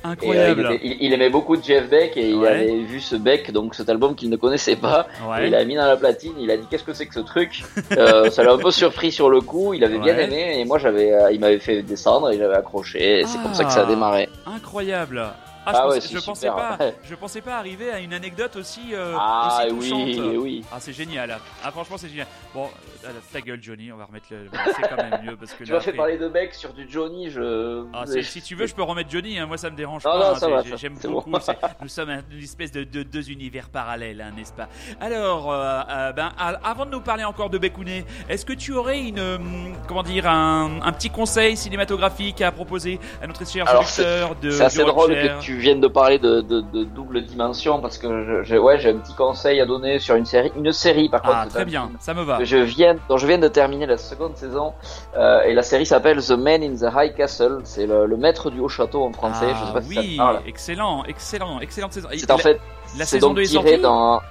Et, 0.05 0.07
euh, 0.07 0.11
Incroyable. 0.11 0.67
il, 0.69 0.75
était- 0.75 0.85
il- 0.87 0.97
il 1.07 1.13
aimait 1.13 1.29
beaucoup 1.29 1.55
Jeff 1.61 1.89
Beck 1.89 2.15
et 2.17 2.29
il 2.29 2.45
avait 2.45 2.75
vu 2.83 2.99
ce 2.99 3.15
Beck, 3.15 3.51
donc 3.51 3.75
cet 3.75 3.89
album 3.89 4.15
qu'il 4.15 4.29
ne 4.29 4.35
connaissait 4.35 4.75
pas. 4.75 5.07
Ouais. 5.29 5.45
Il 5.47 5.51
l'a 5.51 5.65
mis 5.65 5.75
dans 5.75 5.85
la 5.87 5.97
platine, 5.97 6.33
il 6.39 6.49
a 6.51 6.57
dit 6.57 6.65
qu'est-ce 6.69 6.83
que 6.83 6.93
c'est 6.93 7.05
que 7.07 7.13
ce 7.13 7.19
truc 7.21 7.63
euh, 7.97 8.29
Ça 8.29 8.43
l'a 8.43 8.53
un 8.53 8.57
peu 8.57 8.71
surpris 8.71 9.11
sur 9.11 9.29
le 9.29 9.41
coup, 9.41 9.73
il 9.73 9.83
avait 9.83 9.99
bien 9.99 10.17
aimé 10.17 10.59
et 10.59 10.65
moi 10.65 10.77
j'avais, 10.77 11.11
euh, 11.13 11.31
il 11.31 11.39
m'avait 11.39 11.59
fait 11.59 11.81
descendre 11.81 12.31
et 12.31 12.37
j'avais 12.37 12.55
accroché. 12.55 13.19
et 13.21 13.25
C'est 13.25 13.41
comme 13.41 13.53
ça 13.53 13.63
que 13.63 13.71
ça 13.71 13.81
a 13.81 13.83
Ah. 13.83 13.89
démarré. 13.89 14.29
Incroyable. 14.45 15.23
Ah, 15.65 15.71
Ah 15.73 15.81
je, 15.83 15.89
ouais, 15.89 15.95
pensais, 15.99 16.13
je 16.15 16.19
pensais 16.25 16.47
pas, 16.47 16.77
je 17.03 17.15
pensais 17.15 17.41
pas 17.41 17.57
arriver 17.57 17.91
à 17.91 17.99
une 17.99 18.13
anecdote 18.13 18.55
aussi, 18.55 18.93
euh, 18.93 19.15
ah 19.17 19.63
aussi 19.65 19.73
oui, 19.93 20.15
touchante. 20.15 20.33
oui. 20.37 20.65
Ah, 20.71 20.75
c'est 20.79 20.93
génial. 20.93 21.37
Ah, 21.63 21.71
franchement, 21.71 21.97
c'est 21.97 22.09
génial. 22.09 22.27
Bon, 22.53 22.69
euh, 23.05 23.09
ta 23.33 23.41
gueule, 23.41 23.59
Johnny, 23.61 23.91
on 23.91 23.97
va 23.97 24.05
remettre 24.05 24.27
le. 24.31 24.47
C'est 24.75 24.87
quand 24.87 24.97
même 24.97 25.21
mieux 25.23 25.35
parce 25.35 25.53
que 25.53 25.63
Tu 25.65 25.71
m'as 25.71 25.79
fait 25.79 25.89
après- 25.89 25.97
parler 25.97 26.17
de 26.17 26.27
Beck 26.27 26.53
sur 26.53 26.73
du 26.73 26.87
Johnny, 26.89 27.29
je. 27.29 27.85
Ah, 27.93 28.03
si 28.05 28.41
tu 28.41 28.55
veux, 28.55 28.67
je 28.67 28.75
peux 28.75 28.83
remettre 28.83 29.09
Johnny. 29.09 29.37
hein, 29.39 29.45
moi, 29.45 29.57
ça 29.57 29.69
me 29.69 29.75
dérange 29.75 30.03
Non, 30.05 30.11
pas. 30.11 30.39
non, 30.39 30.57
hein, 30.57 30.61
J'aime 30.75 30.95
beaucoup. 31.03 31.29
bon. 31.29 31.39
Nous 31.81 31.87
sommes 31.87 32.09
un- 32.09 32.21
une 32.31 32.43
espèce 32.43 32.71
de, 32.71 32.83
de- 32.83 33.03
deux 33.03 33.29
univers 33.31 33.69
parallèles, 33.69 34.21
hein, 34.21 34.31
n'est-ce 34.35 34.53
pas? 34.53 34.67
Alors, 35.01 35.51
euh, 35.51 35.81
euh, 35.89 36.11
ben, 36.13 36.31
avant 36.63 36.85
de 36.85 36.91
nous 36.91 37.01
parler 37.01 37.23
encore 37.23 37.49
de 37.49 37.57
Bekouné, 37.57 38.05
est-ce 38.29 38.45
que 38.45 38.53
tu 38.53 38.73
aurais 38.73 38.99
une, 38.99 39.19
hum, 39.19 39.73
comment 39.87 40.03
dire, 40.03 40.27
un, 40.27 40.79
un 40.81 40.91
petit 40.91 41.09
conseil 41.09 41.57
cinématographique 41.57 42.41
à 42.41 42.51
proposer 42.51 42.99
à 43.21 43.27
notre 43.27 43.45
cher 43.47 43.65
auditeur 43.79 44.35
de 44.35 44.49
C'est 44.51 44.63
assez 44.63 44.83
drôle 44.83 45.13
que 45.13 45.41
tu 45.41 45.54
viennes 45.57 45.81
de 45.81 45.87
parler 45.87 46.19
de, 46.19 46.41
de, 46.41 46.61
de 46.61 46.83
double 46.83 47.21
dimension 47.23 47.79
parce 47.81 47.97
que 47.97 48.43
je- 48.43 48.55
ouais, 48.57 48.79
j'ai 48.79 48.89
un 48.91 48.97
petit 48.97 49.13
conseil 49.15 49.59
à 49.61 49.65
donner 49.65 49.99
sur 49.99 50.15
une 50.15 50.25
série, 50.25 50.51
une 50.55 50.71
série 50.71 51.09
par 51.09 51.21
contre. 51.21 51.35
Ah, 51.37 51.43
c'est 51.45 51.49
très 51.53 51.61
un 51.61 51.65
bien, 51.65 51.91
ça 51.99 52.13
me 52.13 52.23
va. 52.23 52.43
Je 52.43 52.57
viens, 52.57 52.95
dont 53.09 53.17
je 53.17 53.27
viens 53.27 53.37
de 53.37 53.47
terminer 53.47 53.85
la 53.85 53.97
seconde 53.97 54.35
saison 54.37 54.73
euh, 55.17 55.41
et 55.43 55.53
la 55.53 55.63
série 55.63 55.85
s'appelle 55.85 56.21
The 56.23 56.31
Man 56.31 56.63
in 56.63 56.75
the 56.75 56.91
High 56.95 57.15
Castle. 57.15 57.59
C'est 57.63 57.85
le, 57.85 58.05
le 58.05 58.17
maître 58.17 58.49
du 58.49 58.59
haut 58.59 58.69
château 58.69 59.03
en 59.03 59.11
français. 59.11 59.47
je 59.49 59.65
sais 59.65 59.71
Ah, 59.75 59.81
si 59.81 59.93
ça 59.95 60.01
oui, 60.01 60.17
parle. 60.17 60.39
excellent, 60.45 61.03
excellent, 61.05 61.59
excellente 61.59 61.93
saison. 61.93 62.07
C'est 62.15 62.31
en 62.31 62.37
fait, 62.37 62.59
la 62.97 63.05
saison 63.05 63.27
donc 63.27 63.37
2 63.37 63.41
est 63.43 63.45
sortie 63.45 63.77
dans? 63.79 64.21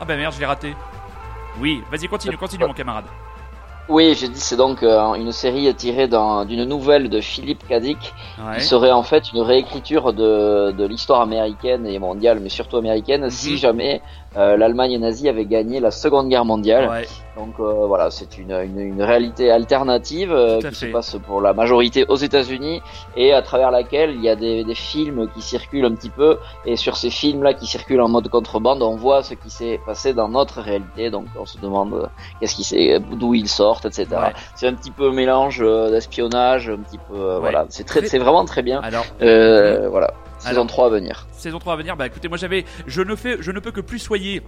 Ah 0.00 0.04
ben 0.06 0.16
merde, 0.16 0.32
je 0.34 0.40
l'ai 0.40 0.46
raté. 0.46 0.74
Oui, 1.60 1.82
vas-y, 1.90 2.06
continue, 2.08 2.36
continue, 2.36 2.64
mon 2.66 2.72
camarade. 2.72 3.04
Oui, 3.88 4.14
j'ai 4.14 4.28
dit 4.28 4.38
c'est 4.40 4.56
donc 4.56 4.82
euh, 4.82 5.14
une 5.14 5.32
série 5.32 5.74
tirée 5.74 6.08
d'une 6.08 6.64
nouvelle 6.64 7.08
de 7.08 7.20
Philippe 7.20 7.64
Ouais. 8.36 8.44
qui 8.50 8.60
serait 8.60 8.90
en 8.92 9.02
fait 9.02 9.32
une 9.32 9.40
réécriture 9.40 10.12
de, 10.12 10.72
de 10.72 10.84
l'histoire 10.86 11.22
américaine 11.22 11.86
et 11.86 11.98
mondiale, 11.98 12.40
mais 12.40 12.50
surtout 12.50 12.76
américaine, 12.76 13.30
Mhm. 13.30 13.30
si 13.30 13.56
jamais 13.56 14.02
euh, 14.38 14.56
l'Allemagne 14.56 14.96
nazie 14.98 15.28
avait 15.28 15.44
gagné 15.44 15.80
la 15.80 15.90
Seconde 15.90 16.28
Guerre 16.28 16.44
mondiale. 16.44 16.88
Ouais. 16.88 17.06
Donc 17.36 17.54
euh, 17.60 17.86
voilà, 17.86 18.10
c'est 18.10 18.38
une, 18.38 18.50
une, 18.52 18.80
une 18.80 19.02
réalité 19.02 19.50
alternative 19.50 20.32
euh, 20.32 20.58
qui 20.58 20.66
fait. 20.68 20.74
se 20.74 20.86
passe 20.86 21.16
pour 21.26 21.40
la 21.40 21.52
majorité 21.52 22.04
aux 22.08 22.16
États-Unis 22.16 22.80
et 23.16 23.32
à 23.32 23.42
travers 23.42 23.70
laquelle 23.70 24.10
il 24.10 24.22
y 24.22 24.28
a 24.28 24.34
des, 24.34 24.64
des 24.64 24.74
films 24.74 25.28
qui 25.34 25.40
circulent 25.42 25.84
un 25.84 25.94
petit 25.94 26.08
peu. 26.10 26.38
Et 26.64 26.76
sur 26.76 26.96
ces 26.96 27.10
films-là 27.10 27.54
qui 27.54 27.66
circulent 27.66 28.00
en 28.00 28.08
mode 28.08 28.28
contrebande, 28.28 28.82
on 28.82 28.96
voit 28.96 29.22
ce 29.22 29.34
qui 29.34 29.50
s'est 29.50 29.78
passé 29.86 30.14
dans 30.14 30.28
notre 30.28 30.60
réalité. 30.60 31.10
Donc 31.10 31.26
on 31.38 31.46
se 31.46 31.58
demande 31.58 31.94
euh, 31.94 32.06
qu'est-ce 32.40 32.54
qui 32.56 32.64
s'est, 32.64 32.98
d'où 33.12 33.34
ils 33.34 33.48
sortent, 33.48 33.84
etc. 33.86 34.06
Ouais. 34.12 34.32
C'est 34.56 34.66
un 34.66 34.74
petit 34.74 34.90
peu 34.90 35.08
un 35.10 35.12
mélange 35.12 35.60
euh, 35.62 35.90
d'espionnage, 35.90 36.68
un 36.70 36.78
petit 36.78 36.98
peu 37.08 37.36
voilà. 37.40 37.66
C'est 37.68 37.84
très, 37.84 38.04
c'est 38.06 38.18
vraiment 38.18 38.44
très 38.44 38.62
bien. 38.62 38.80
Alors, 38.80 39.04
Euh, 39.22 39.88
voilà, 39.88 40.10
saison 40.38 40.50
Alors- 40.50 40.66
3 40.66 40.86
à 40.86 40.88
venir. 40.90 41.26
saison 41.32 41.58
3 41.58 41.74
à 41.74 41.76
venir, 41.76 41.96
bah 41.96 42.06
écoutez, 42.06 42.28
moi 42.28 42.36
j'avais, 42.38 42.64
je 42.86 43.02
ne 43.02 43.14
fais, 43.16 43.38
je 43.40 43.50
ne 43.50 43.60
peux 43.60 43.72
que 43.72 43.80
plus 43.80 43.98
soyer 43.98 44.42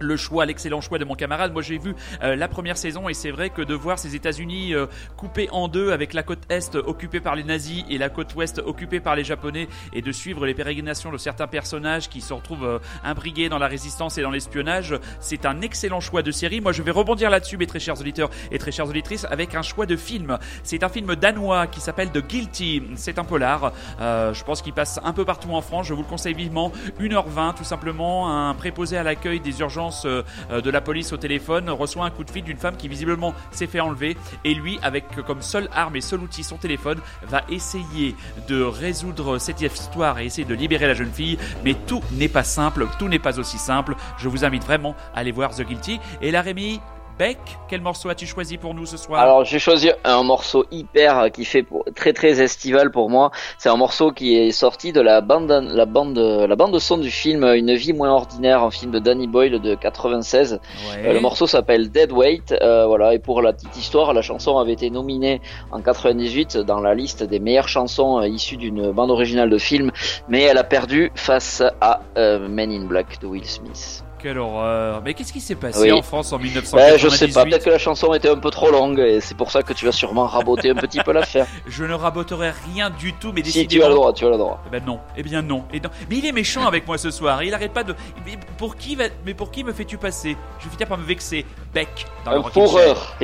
le 0.00 0.16
choix, 0.16 0.46
l'excellent 0.46 0.80
choix 0.80 0.98
de 0.98 1.04
mon 1.04 1.14
camarade. 1.14 1.52
Moi, 1.52 1.62
j'ai 1.62 1.78
vu 1.78 1.94
euh, 2.22 2.36
la 2.36 2.48
première 2.48 2.76
saison 2.76 3.08
et 3.08 3.14
c'est 3.14 3.30
vrai 3.30 3.50
que 3.50 3.62
de 3.62 3.74
voir 3.74 3.98
ces 3.98 4.14
États-Unis 4.14 4.74
euh, 4.74 4.86
coupés 5.16 5.48
en 5.50 5.68
deux 5.68 5.92
avec 5.92 6.14
la 6.14 6.22
côte 6.22 6.40
est 6.48 6.74
occupée 6.76 7.20
par 7.20 7.34
les 7.34 7.44
nazis 7.44 7.84
et 7.90 7.98
la 7.98 8.08
côte 8.08 8.34
ouest 8.34 8.60
occupée 8.64 9.00
par 9.00 9.16
les 9.16 9.24
japonais 9.24 9.68
et 9.92 10.02
de 10.02 10.12
suivre 10.12 10.46
les 10.46 10.54
pérégrinations 10.54 11.12
de 11.12 11.18
certains 11.18 11.46
personnages 11.46 12.08
qui 12.08 12.20
se 12.20 12.32
retrouvent 12.32 12.64
euh, 12.64 12.78
imbriqués 13.04 13.48
dans 13.48 13.58
la 13.58 13.66
résistance 13.68 14.18
et 14.18 14.22
dans 14.22 14.30
l'espionnage, 14.30 14.94
c'est 15.20 15.46
un 15.46 15.60
excellent 15.60 16.00
choix 16.00 16.22
de 16.22 16.30
série. 16.30 16.60
Moi, 16.60 16.72
je 16.72 16.82
vais 16.82 16.90
rebondir 16.90 17.30
là-dessus, 17.30 17.56
mes 17.56 17.66
très 17.66 17.80
chers 17.80 18.00
auditeurs 18.00 18.30
et 18.50 18.58
très 18.58 18.72
chères 18.72 18.88
auditrices, 18.88 19.26
avec 19.30 19.54
un 19.54 19.62
choix 19.62 19.86
de 19.86 19.96
film. 19.96 20.38
C'est 20.62 20.82
un 20.82 20.88
film 20.88 21.14
danois 21.16 21.66
qui 21.66 21.80
s'appelle 21.80 22.10
The 22.10 22.26
Guilty. 22.26 22.82
C'est 22.96 23.18
un 23.18 23.24
polar. 23.24 23.72
Euh, 24.00 24.34
je 24.34 24.44
pense 24.44 24.62
qu'il 24.62 24.72
passe 24.72 25.00
un 25.04 25.12
peu 25.12 25.24
partout 25.24 25.52
en 25.52 25.60
France. 25.60 25.86
Je 25.86 25.94
vous 25.94 26.02
le 26.02 26.08
conseille 26.08 26.34
vivement. 26.34 26.72
1h20, 27.00 27.54
tout 27.54 27.64
simplement. 27.64 28.30
Un 28.30 28.54
préposé 28.54 28.96
à 28.96 29.02
l'accueil 29.02 29.40
des 29.40 29.60
urgences 29.60 29.87
euh, 30.04 30.22
euh, 30.50 30.60
de 30.60 30.70
la 30.70 30.80
police 30.80 31.12
au 31.12 31.16
téléphone 31.16 31.70
reçoit 31.70 32.04
un 32.04 32.10
coup 32.10 32.24
de 32.24 32.30
fil 32.30 32.44
d'une 32.44 32.56
femme 32.56 32.76
qui 32.76 32.88
visiblement 32.88 33.34
s'est 33.50 33.66
fait 33.66 33.80
enlever. 33.80 34.16
Et 34.44 34.54
lui, 34.54 34.78
avec 34.82 35.04
euh, 35.16 35.22
comme 35.22 35.42
seule 35.42 35.68
arme 35.72 35.96
et 35.96 36.00
seul 36.00 36.20
outil 36.20 36.44
son 36.44 36.56
téléphone, 36.56 36.98
va 37.22 37.42
essayer 37.48 38.14
de 38.48 38.62
résoudre 38.62 39.38
cette 39.38 39.60
histoire 39.60 40.18
et 40.18 40.26
essayer 40.26 40.46
de 40.46 40.54
libérer 40.54 40.86
la 40.86 40.94
jeune 40.94 41.12
fille. 41.12 41.38
Mais 41.64 41.74
tout 41.74 42.02
n'est 42.12 42.28
pas 42.28 42.44
simple. 42.44 42.86
Tout 42.98 43.08
n'est 43.08 43.18
pas 43.18 43.38
aussi 43.38 43.58
simple. 43.58 43.94
Je 44.18 44.28
vous 44.28 44.44
invite 44.44 44.64
vraiment 44.64 44.94
à 45.14 45.20
aller 45.20 45.32
voir 45.32 45.54
The 45.54 45.62
Guilty. 45.62 46.00
Et 46.20 46.30
là, 46.30 46.42
Rémi, 46.42 46.80
Beck, 47.18 47.38
quel 47.68 47.80
morceau 47.80 48.08
as-tu 48.08 48.26
choisi 48.26 48.58
pour 48.58 48.74
nous 48.74 48.86
ce 48.86 48.96
soir? 48.96 49.20
Alors 49.20 49.44
j'ai 49.44 49.58
choisi 49.58 49.90
un 50.04 50.22
morceau 50.22 50.64
hyper 50.70 51.18
euh, 51.18 51.28
qui 51.28 51.44
fait 51.44 51.62
pour, 51.62 51.84
très 51.96 52.12
très 52.12 52.40
estival 52.40 52.90
pour 52.90 53.10
moi. 53.10 53.30
C'est 53.58 53.68
un 53.68 53.76
morceau 53.76 54.12
qui 54.12 54.36
est 54.36 54.52
sorti 54.52 54.92
de 54.92 55.00
la 55.00 55.20
bande 55.20 55.50
la 55.50 55.84
bande 55.84 56.18
la 56.18 56.56
bande 56.56 56.78
son 56.78 56.98
du 56.98 57.10
film 57.10 57.44
Une 57.44 57.74
vie 57.74 57.92
moins 57.92 58.10
ordinaire, 58.10 58.62
un 58.62 58.70
film 58.70 58.92
de 58.92 58.98
Danny 58.98 59.26
Boyle 59.26 59.60
de 59.60 59.74
96. 59.74 60.60
Ouais. 60.92 61.08
Euh, 61.08 61.12
le 61.12 61.20
morceau 61.20 61.46
s'appelle 61.46 61.90
Dead 61.90 62.12
Weight. 62.12 62.52
Euh, 62.52 62.86
voilà 62.86 63.14
et 63.14 63.18
pour 63.18 63.42
la 63.42 63.52
petite 63.52 63.76
histoire, 63.76 64.12
la 64.12 64.22
chanson 64.22 64.58
avait 64.58 64.72
été 64.72 64.90
nominée 64.90 65.40
en 65.70 65.80
98 65.80 66.58
dans 66.58 66.80
la 66.80 66.94
liste 66.94 67.22
des 67.22 67.40
meilleures 67.40 67.68
chansons 67.68 68.20
euh, 68.20 68.28
issues 68.28 68.56
d'une 68.56 68.90
bande 68.92 69.10
originale 69.10 69.50
de 69.50 69.58
film, 69.58 69.90
mais 70.28 70.42
elle 70.42 70.58
a 70.58 70.64
perdu 70.64 71.10
face 71.14 71.62
à 71.80 72.00
euh, 72.16 72.48
Men 72.48 72.70
in 72.70 72.84
Black 72.86 73.20
de 73.20 73.26
Will 73.26 73.44
Smith. 73.44 74.04
Quelle 74.20 74.38
horreur. 74.38 75.00
Mais 75.04 75.14
qu'est-ce 75.14 75.32
qui 75.32 75.40
s'est 75.40 75.54
passé 75.54 75.80
Oui. 75.80 75.92
en 75.92 76.02
France 76.02 76.32
en 76.32 76.38
1998 76.38 76.76
Ben, 76.92 76.98
je 76.98 77.08
sais 77.14 77.28
pas, 77.28 77.44
peut-être 77.44 77.64
que 77.64 77.70
la 77.70 77.78
chanson 77.78 78.12
était 78.14 78.28
un 78.28 78.36
peu 78.38 78.50
trop 78.50 78.70
longue 78.70 78.98
et 78.98 79.20
c'est 79.20 79.36
pour 79.36 79.50
ça 79.50 79.62
que 79.62 79.72
tu 79.72 79.84
vas 79.84 79.92
sûrement 79.92 80.26
raboter 80.26 80.70
un 80.70 80.74
petit 80.74 81.00
peu 81.00 81.12
l'affaire. 81.12 81.46
Je 81.68 81.84
ne 81.84 81.94
raboterai 81.94 82.52
rien 82.74 82.90
du 82.90 83.12
tout, 83.14 83.32
mais 83.34 83.42
Si 83.44 83.52
décidément... 83.66 83.68
tu 83.68 83.84
as 83.84 83.88
le 83.88 83.94
droit, 83.94 84.12
tu 84.12 84.26
as 84.26 84.30
le 84.30 84.36
droit. 84.38 84.62
Eh 84.66 84.70
ben 84.70 84.84
non, 84.84 85.00
eh 85.16 85.22
bien 85.22 85.42
non. 85.42 85.64
Et 85.72 85.80
non. 85.80 85.90
Mais 86.10 86.16
il 86.16 86.26
est 86.26 86.32
méchant 86.32 86.66
avec 86.66 86.86
moi 86.86 86.98
ce 86.98 87.10
soir. 87.10 87.42
Il 87.42 87.54
arrête 87.54 87.72
pas 87.72 87.84
de. 87.84 87.94
Mais 88.26 88.32
pour 88.56 88.76
qui 88.76 88.96
va... 88.96 89.04
Mais 89.24 89.34
pour 89.34 89.50
qui 89.50 89.62
me 89.64 89.72
fais-tu 89.72 89.98
passer? 89.98 90.36
Je 90.58 90.64
vais 90.64 90.70
finir 90.70 90.88
par 90.88 90.98
me 90.98 91.04
vexer. 91.04 91.46
Beck 91.72 92.06
dans 92.24 92.32
le 92.32 92.36
Un 92.38 92.40
Rockin' 92.40 92.66
Chair. 92.66 93.16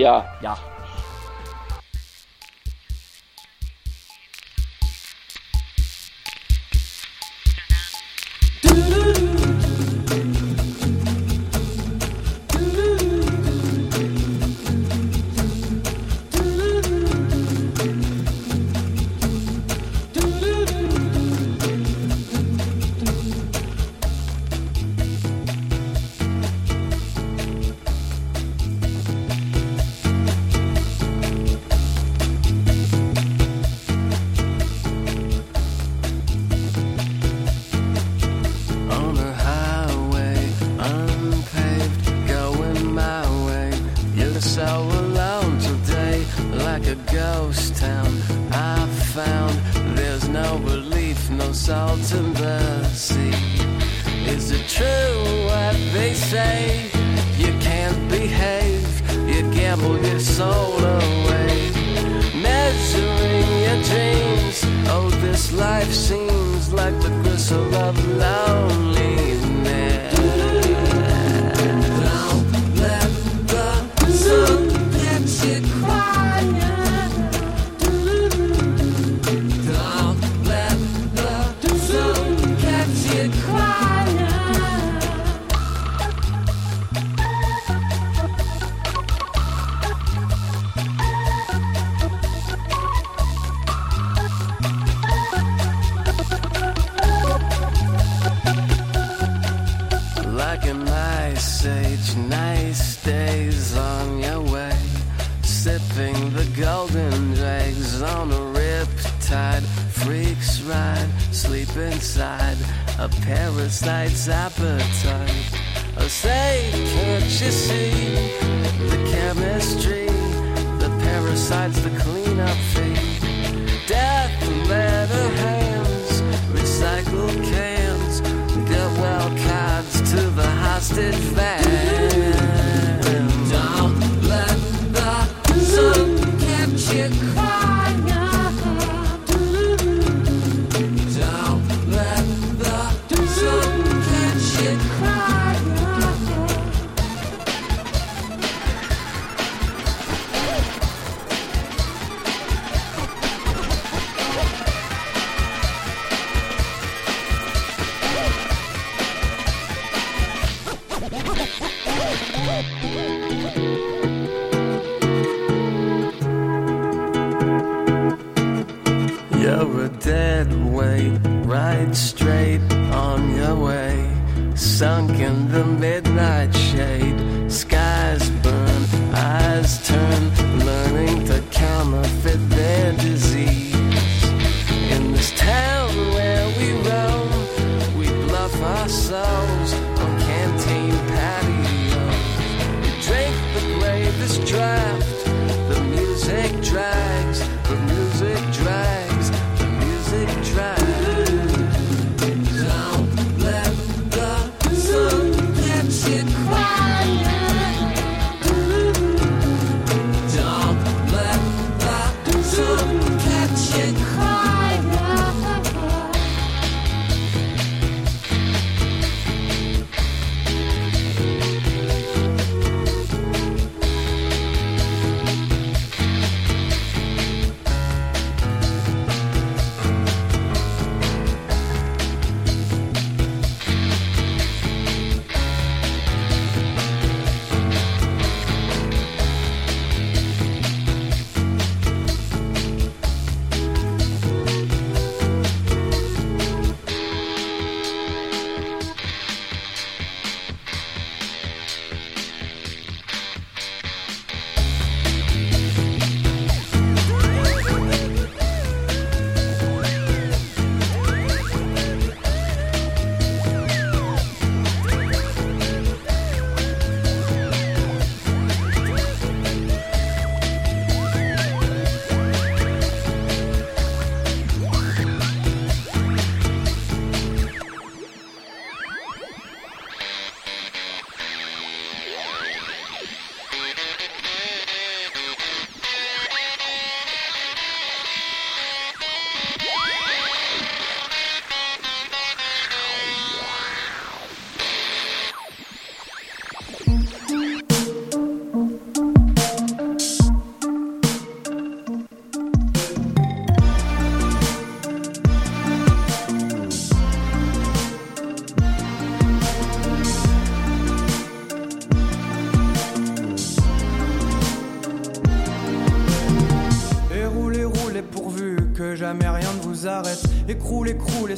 No 51.36 51.52
salt 51.52 52.12
in 52.12 52.32
the 52.34 52.84
sea. 52.84 53.34
Is 54.26 54.50
it 54.50 54.66
true 54.68 55.46
what 55.46 55.76
they 55.92 56.14
say? 56.14 56.90
You 57.36 57.52
can't 57.60 58.08
behave, 58.08 58.86
you 59.28 59.42
gamble 59.52 59.98
your 60.04 60.20
soul 60.20 60.78
away. 60.78 61.70
Measuring 62.40 63.48
your 63.66 63.80
dreams, 63.90 64.58
oh, 64.94 65.10
this 65.20 65.52
life 65.52 65.92
seems 65.92 66.72
like 66.72 66.98
the 67.00 67.10
gristle 67.22 67.74
of 67.74 67.94
loneliness. 68.16 68.93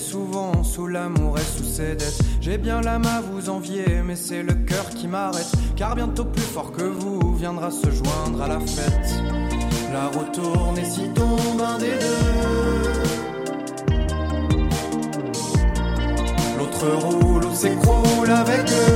Souvent 0.07 0.63
sous 0.63 0.87
l'amour 0.87 1.37
et 1.39 1.43
sous 1.43 1.65
ses 1.65 1.97
dettes. 1.97 2.21
J'ai 2.41 2.59
bien 2.59 2.81
l'âme 2.81 3.07
à 3.07 3.21
vous 3.21 3.51
envier, 3.51 4.03
mais 4.05 4.17
c'est 4.17 4.43
le 4.43 4.55
cœur 4.55 4.89
qui 4.91 5.09
m'arrête. 5.09 5.51
Car 5.75 5.97
bientôt 5.97 6.25
plus 6.25 6.43
fort 6.43 6.71
que 6.73 6.85
vous 6.85 7.35
viendra 7.35 7.71
se 7.71 7.91
joindre 7.91 8.43
à 8.43 8.49
la 8.49 8.61
fête. 8.61 9.11
La 9.93 10.07
roue 10.07 10.31
tourne 10.33 10.79
et 10.79 10.85
si 10.85 11.09
tombe 11.15 11.61
un 11.61 11.79
des 11.79 11.97
deux. 12.05 12.27
L'autre 16.59 16.87
roule 17.05 17.45
ou 17.45 17.55
s'écroule 17.55 18.31
avec 18.31 18.71
eux. 18.71 18.96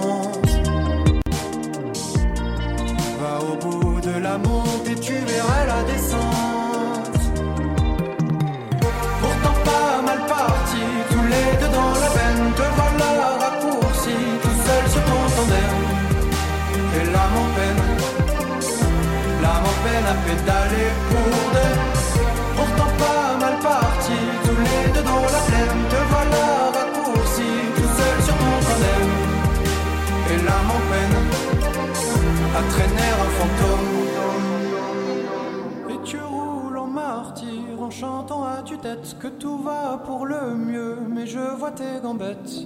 Que 39.19 39.27
tout 39.27 39.57
va 39.59 40.01
pour 40.05 40.25
le 40.25 40.55
mieux. 40.55 40.97
Mais 41.09 41.25
je 41.27 41.39
vois 41.39 41.71
tes 41.71 42.01
gambettes, 42.01 42.65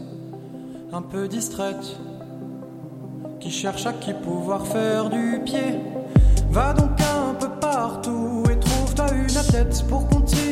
un 0.93 1.01
peu 1.01 1.27
distraites, 1.27 1.97
qui 3.39 3.51
cherchent 3.51 3.85
à 3.85 3.93
qui 3.93 4.13
pouvoir 4.13 4.65
faire 4.65 5.09
du 5.09 5.41
pied. 5.43 5.79
Va 6.51 6.73
donc 6.73 6.91
un 7.01 7.33
peu 7.33 7.49
partout 7.59 8.43
et 8.49 8.59
trouve-toi 8.59 9.07
une 9.13 9.37
athlète 9.37 9.83
pour 9.89 10.07
continuer 10.07 10.44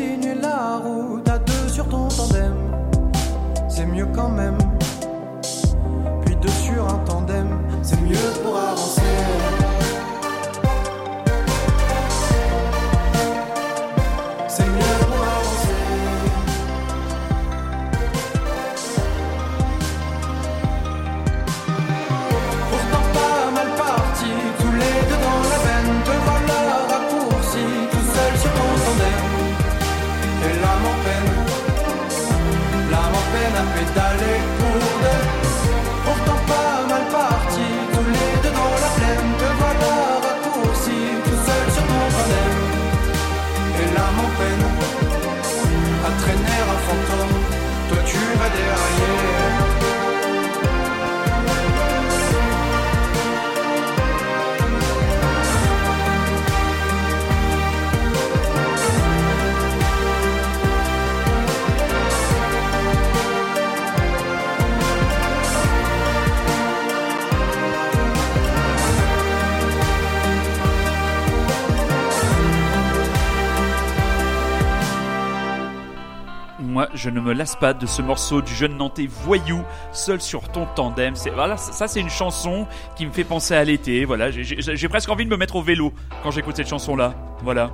je 77.03 77.09
ne 77.09 77.19
me 77.19 77.33
lasse 77.33 77.57
pas 77.57 77.73
de 77.73 77.85
ce 77.85 78.01
morceau 78.01 78.41
du 78.41 78.53
jeune 78.55 78.77
Nantais 78.77 79.07
voyou, 79.09 79.61
seul 79.91 80.21
sur 80.21 80.47
ton 80.49 80.65
tandem. 80.73 81.17
C'est 81.17 81.31
voilà, 81.31 81.57
ça 81.57 81.89
c'est 81.89 81.99
une 81.99 82.09
chanson 82.09 82.65
qui 82.95 83.05
me 83.05 83.11
fait 83.11 83.25
penser 83.25 83.53
à 83.55 83.63
l'été. 83.65 84.05
Voilà, 84.05 84.31
j'ai- 84.31 84.87
presque 84.87 85.09
envie 85.09 85.25
de 85.25 85.29
me 85.29 85.35
mettre 85.35 85.57
au 85.57 85.61
vélo 85.61 85.91
quand 86.23 86.31
j'écoute 86.31 86.55
cette 86.55 86.69
chanson-là. 86.69 87.13
Voilà. 87.41 87.71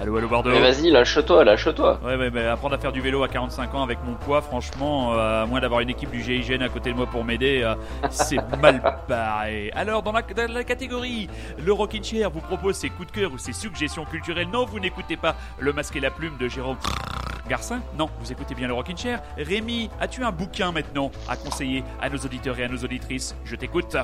Allô, 0.00 0.16
allô, 0.16 0.28
Bordeaux. 0.28 0.50
Mais 0.50 0.60
vas-y, 0.60 0.92
lâche-toi, 0.92 1.42
lâche-toi. 1.42 1.98
Ouais, 2.04 2.14
ouais, 2.14 2.30
mais 2.30 2.46
apprendre 2.46 2.76
à 2.76 2.78
faire 2.78 2.92
du 2.92 3.00
vélo 3.00 3.24
à 3.24 3.28
45 3.28 3.74
ans 3.74 3.82
avec 3.82 3.98
mon 4.06 4.14
poids, 4.14 4.40
franchement, 4.40 5.12
euh, 5.14 5.42
à 5.42 5.46
moins 5.46 5.58
d'avoir 5.60 5.80
une 5.80 5.90
équipe 5.90 6.12
du 6.12 6.22
GIGN 6.22 6.62
à 6.62 6.68
côté 6.68 6.92
de 6.92 6.96
moi 6.96 7.06
pour 7.06 7.24
m'aider, 7.24 7.62
euh, 7.64 7.74
c'est 8.10 8.38
mal 8.62 8.80
barré. 9.08 9.72
Alors, 9.74 10.04
dans 10.04 10.12
la, 10.12 10.22
dans 10.22 10.52
la 10.52 10.62
catégorie, 10.62 11.28
le 11.58 11.72
Rockin' 11.72 12.04
Chair 12.04 12.30
vous 12.30 12.40
propose 12.42 12.76
ses 12.76 12.90
coups 12.90 13.08
de 13.12 13.18
cœur 13.20 13.32
ou 13.32 13.38
ses 13.38 13.52
suggestions 13.52 14.04
culturelles. 14.04 14.46
Non, 14.52 14.66
vous 14.66 14.78
n'écoutez 14.78 15.16
pas 15.16 15.34
Le 15.58 15.72
Masque 15.72 15.96
et 15.96 16.00
la 16.00 16.12
Plume 16.12 16.36
de 16.38 16.46
Jérôme 16.46 16.76
Non, 17.96 18.10
vous 18.20 18.30
écoutez 18.30 18.54
bien 18.54 18.68
le 18.68 18.74
Rockin' 18.74 18.96
Chair. 18.96 19.22
Rémi, 19.36 19.88
as-tu 20.00 20.22
un 20.22 20.32
bouquin 20.32 20.70
maintenant 20.70 21.10
à 21.28 21.36
conseiller 21.36 21.82
à 22.00 22.10
nos 22.10 22.18
auditeurs 22.18 22.58
et 22.58 22.64
à 22.64 22.68
nos 22.68 22.78
auditrices? 22.78 23.34
Je 23.44 23.56
t'écoute. 23.56 23.96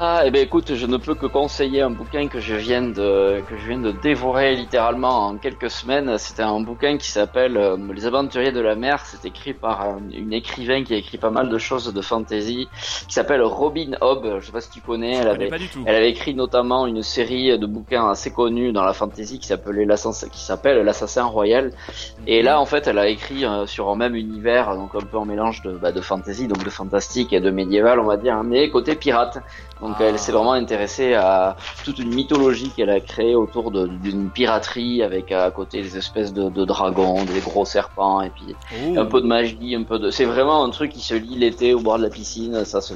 Ah, 0.00 0.26
et 0.26 0.30
ben 0.32 0.42
écoute, 0.42 0.74
je 0.74 0.86
ne 0.86 0.96
peux 0.96 1.14
que 1.14 1.26
conseiller 1.26 1.82
un 1.82 1.90
bouquin 1.90 2.26
que 2.26 2.40
je 2.40 2.56
viens 2.56 2.82
de 2.82 3.40
que 3.48 3.56
je 3.56 3.68
viens 3.68 3.78
de 3.78 3.92
dévorer 3.92 4.56
littéralement 4.56 5.28
en 5.28 5.36
quelques 5.36 5.70
semaines. 5.70 6.18
C'était 6.18 6.42
un 6.42 6.60
bouquin 6.60 6.96
qui 6.96 7.08
s'appelle 7.08 7.56
euh, 7.56 7.76
Les 7.94 8.06
Aventuriers 8.06 8.50
de 8.50 8.60
la 8.60 8.74
mer. 8.74 9.04
C'est 9.04 9.24
écrit 9.24 9.52
par 9.52 9.98
une 10.12 10.32
écrivain 10.32 10.82
qui 10.82 10.94
a 10.94 10.96
écrit 10.96 11.18
pas 11.18 11.30
mal 11.30 11.48
de 11.48 11.58
choses 11.58 11.92
de 11.92 12.00
fantasy, 12.00 12.68
qui 13.06 13.14
s'appelle 13.14 13.42
Robin 13.42 13.92
Hobb. 14.00 14.38
Je 14.40 14.46
sais 14.46 14.50
pas 14.52 14.60
si 14.60 14.70
tu 14.70 14.80
connais. 14.80 15.18
Elle 15.18 15.28
avait. 15.28 15.50
Elle 15.86 15.94
avait 15.94 16.10
écrit 16.10 16.34
notamment 16.34 16.86
une 16.86 17.02
série 17.02 17.56
de 17.56 17.66
bouquins 17.66 18.08
assez 18.08 18.32
connus 18.32 18.72
dans 18.72 18.84
la 18.84 18.94
fantasy 18.94 19.38
qui 19.38 19.46
s'appelait 19.46 19.84
l'assassin, 19.84 20.28
qui 20.28 20.40
s'appelle 20.40 20.84
l'assassin 20.84 21.24
royal. 21.24 21.70
Et 22.26 22.42
là, 22.42 22.60
en 22.60 22.66
fait, 22.66 22.88
elle 22.88 22.98
a 22.98 23.08
écrit 23.08 23.44
euh, 23.44 23.66
sur 23.66 23.88
un 23.88 23.96
même 23.96 24.16
univers, 24.16 24.74
donc 24.74 24.96
un 24.96 25.04
peu 25.04 25.18
en 25.18 25.26
mélange 25.26 25.62
de, 25.62 25.72
bah, 25.72 25.92
de 25.92 26.00
fantasy, 26.00 26.48
donc 26.48 26.64
de 26.64 26.70
fantastique 26.70 27.32
et 27.32 27.40
de 27.40 27.50
médiéval, 27.50 28.00
on 28.00 28.06
va 28.06 28.16
dire, 28.16 28.34
hein, 28.34 28.42
mais 28.44 28.68
côté 28.68 28.96
pirate. 28.96 29.38
Donc 29.82 29.96
Ah. 29.98 30.04
elle 30.04 30.18
s'est 30.18 30.32
vraiment 30.32 30.52
intéressée 30.52 31.14
à 31.14 31.56
toute 31.84 31.98
une 31.98 32.14
mythologie 32.14 32.70
qu'elle 32.74 32.90
a 32.90 33.00
créée 33.00 33.34
autour 33.34 33.70
d'une 33.72 34.30
piraterie 34.30 35.02
avec 35.02 35.32
à 35.32 35.50
côté 35.50 35.82
des 35.82 35.96
espèces 35.98 36.32
de, 36.32 36.48
de 36.48 36.64
dragons, 36.64 37.24
des 37.24 37.40
gros 37.40 37.64
serpents 37.64 38.22
et 38.22 38.30
puis 38.30 38.54
un 38.96 39.04
peu 39.04 39.20
de 39.20 39.26
magie, 39.26 39.74
un 39.74 39.82
peu 39.82 39.98
de. 39.98 40.10
C'est 40.10 40.24
vraiment 40.24 40.64
un 40.64 40.70
truc 40.70 40.92
qui 40.92 41.00
se 41.00 41.14
lit 41.14 41.36
l'été 41.36 41.74
au 41.74 41.80
bord 41.80 41.98
de 41.98 42.04
la 42.04 42.10
piscine. 42.10 42.64
Ça 42.64 42.80
se, 42.80 42.94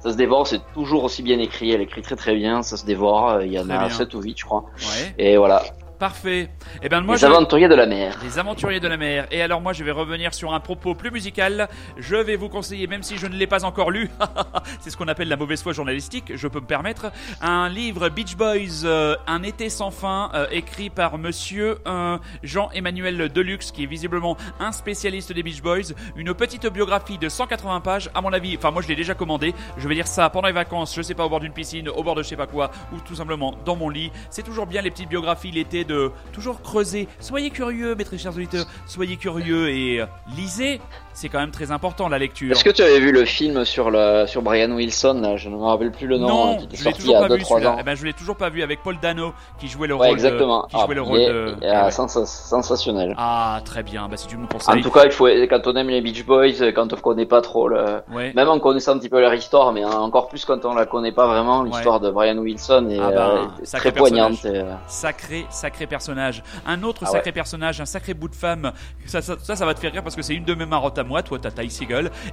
ça 0.00 0.12
se 0.12 0.16
dévore. 0.16 0.46
C'est 0.46 0.60
toujours 0.74 1.02
aussi 1.04 1.22
bien 1.22 1.38
écrit. 1.40 1.72
Elle 1.72 1.80
écrit 1.80 2.02
très 2.02 2.16
très 2.16 2.34
bien. 2.36 2.62
Ça 2.62 2.76
se 2.76 2.86
dévore. 2.86 3.42
Il 3.42 3.52
y 3.52 3.58
en 3.58 3.64
Très 3.64 3.74
a 3.74 3.78
bien. 3.86 3.90
7 3.90 4.14
ou 4.14 4.22
8 4.22 4.38
je 4.38 4.44
crois. 4.44 4.64
Ouais, 4.78 5.14
Et 5.18 5.36
voilà. 5.36 5.62
Parfait. 5.98 6.48
Eh 6.82 6.88
ben 6.88 7.00
moi, 7.00 7.16
Les 7.16 7.24
aventuriers 7.24 7.68
de 7.68 7.74
la 7.74 7.86
mer. 7.86 8.18
Les 8.22 8.38
aventuriers 8.38 8.80
de 8.80 8.88
la 8.88 8.96
mer. 8.96 9.26
Et 9.30 9.42
alors 9.42 9.60
moi 9.60 9.72
je 9.72 9.84
vais 9.84 9.90
revenir 9.90 10.32
sur 10.34 10.54
un 10.54 10.60
propos 10.60 10.94
plus 10.94 11.10
musical. 11.10 11.68
Je 11.96 12.16
vais 12.16 12.36
vous 12.36 12.48
conseiller, 12.48 12.86
même 12.86 13.02
si 13.02 13.18
je 13.18 13.26
ne 13.26 13.34
l'ai 13.34 13.46
pas 13.46 13.64
encore 13.64 13.90
lu, 13.90 14.10
c'est 14.80 14.90
ce 14.90 14.96
qu'on 14.96 15.08
appelle 15.08 15.28
la 15.28 15.36
mauvaise 15.36 15.62
foi 15.62 15.72
journalistique, 15.72 16.32
je 16.34 16.48
peux 16.48 16.60
me 16.60 16.66
permettre, 16.66 17.10
un 17.40 17.68
livre 17.68 18.08
Beach 18.08 18.36
Boys, 18.36 18.84
euh, 18.84 19.16
Un 19.26 19.42
été 19.42 19.68
sans 19.68 19.90
fin, 19.90 20.30
euh, 20.34 20.46
écrit 20.50 20.90
par 20.90 21.18
monsieur 21.18 21.78
euh, 21.86 22.18
Jean-Emmanuel 22.42 23.28
Deluxe, 23.28 23.72
qui 23.72 23.84
est 23.84 23.86
visiblement 23.86 24.36
un 24.60 24.72
spécialiste 24.72 25.32
des 25.32 25.42
Beach 25.42 25.62
Boys. 25.62 25.94
Une 26.16 26.34
petite 26.34 26.66
biographie 26.66 27.18
de 27.18 27.28
180 27.28 27.80
pages, 27.80 28.10
à 28.14 28.20
mon 28.20 28.32
avis, 28.32 28.56
enfin 28.56 28.70
moi 28.70 28.82
je 28.82 28.88
l'ai 28.88 28.96
déjà 28.96 29.14
commandé, 29.14 29.54
je 29.76 29.88
vais 29.88 29.94
lire 29.94 30.06
ça 30.06 30.30
pendant 30.30 30.48
les 30.48 30.54
vacances, 30.54 30.94
je 30.94 31.02
sais 31.02 31.14
pas, 31.14 31.24
au 31.24 31.28
bord 31.28 31.40
d'une 31.40 31.52
piscine, 31.52 31.88
au 31.88 32.02
bord 32.02 32.14
de 32.14 32.22
je 32.22 32.28
sais 32.28 32.36
pas 32.36 32.46
quoi, 32.46 32.70
ou 32.92 33.00
tout 33.00 33.14
simplement 33.14 33.54
dans 33.64 33.76
mon 33.76 33.88
lit. 33.88 34.12
C'est 34.30 34.42
toujours 34.42 34.66
bien 34.66 34.82
les 34.82 34.90
petites 34.90 35.08
biographies 35.08 35.50
l'été 35.50 35.84
toujours 36.32 36.62
creuser. 36.62 37.08
Soyez 37.20 37.50
curieux, 37.50 37.94
mes 37.94 38.04
très 38.04 38.18
chers 38.18 38.34
auditeurs, 38.34 38.66
soyez 38.86 39.16
curieux 39.16 39.68
et 39.68 40.00
euh, 40.00 40.06
lisez. 40.36 40.80
C'est 41.20 41.28
quand 41.28 41.40
même 41.40 41.50
très 41.50 41.72
important 41.72 42.08
la 42.08 42.16
lecture. 42.16 42.52
Est-ce 42.52 42.62
que 42.62 42.70
tu 42.70 42.80
avais 42.80 43.00
vu 43.00 43.10
le 43.10 43.24
film 43.24 43.64
sur 43.64 43.90
le 43.90 44.26
sur 44.28 44.40
Brian 44.40 44.70
Wilson 44.70 45.14
là? 45.20 45.36
Je 45.36 45.48
ne 45.48 45.56
me 45.56 45.62
rappelle 45.64 45.90
plus 45.90 46.06
le 46.06 46.16
nom. 46.16 46.28
non, 46.28 46.52
hein, 46.52 46.66
qui 46.70 46.76
je 46.76 46.84
l'ai 46.84 46.92
toujours 46.92 47.18
pas 47.18 47.26
2 47.28 47.34
vu 47.34 47.40
3 47.42 47.56
celui-là. 47.56 47.72
ans. 47.72 47.76
Eh 47.80 47.82
ben, 47.82 47.96
je 47.96 48.04
l'ai 48.04 48.12
toujours 48.12 48.36
pas 48.36 48.50
vu 48.50 48.62
avec 48.62 48.84
Paul 48.84 48.98
Dano 49.02 49.32
qui 49.58 49.66
jouait 49.66 49.88
le 49.88 49.94
Ouais, 49.94 50.06
rôle 50.06 50.14
exactement. 50.14 50.62
de, 50.62 50.68
qui 50.68 50.76
Ah, 50.78 50.84
jouait 50.86 50.94
le 50.94 51.00
il 51.02 51.04
rôle 51.04 51.18
est- 51.18 51.28
de. 51.28 51.56
Ah, 51.68 51.86
ouais. 51.86 51.90
sens- 51.90 52.24
sensationnel. 52.24 53.14
Ah, 53.18 53.60
très 53.64 53.82
bien. 53.82 54.08
Bah 54.08 54.16
si 54.16 54.28
tu 54.28 54.36
me 54.36 54.44
En 54.44 54.46
conseilles. 54.46 54.80
tout 54.80 54.92
cas, 54.92 55.06
il 55.06 55.10
faut 55.10 55.26
quand 55.26 55.66
on 55.66 55.74
aime 55.74 55.88
les 55.88 56.00
Beach 56.02 56.24
Boys, 56.24 56.70
quand 56.72 56.92
on 56.92 56.96
connaît 56.96 57.26
pas 57.26 57.40
trop 57.40 57.66
le, 57.68 58.00
ouais. 58.12 58.32
même 58.36 58.48
en 58.48 58.60
connaissant 58.60 58.92
un 58.92 58.98
petit 59.00 59.08
peu 59.08 59.20
leur 59.20 59.34
histoire, 59.34 59.72
mais 59.72 59.84
encore 59.84 60.28
plus 60.28 60.44
quand 60.44 60.64
on 60.66 60.74
la 60.74 60.86
connaît 60.86 61.10
pas 61.10 61.26
vraiment, 61.26 61.64
l'histoire 61.64 61.98
de 61.98 62.12
Brian 62.12 62.38
Wilson 62.38 62.86
est, 62.92 62.98
Ah 63.00 63.10
bah, 63.10 63.30
euh, 63.58 63.62
est 63.64 63.76
très 63.76 63.90
poignante. 63.90 64.44
et, 64.44 64.58
euh, 64.58 64.72
Sacré, 64.86 65.46
sacré 65.50 65.88
personnage. 65.88 66.44
Un 66.64 66.84
autre 66.84 67.02
Ah 67.06 67.10
sacré 67.10 67.32
personnage, 67.32 67.80
un 67.80 67.86
sacré 67.86 68.14
bout 68.14 68.28
de 68.28 68.36
femme. 68.36 68.70
Ça, 69.06 69.20
ça, 69.20 69.34
ça, 69.42 69.56
ça 69.56 69.66
va 69.66 69.74
te 69.74 69.80
faire 69.80 69.90
rire 69.90 70.04
parce 70.04 70.14
que 70.14 70.22
c'est 70.22 70.34
une 70.36 70.44
de 70.44 70.54
mes 70.54 70.64
marottes 70.66 70.96
à 70.98 71.07
moi. 71.08 71.22
Toi, 71.24 71.38
t'as 71.40 71.50
Ty. 71.50 71.68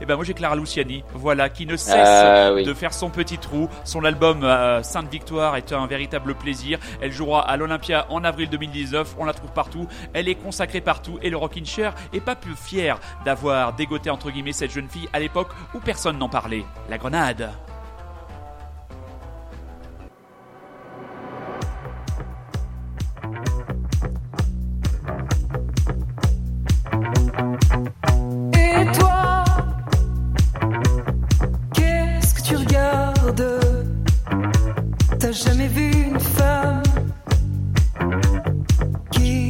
Et 0.01 0.05
ben 0.05 0.15
moi, 0.15 0.23
j'ai 0.25 0.33
Clara 0.33 0.55
Luciani. 0.55 1.03
Voilà, 1.13 1.49
qui 1.49 1.65
ne 1.65 1.75
cesse 1.77 1.95
Ah, 1.97 2.51
oui. 2.53 2.63
de 2.63 2.73
faire 2.73 2.93
son 2.93 3.09
petit 3.09 3.37
trou. 3.37 3.69
Son 3.83 4.03
album 4.03 4.43
euh, 4.43 4.83
Sainte 4.83 5.09
Victoire 5.09 5.55
est 5.55 5.71
un 5.73 5.87
véritable 5.87 6.35
plaisir. 6.35 6.77
Elle 7.01 7.11
jouera 7.11 7.41
à 7.49 7.57
l'Olympia 7.57 8.05
en 8.09 8.23
avril 8.23 8.49
2019. 8.49 9.15
On 9.17 9.25
la 9.25 9.33
trouve 9.33 9.51
partout. 9.51 9.87
Elle 10.13 10.27
est 10.29 10.35
consacrée 10.35 10.81
partout. 10.81 11.17
Et 11.21 11.29
le 11.29 11.37
Rockin' 11.37 11.65
Chair 11.65 11.93
est 12.13 12.19
pas 12.19 12.35
plus 12.35 12.55
fier 12.55 12.99
d'avoir 13.25 13.73
dégoté 13.73 14.09
entre 14.09 14.29
guillemets 14.29 14.51
cette 14.53 14.71
jeune 14.71 14.89
fille 14.89 15.07
à 15.13 15.19
l'époque 15.19 15.49
où 15.73 15.79
personne 15.79 16.17
n'en 16.17 16.29
parlait. 16.29 16.65
La 16.89 16.97
grenade. 16.97 17.49
Tu 32.45 32.55
regardes 32.57 33.59
T'as 35.19 35.31
jamais 35.31 35.67
vu 35.67 35.89
une 35.89 36.19
femme 36.19 36.83
qui 39.09 39.44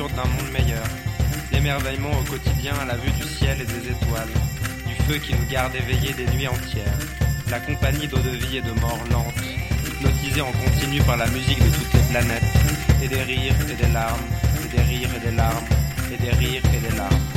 D'un 0.00 0.24
monde 0.24 0.50
meilleur. 0.50 0.82
L'émerveillement 1.52 2.10
au 2.18 2.24
quotidien 2.24 2.72
à 2.80 2.86
la 2.86 2.96
vue 2.96 3.10
du 3.10 3.22
ciel 3.22 3.60
et 3.60 3.66
des 3.66 3.90
étoiles. 3.90 4.32
Du 4.86 4.94
feu 5.04 5.18
qui 5.18 5.34
nous 5.34 5.46
garde 5.50 5.74
éveillés 5.76 6.14
des 6.14 6.24
nuits 6.34 6.48
entières. 6.48 6.98
La 7.50 7.60
compagnie 7.60 8.08
d'eau 8.08 8.16
de 8.16 8.30
vie 8.30 8.56
et 8.56 8.62
de 8.62 8.72
mort 8.80 8.98
lente. 9.12 9.34
Hypnotisés 9.86 10.40
en 10.40 10.52
continu 10.52 11.02
par 11.02 11.18
la 11.18 11.26
musique 11.26 11.58
de 11.58 11.68
toutes 11.68 11.92
les 11.92 12.00
planètes. 12.12 12.42
Et 13.02 13.08
des 13.08 13.22
rires 13.22 13.54
et 13.60 13.74
des 13.74 13.92
larmes. 13.92 14.20
Et 14.64 14.74
des 14.74 14.82
rires 14.82 15.10
et 15.14 15.20
des 15.20 15.36
larmes. 15.36 15.66
Et 16.10 16.16
des 16.16 16.30
rires 16.30 16.62
et 16.64 16.78
des 16.78 16.96
larmes. 16.96 17.29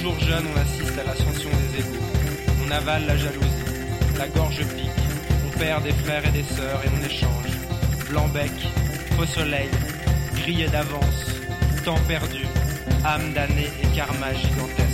Toujours 0.00 0.18
jeune, 0.20 0.44
on 0.54 0.58
assiste 0.58 0.98
à 0.98 1.04
l'ascension 1.04 1.50
des 1.50 1.80
égaux. 1.80 2.04
On 2.66 2.70
avale 2.70 3.04
la 3.06 3.18
jalousie, 3.18 3.64
la 4.16 4.28
gorge 4.28 4.64
pique, 4.74 4.88
on 5.46 5.58
perd 5.58 5.84
des 5.84 5.92
frères 5.92 6.26
et 6.26 6.30
des 6.30 6.42
sœurs 6.42 6.80
et 6.84 6.88
on 6.88 7.04
échange. 7.04 7.50
Blanc-bec, 8.08 8.50
faux 9.16 9.26
soleil, 9.26 9.68
grillé 10.36 10.68
d'avance, 10.68 11.26
temps 11.84 12.00
perdu, 12.08 12.46
âme 13.04 13.32
damnée 13.34 13.68
et 13.82 13.86
karma 13.94 14.32
gigantesque. 14.32 14.89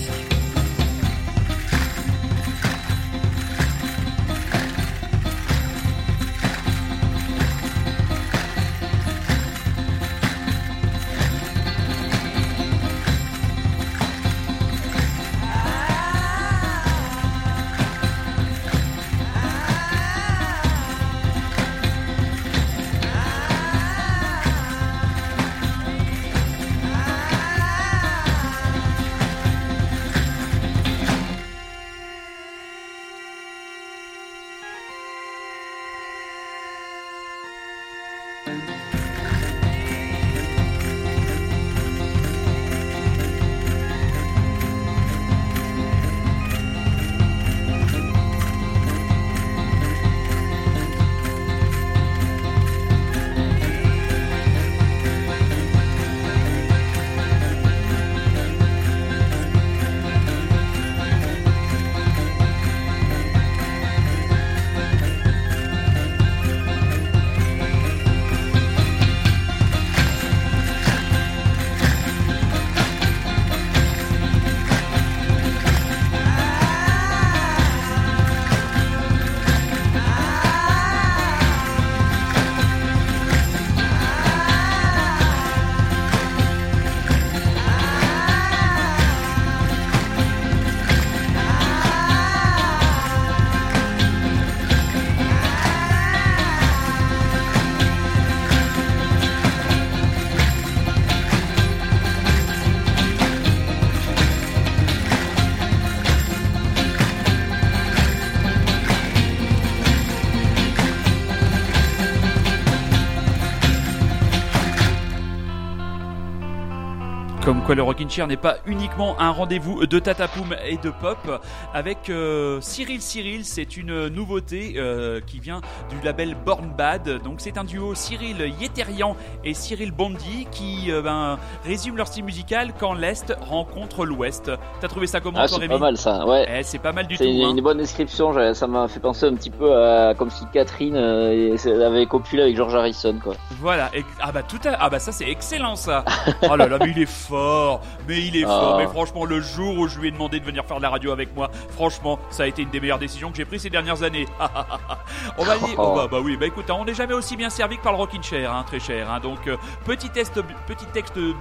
Le 117.75 117.83
Rockin' 117.83 118.09
Chair 118.09 118.29
n'est 118.29 118.37
pas 118.37 118.59
uniquement 118.67 119.19
un 119.21 119.31
rendez-vous 119.31 119.87
de 119.87 119.99
tatapoum 119.99 120.55
et 120.65 120.77
de 120.77 120.91
pop. 120.91 121.43
Avec 121.75 122.09
euh, 122.11 122.61
Cyril 122.61 123.03
Cyril, 123.03 123.45
c'est 123.45 123.77
une 123.77 124.07
nouveauté 124.07 124.75
euh, 124.77 125.21
qui 125.21 125.41
vient 125.41 125.61
du 125.98 126.05
label 126.05 126.35
Born 126.44 126.68
Bad. 126.77 127.23
Donc 127.23 127.36
c'est 127.40 127.59
un 127.59 127.64
duo 127.64 127.94
Cyril 127.94 128.52
Yeterian 128.60 129.16
et 129.44 129.55
Cyril 129.55 129.93
Bondy 129.93 130.47
qui 130.51 130.90
euh, 130.90 131.02
ben, 131.02 131.39
résument 131.64 131.97
leur 131.97 132.06
style 132.06 132.24
musical 132.24 132.73
quand 132.78 132.94
l'Est 132.94 133.35
rencontre 133.40 134.05
l'Ouest. 134.05 134.51
T'as 134.81 134.89
trouvé 134.89 135.06
ça 135.06 135.20
comment 135.20 135.39
Ah, 135.40 135.48
c'est 135.48 135.66
pas 135.68 135.78
mal 135.78 135.97
ça, 135.97 136.27
ouais. 136.27 136.47
Eh, 136.59 136.62
c'est 136.62 136.78
pas 136.78 136.93
mal 136.93 137.06
du 137.06 137.16
tout. 137.16 137.23
C'est 137.24 137.31
une, 137.31 137.43
hein. 137.43 137.51
une 137.51 137.60
bonne 137.62 137.78
description, 137.78 138.32
ça 138.55 138.66
m'a 138.66 138.89
fait 138.89 139.01
penser 139.01 139.27
un 139.27 139.35
petit 139.35 139.51
peu 139.51 139.74
à 139.77 140.14
comme 140.14 140.31
si 140.31 140.44
Catherine 140.52 140.97
euh, 140.97 141.56
avait 141.86 142.06
copulé 142.06 142.43
avec 142.43 142.56
George 142.56 142.74
Harrison 142.74 143.18
quoi. 143.23 143.35
Voilà. 143.60 143.90
Et- 143.94 144.05
ah 144.20 144.32
bah 144.32 144.43
tout 144.43 144.60
à... 144.66 144.77
ah 144.81 144.90
bah 144.90 144.98
ça 144.98 145.12
c'est 145.12 145.28
excellent 145.28 145.77
ça. 145.77 146.05
oh 146.51 146.56
là 146.56 146.66
là, 146.68 146.78
mais 146.81 146.90
il 146.94 147.02
est 147.02 147.06
fort. 147.10 147.81
Mais 148.09 148.18
il 148.20 148.36
est 148.36 148.44
Ah. 148.44 148.48
fort. 148.48 148.78
Mais 148.78 148.86
franchement, 148.86 149.24
le 149.24 149.40
jour 149.40 149.77
où 149.78 149.89
je 149.89 149.98
lui 149.98 150.09
ai 150.09 150.10
demandé 150.10 150.40
de 150.40 150.44
venir 150.44 150.64
faire 150.64 150.77
de 150.78 150.82
la 150.82 150.90
radio 150.90 151.12
avec 151.12 151.35
moi, 151.35 151.51
franchement, 151.70 152.18
ça 152.31 152.44
a 152.44 152.47
été 152.47 152.62
une 152.62 152.70
des 152.70 152.81
meilleures 152.81 152.98
décisions 152.98 153.31
que 153.31 153.36
j'ai 153.36 153.44
prises 153.44 153.62
ces 153.62 153.70
dernières 153.70 154.02
années. 154.02 154.27
on 155.39 155.44
va 155.44 155.56
dire, 155.59 155.78
oh, 155.87 155.97
bah, 155.97 156.09
bah 156.11 156.19
oui, 156.23 156.37
bah 156.37 156.47
écoute, 156.47 156.71
on 156.71 156.85
n'est 156.85 156.95
jamais 156.95 157.15
aussi 157.15 157.37
bien 157.37 157.51
servi 157.51 157.79
que 157.79 157.83
par 157.83 157.93
le 157.93 157.99
Rockin' 157.99 158.23
Chair, 158.23 158.53
hein, 158.53 158.65
très 158.67 158.81
cher. 158.81 159.11
hein. 159.11 159.21
donc 159.21 159.47
euh, 159.47 159.57
petit 159.85 160.09
texte 160.11 160.39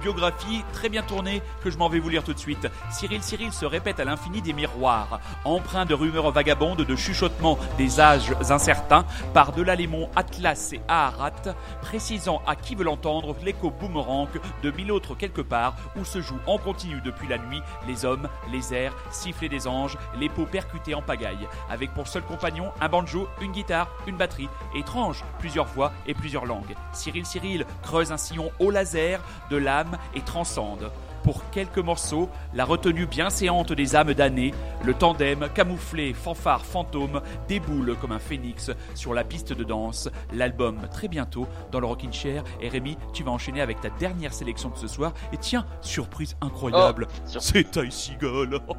biographie 0.02 0.64
très 0.72 0.88
bien 0.88 1.02
tourné 1.02 1.42
que 1.62 1.70
je 1.70 1.78
m'en 1.78 1.88
vais 1.88 1.98
vous 1.98 2.08
lire 2.08 2.24
tout 2.24 2.34
de 2.34 2.38
suite. 2.38 2.68
Cyril 2.90 3.22
Cyril 3.22 3.52
se 3.52 3.64
répète 3.66 4.00
à 4.00 4.04
l'infini 4.04 4.42
des 4.42 4.52
miroirs, 4.52 5.20
empreint 5.44 5.84
de 5.86 5.94
rumeurs 5.94 6.30
vagabondes, 6.30 6.82
de 6.82 6.96
chuchotements 6.96 7.58
des 7.78 8.00
âges 8.00 8.32
incertains, 8.50 9.04
par-delà 9.34 9.74
les 9.74 9.86
monts 9.86 10.08
Atlas 10.16 10.72
et 10.72 10.80
Aharat, 10.88 11.54
précisant 11.82 12.42
à 12.46 12.56
qui 12.56 12.74
veut 12.74 12.84
l'entendre 12.84 13.34
l'écho 13.42 13.70
boomerang 13.70 14.28
de 14.62 14.70
mille 14.70 14.92
autres 14.92 15.14
quelque 15.14 15.40
part 15.40 15.74
où 15.96 16.04
se 16.04 16.20
jouent 16.20 16.40
en 16.46 16.58
continu 16.58 17.00
depuis 17.04 17.28
la 17.28 17.38
nuit 17.38 17.62
les 17.86 18.04
hommes, 18.04 18.28
les 18.52 18.74
airs, 18.74 18.94
siffler 19.10 19.48
des 19.48 19.66
anges, 19.66 19.96
les 20.18 20.28
peaux 20.28 20.46
percutées 20.46 20.94
en 20.94 21.02
pagaille, 21.02 21.48
avec 21.70 21.92
pour 21.94 22.08
seul 22.08 22.22
compagnon 22.22 22.70
un 22.80 22.88
banjo, 22.88 23.28
une 23.40 23.52
guitare, 23.52 23.88
une 24.06 24.16
batterie, 24.16 24.35
étrange, 24.74 25.24
plusieurs 25.38 25.66
voix 25.66 25.92
et 26.06 26.14
plusieurs 26.14 26.46
langues. 26.46 26.74
Cyril 26.92 27.26
Cyril 27.26 27.66
creuse 27.82 28.12
un 28.12 28.16
sillon 28.16 28.50
au 28.58 28.70
laser 28.70 29.20
de 29.50 29.56
l'âme 29.56 29.98
et 30.14 30.20
transcende. 30.20 30.90
Pour 31.26 31.50
quelques 31.50 31.78
morceaux, 31.78 32.28
la 32.54 32.64
retenue 32.64 33.04
bien 33.06 33.30
séante 33.30 33.72
des 33.72 33.96
âmes 33.96 34.14
damnées, 34.14 34.54
le 34.84 34.94
tandem 34.94 35.48
camouflé, 35.52 36.14
fanfare, 36.14 36.64
fantôme, 36.64 37.20
déboule 37.48 37.96
comme 38.00 38.12
un 38.12 38.20
phénix 38.20 38.70
sur 38.94 39.12
la 39.12 39.24
piste 39.24 39.52
de 39.52 39.64
danse. 39.64 40.08
L'album 40.32 40.78
très 40.92 41.08
bientôt 41.08 41.48
dans 41.72 41.80
le 41.80 41.86
Rockin' 41.86 42.12
Chair. 42.12 42.44
Et 42.60 42.68
Rémi, 42.68 42.96
tu 43.12 43.24
vas 43.24 43.32
enchaîner 43.32 43.60
avec 43.60 43.80
ta 43.80 43.90
dernière 43.98 44.32
sélection 44.32 44.68
de 44.70 44.76
ce 44.76 44.86
soir. 44.86 45.12
Et 45.32 45.36
tiens, 45.36 45.66
surprise 45.80 46.36
incroyable, 46.40 47.08
sur- 47.26 47.42
c'est 47.42 47.68
Ty 47.72 47.90
Seagull. 47.90 48.60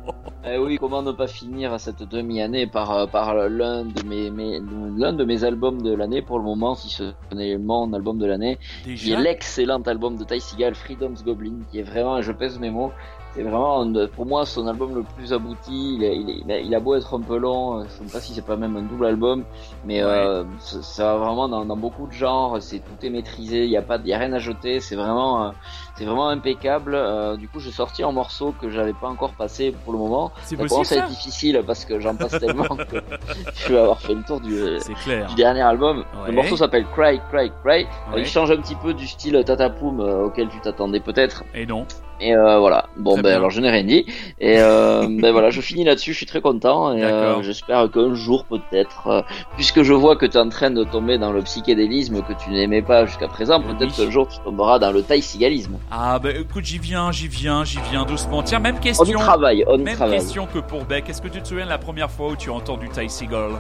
Eh 0.50 0.58
oui, 0.60 0.78
comment 0.80 1.02
ne 1.02 1.12
pas 1.12 1.28
finir 1.28 1.78
cette 1.78 2.04
demi-année 2.04 2.68
par, 2.68 2.92
euh, 2.94 3.06
par 3.06 3.34
l'un 3.50 3.84
de 3.84 4.02
mes, 4.04 4.30
mes- 4.30 4.62
l'un 4.96 5.12
de 5.12 5.26
mes 5.26 5.44
albums 5.44 5.82
de 5.82 5.94
l'année 5.94 6.22
pour 6.22 6.38
le 6.38 6.46
moment, 6.46 6.74
si 6.74 6.90
ce 6.90 7.12
n'est 7.36 7.58
mon 7.58 7.92
album 7.92 8.18
de 8.18 8.26
l'année, 8.26 8.58
qui 8.86 9.12
est 9.12 9.18
l'excellent 9.20 9.82
album 9.82 10.16
de 10.16 10.24
Ty 10.24 10.40
Seagal, 10.40 10.74
Freedom's 10.76 11.22
Goblin, 11.26 11.56
qui 11.70 11.80
est 11.80 11.84
vraiment, 11.84 12.22
je 12.22 12.32
pèse 12.38 12.60
mes 12.60 12.70
mots, 12.70 12.92
c'est 13.34 13.44
vraiment 13.44 13.86
pour 14.16 14.26
moi 14.26 14.46
son 14.46 14.66
album 14.68 14.96
le 14.96 15.04
plus 15.04 15.32
abouti. 15.34 15.96
Il, 15.96 16.04
est- 16.04 16.18
il, 16.18 16.30
est- 16.30 16.42
il 16.46 16.52
a, 16.52 16.60
il 16.60 16.76
a 16.76 16.80
beau 16.80 16.96
être 16.96 17.16
un 17.18 17.22
peu 17.22 17.38
long, 17.38 17.80
euh, 17.80 17.84
je 17.88 18.04
sais 18.06 18.12
pas 18.12 18.20
si 18.22 18.34
c'est 18.34 18.42
pas 18.46 18.56
même 18.56 18.76
un 18.78 18.82
double 18.82 19.06
album, 19.06 19.44
mais 19.86 20.04
Ouais. 20.04 20.10
euh, 20.10 20.44
ça 20.60 21.14
va 21.14 21.18
vraiment 21.26 21.48
dans, 21.48 21.66
dans 21.66 21.78
beaucoup 21.78 22.08
de 22.08 22.14
genres. 22.14 22.58
C'est 22.62 22.80
tout 22.80 23.06
est 23.06 23.10
maîtrisé, 23.10 23.66
il 23.66 23.70
y 23.70 23.78
a 23.78 23.82
pas, 23.82 23.98
il 23.98 24.08
y 24.08 24.14
a 24.14 24.18
rien 24.18 24.34
à 24.34 24.40
jeter. 24.40 24.80
C'est 24.80 24.96
vraiment, 24.96 25.48
euh, 25.48 25.50
c'est 25.98 26.06
vraiment 26.06 26.30
impeccable. 26.30 26.94
Euh, 26.96 27.36
du 27.38 27.48
coup, 27.48 27.60
j'ai 27.60 27.72
sorti 27.72 28.04
un 28.04 28.12
morceau 28.12 28.54
que 28.62 28.70
j'avais 28.70 28.94
pas 28.94 29.08
encore 29.08 29.32
passé 29.34 29.74
pour 29.84 29.94
le 29.94 30.00
moment. 30.00 30.32
C'est 30.44 30.56
Ça 30.56 30.62
possible 30.64 30.70
commence 30.70 30.92
à 30.92 30.96
être 30.98 31.08
difficile 31.08 31.64
parce 31.66 31.86
que 31.86 32.00
j'en 32.00 32.16
passe 32.16 32.40
tellement 32.40 32.64
que 32.76 33.02
je 33.68 33.74
vais 33.74 33.80
avoir 33.80 34.00
fait 34.00 34.14
le 34.14 34.24
tour 34.24 34.40
du, 34.40 34.56
C'est 34.80 34.94
clair. 34.94 35.28
du 35.28 35.36
dernier 35.36 35.62
album. 35.62 36.00
Ouais. 36.22 36.28
Le 36.28 36.34
morceau 36.34 36.56
s'appelle 36.58 36.86
Cry, 36.96 37.20
Cry, 37.32 37.52
Cry. 37.64 37.84
Ouais. 38.14 38.20
Il 38.20 38.26
change 38.26 38.52
un 38.52 38.58
petit 38.58 38.76
peu 38.76 38.94
du 38.94 39.08
style 39.08 39.42
Tatapoum 39.46 40.00
euh, 40.00 40.26
auquel 40.26 40.50
tu 40.50 40.60
t'attendais 40.62 41.00
peut-être. 41.00 41.44
Et 41.56 41.66
non. 41.66 41.86
Et 42.20 42.36
euh, 42.36 42.58
voilà. 42.58 42.86
Bon 42.98 43.14
ben 43.16 43.22
bien. 43.22 43.36
alors 43.36 43.52
je 43.52 43.62
n'ai 43.62 43.70
rien 43.70 43.84
dit. 43.84 44.06
Et 44.40 44.56
euh, 44.60 45.06
ben 45.10 45.32
voilà, 45.32 45.52
je 45.52 45.62
finis 45.62 45.84
là-dessus. 45.84 46.14
Je 46.14 46.18
suis 46.18 46.26
très 46.26 46.42
content. 46.42 46.94
Et 46.96 47.04
euh, 47.04 47.42
j'espère 47.44 47.92
qu'un 47.92 48.16
jour 48.16 48.46
peut-être, 48.46 49.08
euh, 49.08 49.22
puisque 49.56 49.84
je 49.84 49.94
vois 49.94 50.16
que 50.16 50.26
tu 50.26 50.36
es 50.36 50.40
en 50.40 50.50
train 50.50 50.72
de 50.72 50.84
tomber 50.84 51.20
dans 51.20 51.32
le 51.32 51.44
psychédélisme 51.44 52.24
que 52.24 52.34
tu 52.34 52.50
n'aimais 52.50 52.82
pas 52.82 53.06
jusqu'à 53.06 53.28
présent, 53.28 53.60
Oui. 53.60 53.76
peut-être 53.78 53.96
qu'un 53.96 54.10
jour 54.10 54.28
tu 54.28 54.40
tomberas 54.40 54.80
dans 54.80 54.92
le 54.92 55.04
taïsigalisme. 55.04 55.78
Ah 55.90 56.20
bah 56.20 56.32
écoute, 56.32 56.66
j'y 56.66 56.80
viens, 56.80 57.12
j'y 57.14 57.28
viens, 57.30 57.64
j'y 57.64 57.80
viens 57.92 58.04
doucement. 58.04 58.44
Tiens, 58.44 58.60
même 58.60 58.76
On 58.78 58.82
question. 58.82 59.20
travaille, 59.20 59.64
on 59.68 59.78
Même 59.78 59.96
travaille. 59.96 60.18
question 60.20 60.46
que 60.46 60.60
pour 60.60 60.84
Beck. 60.84 61.10
Est-ce 61.10 61.22
que 61.22 61.30
tu 61.30 61.42
te 61.42 61.48
souviens 61.48 61.64
de 61.66 61.70
la 61.70 61.78
première 61.78 62.12
fois 62.12 62.28
où 62.30 62.36
tu 62.36 62.50
as 62.50 62.54
entendu 62.54 62.90
Ty 62.90 63.10
Seagull? 63.10 63.52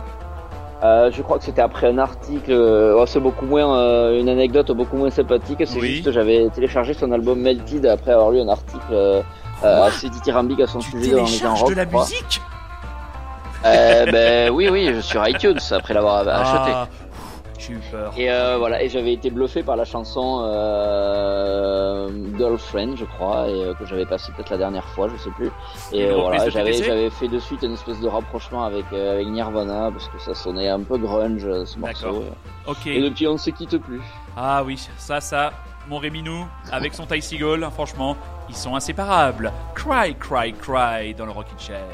Euh, 0.83 1.09
je 1.11 1.21
crois 1.21 1.37
que 1.39 1.45
c'était 1.45 1.61
après 1.61 1.87
un 1.87 1.97
article. 1.97 2.51
euh, 2.51 2.95
oh, 2.99 3.05
c'est 3.05 3.21
beaucoup 3.21 3.45
moins 3.45 3.77
euh, 3.79 4.19
une 4.19 4.27
anecdote 4.29 4.71
beaucoup 4.73 4.97
moins 4.97 5.09
sympathique. 5.09 5.63
C'est 5.65 5.79
Oui. 5.79 5.95
juste 5.95 6.11
j'avais 6.11 6.49
téléchargé 6.53 6.93
son 6.93 7.11
album 7.13 7.39
Melted 7.39 7.85
après 7.85 8.11
avoir 8.11 8.31
lu 8.31 8.41
un 8.41 8.49
article 8.49 8.81
euh, 8.91 9.21
assez 9.63 10.09
dithyrambique 10.09 10.59
à 10.59 10.67
son 10.67 10.79
Tu 10.79 10.91
sujet 10.91 11.11
dans 11.11 11.17
les 11.19 11.25
télécharges 11.25 11.61
rock. 11.61 11.69
de 11.71 11.75
la 11.75 11.85
musique? 11.85 12.41
Euh, 13.65 14.05
ben 14.11 14.51
oui, 14.51 14.69
oui, 14.71 14.89
je 14.93 14.99
suis 14.99 15.11
sur 15.11 15.27
iTunes 15.27 15.57
après 15.71 15.93
l'avoir 15.93 16.17
acheté. 16.27 16.71
Ah, 16.75 16.87
j'ai 17.57 17.73
eu 17.73 17.79
peur. 17.91 18.13
Et 18.17 18.31
euh, 18.31 18.57
voilà, 18.57 18.81
et 18.83 18.89
j'avais 18.89 19.13
été 19.13 19.29
bluffé 19.29 19.63
par 19.63 19.75
la 19.75 19.85
chanson 19.85 20.41
euh, 20.43 22.09
Girlfriend, 22.37 22.95
je 22.95 23.05
crois, 23.05 23.47
et 23.47 23.63
euh, 23.63 23.73
que 23.73 23.85
j'avais 23.85 24.05
passé 24.05 24.31
peut-être 24.35 24.49
la 24.49 24.57
dernière 24.57 24.87
fois, 24.89 25.07
je 25.09 25.17
sais 25.17 25.31
plus. 25.31 25.51
Et 25.91 26.05
euh, 26.05 26.15
voilà, 26.15 26.49
j'avais 26.49 27.09
fait 27.09 27.27
de 27.27 27.39
suite 27.39 27.63
une 27.63 27.73
espèce 27.73 27.99
de 27.99 28.07
rapprochement 28.07 28.63
avec 28.63 28.85
euh, 28.93 29.13
avec 29.13 29.27
Nirvana 29.27 29.91
parce 29.91 30.07
que 30.09 30.19
ça 30.19 30.33
sonnait 30.33 30.69
un 30.69 30.81
peu 30.81 30.97
grunge 30.97 31.47
ce 31.65 31.79
D'accord. 31.79 32.13
morceau. 32.13 32.25
Ok. 32.67 32.87
Et 32.87 33.01
depuis 33.01 33.27
on 33.27 33.33
ne 33.33 33.37
se 33.37 33.49
quitte 33.49 33.77
plus. 33.77 34.01
Ah 34.35 34.63
oui, 34.63 34.77
ça, 34.97 35.19
ça, 35.21 35.51
mon 35.87 35.97
Réminou, 35.97 36.45
avec 36.71 36.93
son 36.93 37.05
Ty 37.05 37.21
Seagull, 37.21 37.63
hein, 37.63 37.71
franchement, 37.71 38.15
ils 38.49 38.55
sont 38.55 38.75
inséparables. 38.75 39.51
Cry, 39.73 40.15
cry, 40.15 40.53
cry 40.53 41.13
dans 41.13 41.25
le 41.25 41.31
Rockin' 41.31 41.57
Chair. 41.57 41.85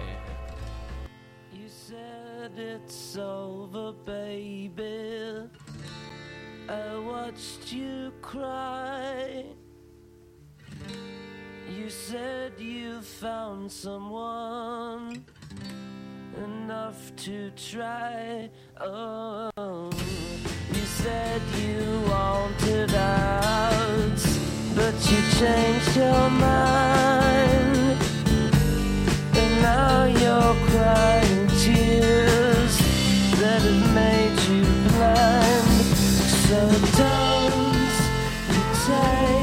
You 1.54 1.68
said 1.68 2.52
it's 2.58 3.18
over, 3.18 3.94
baby. 4.06 5.13
I 6.74 6.98
watched 6.98 7.72
you 7.72 8.12
cry. 8.24 9.46
You 11.70 11.90
said 11.90 12.54
you 12.58 13.02
found 13.02 13.72
someone 13.72 15.24
enough 16.36 17.16
to 17.26 17.52
try. 17.52 18.50
Oh, 18.82 19.92
you 20.74 20.86
said 21.02 21.42
you 21.62 22.02
wanted 22.10 22.96
out, 22.96 24.22
but 24.76 24.96
you 25.12 25.20
changed 25.40 25.96
your 25.96 26.30
mind. 26.32 27.98
And 29.42 29.54
now 29.62 30.06
you're 30.06 30.56
crying 30.70 31.48
tears 31.62 32.74
that 33.42 33.62
have 33.62 33.94
made 33.94 34.40
you 34.50 34.64
blind. 34.90 35.73
So 36.48 36.60
don't 36.98 37.54
you 38.50 38.64
take 38.86 39.43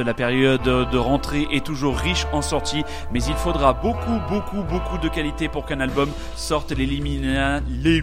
Certes, 0.00 0.06
la 0.06 0.14
période 0.14 0.62
de 0.62 0.98
rentrée 0.98 1.46
est 1.52 1.64
toujours 1.64 1.96
riche 1.96 2.26
en 2.32 2.40
sorties, 2.42 2.84
mais 3.12 3.22
il 3.22 3.34
faudra 3.34 3.72
beaucoup, 3.74 4.18
beaucoup, 4.30 4.62
beaucoup 4.62 4.98
de 4.98 5.08
qualité 5.08 5.48
pour 5.48 5.66
qu'un 5.66 5.80
album 5.80 6.08
sorte 6.36 6.70
les 6.70 6.86
Liminianas, 6.86 7.60
les 7.76 8.00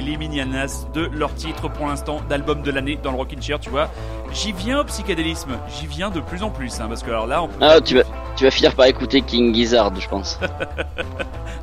Liminianas 0.00 0.86
de 0.94 1.10
leur 1.12 1.34
titre 1.34 1.68
pour 1.68 1.86
l'instant 1.86 2.20
d'album 2.28 2.62
de 2.62 2.70
l'année 2.70 2.98
dans 3.02 3.10
le 3.10 3.16
Rockin' 3.16 3.42
Chair, 3.42 3.58
tu 3.58 3.70
vois. 3.70 3.88
J'y 4.32 4.52
viens 4.52 4.80
au 4.80 4.84
psychédélisme, 4.84 5.58
j'y 5.78 5.86
viens 5.86 6.10
de 6.10 6.20
plus 6.20 6.42
en 6.44 6.50
plus, 6.50 6.80
hein, 6.80 6.86
parce 6.88 7.02
que 7.02 7.10
alors 7.10 7.26
là, 7.26 7.42
on 7.42 7.48
peut 7.48 7.54
Ah, 7.60 7.80
tu 7.80 7.96
vas, 7.96 8.04
tu 8.36 8.44
vas 8.44 8.50
finir 8.50 8.74
par 8.74 8.86
écouter 8.86 9.22
King 9.22 9.52
Gizzard, 9.54 9.92
je 9.98 10.08
pense. 10.08 10.38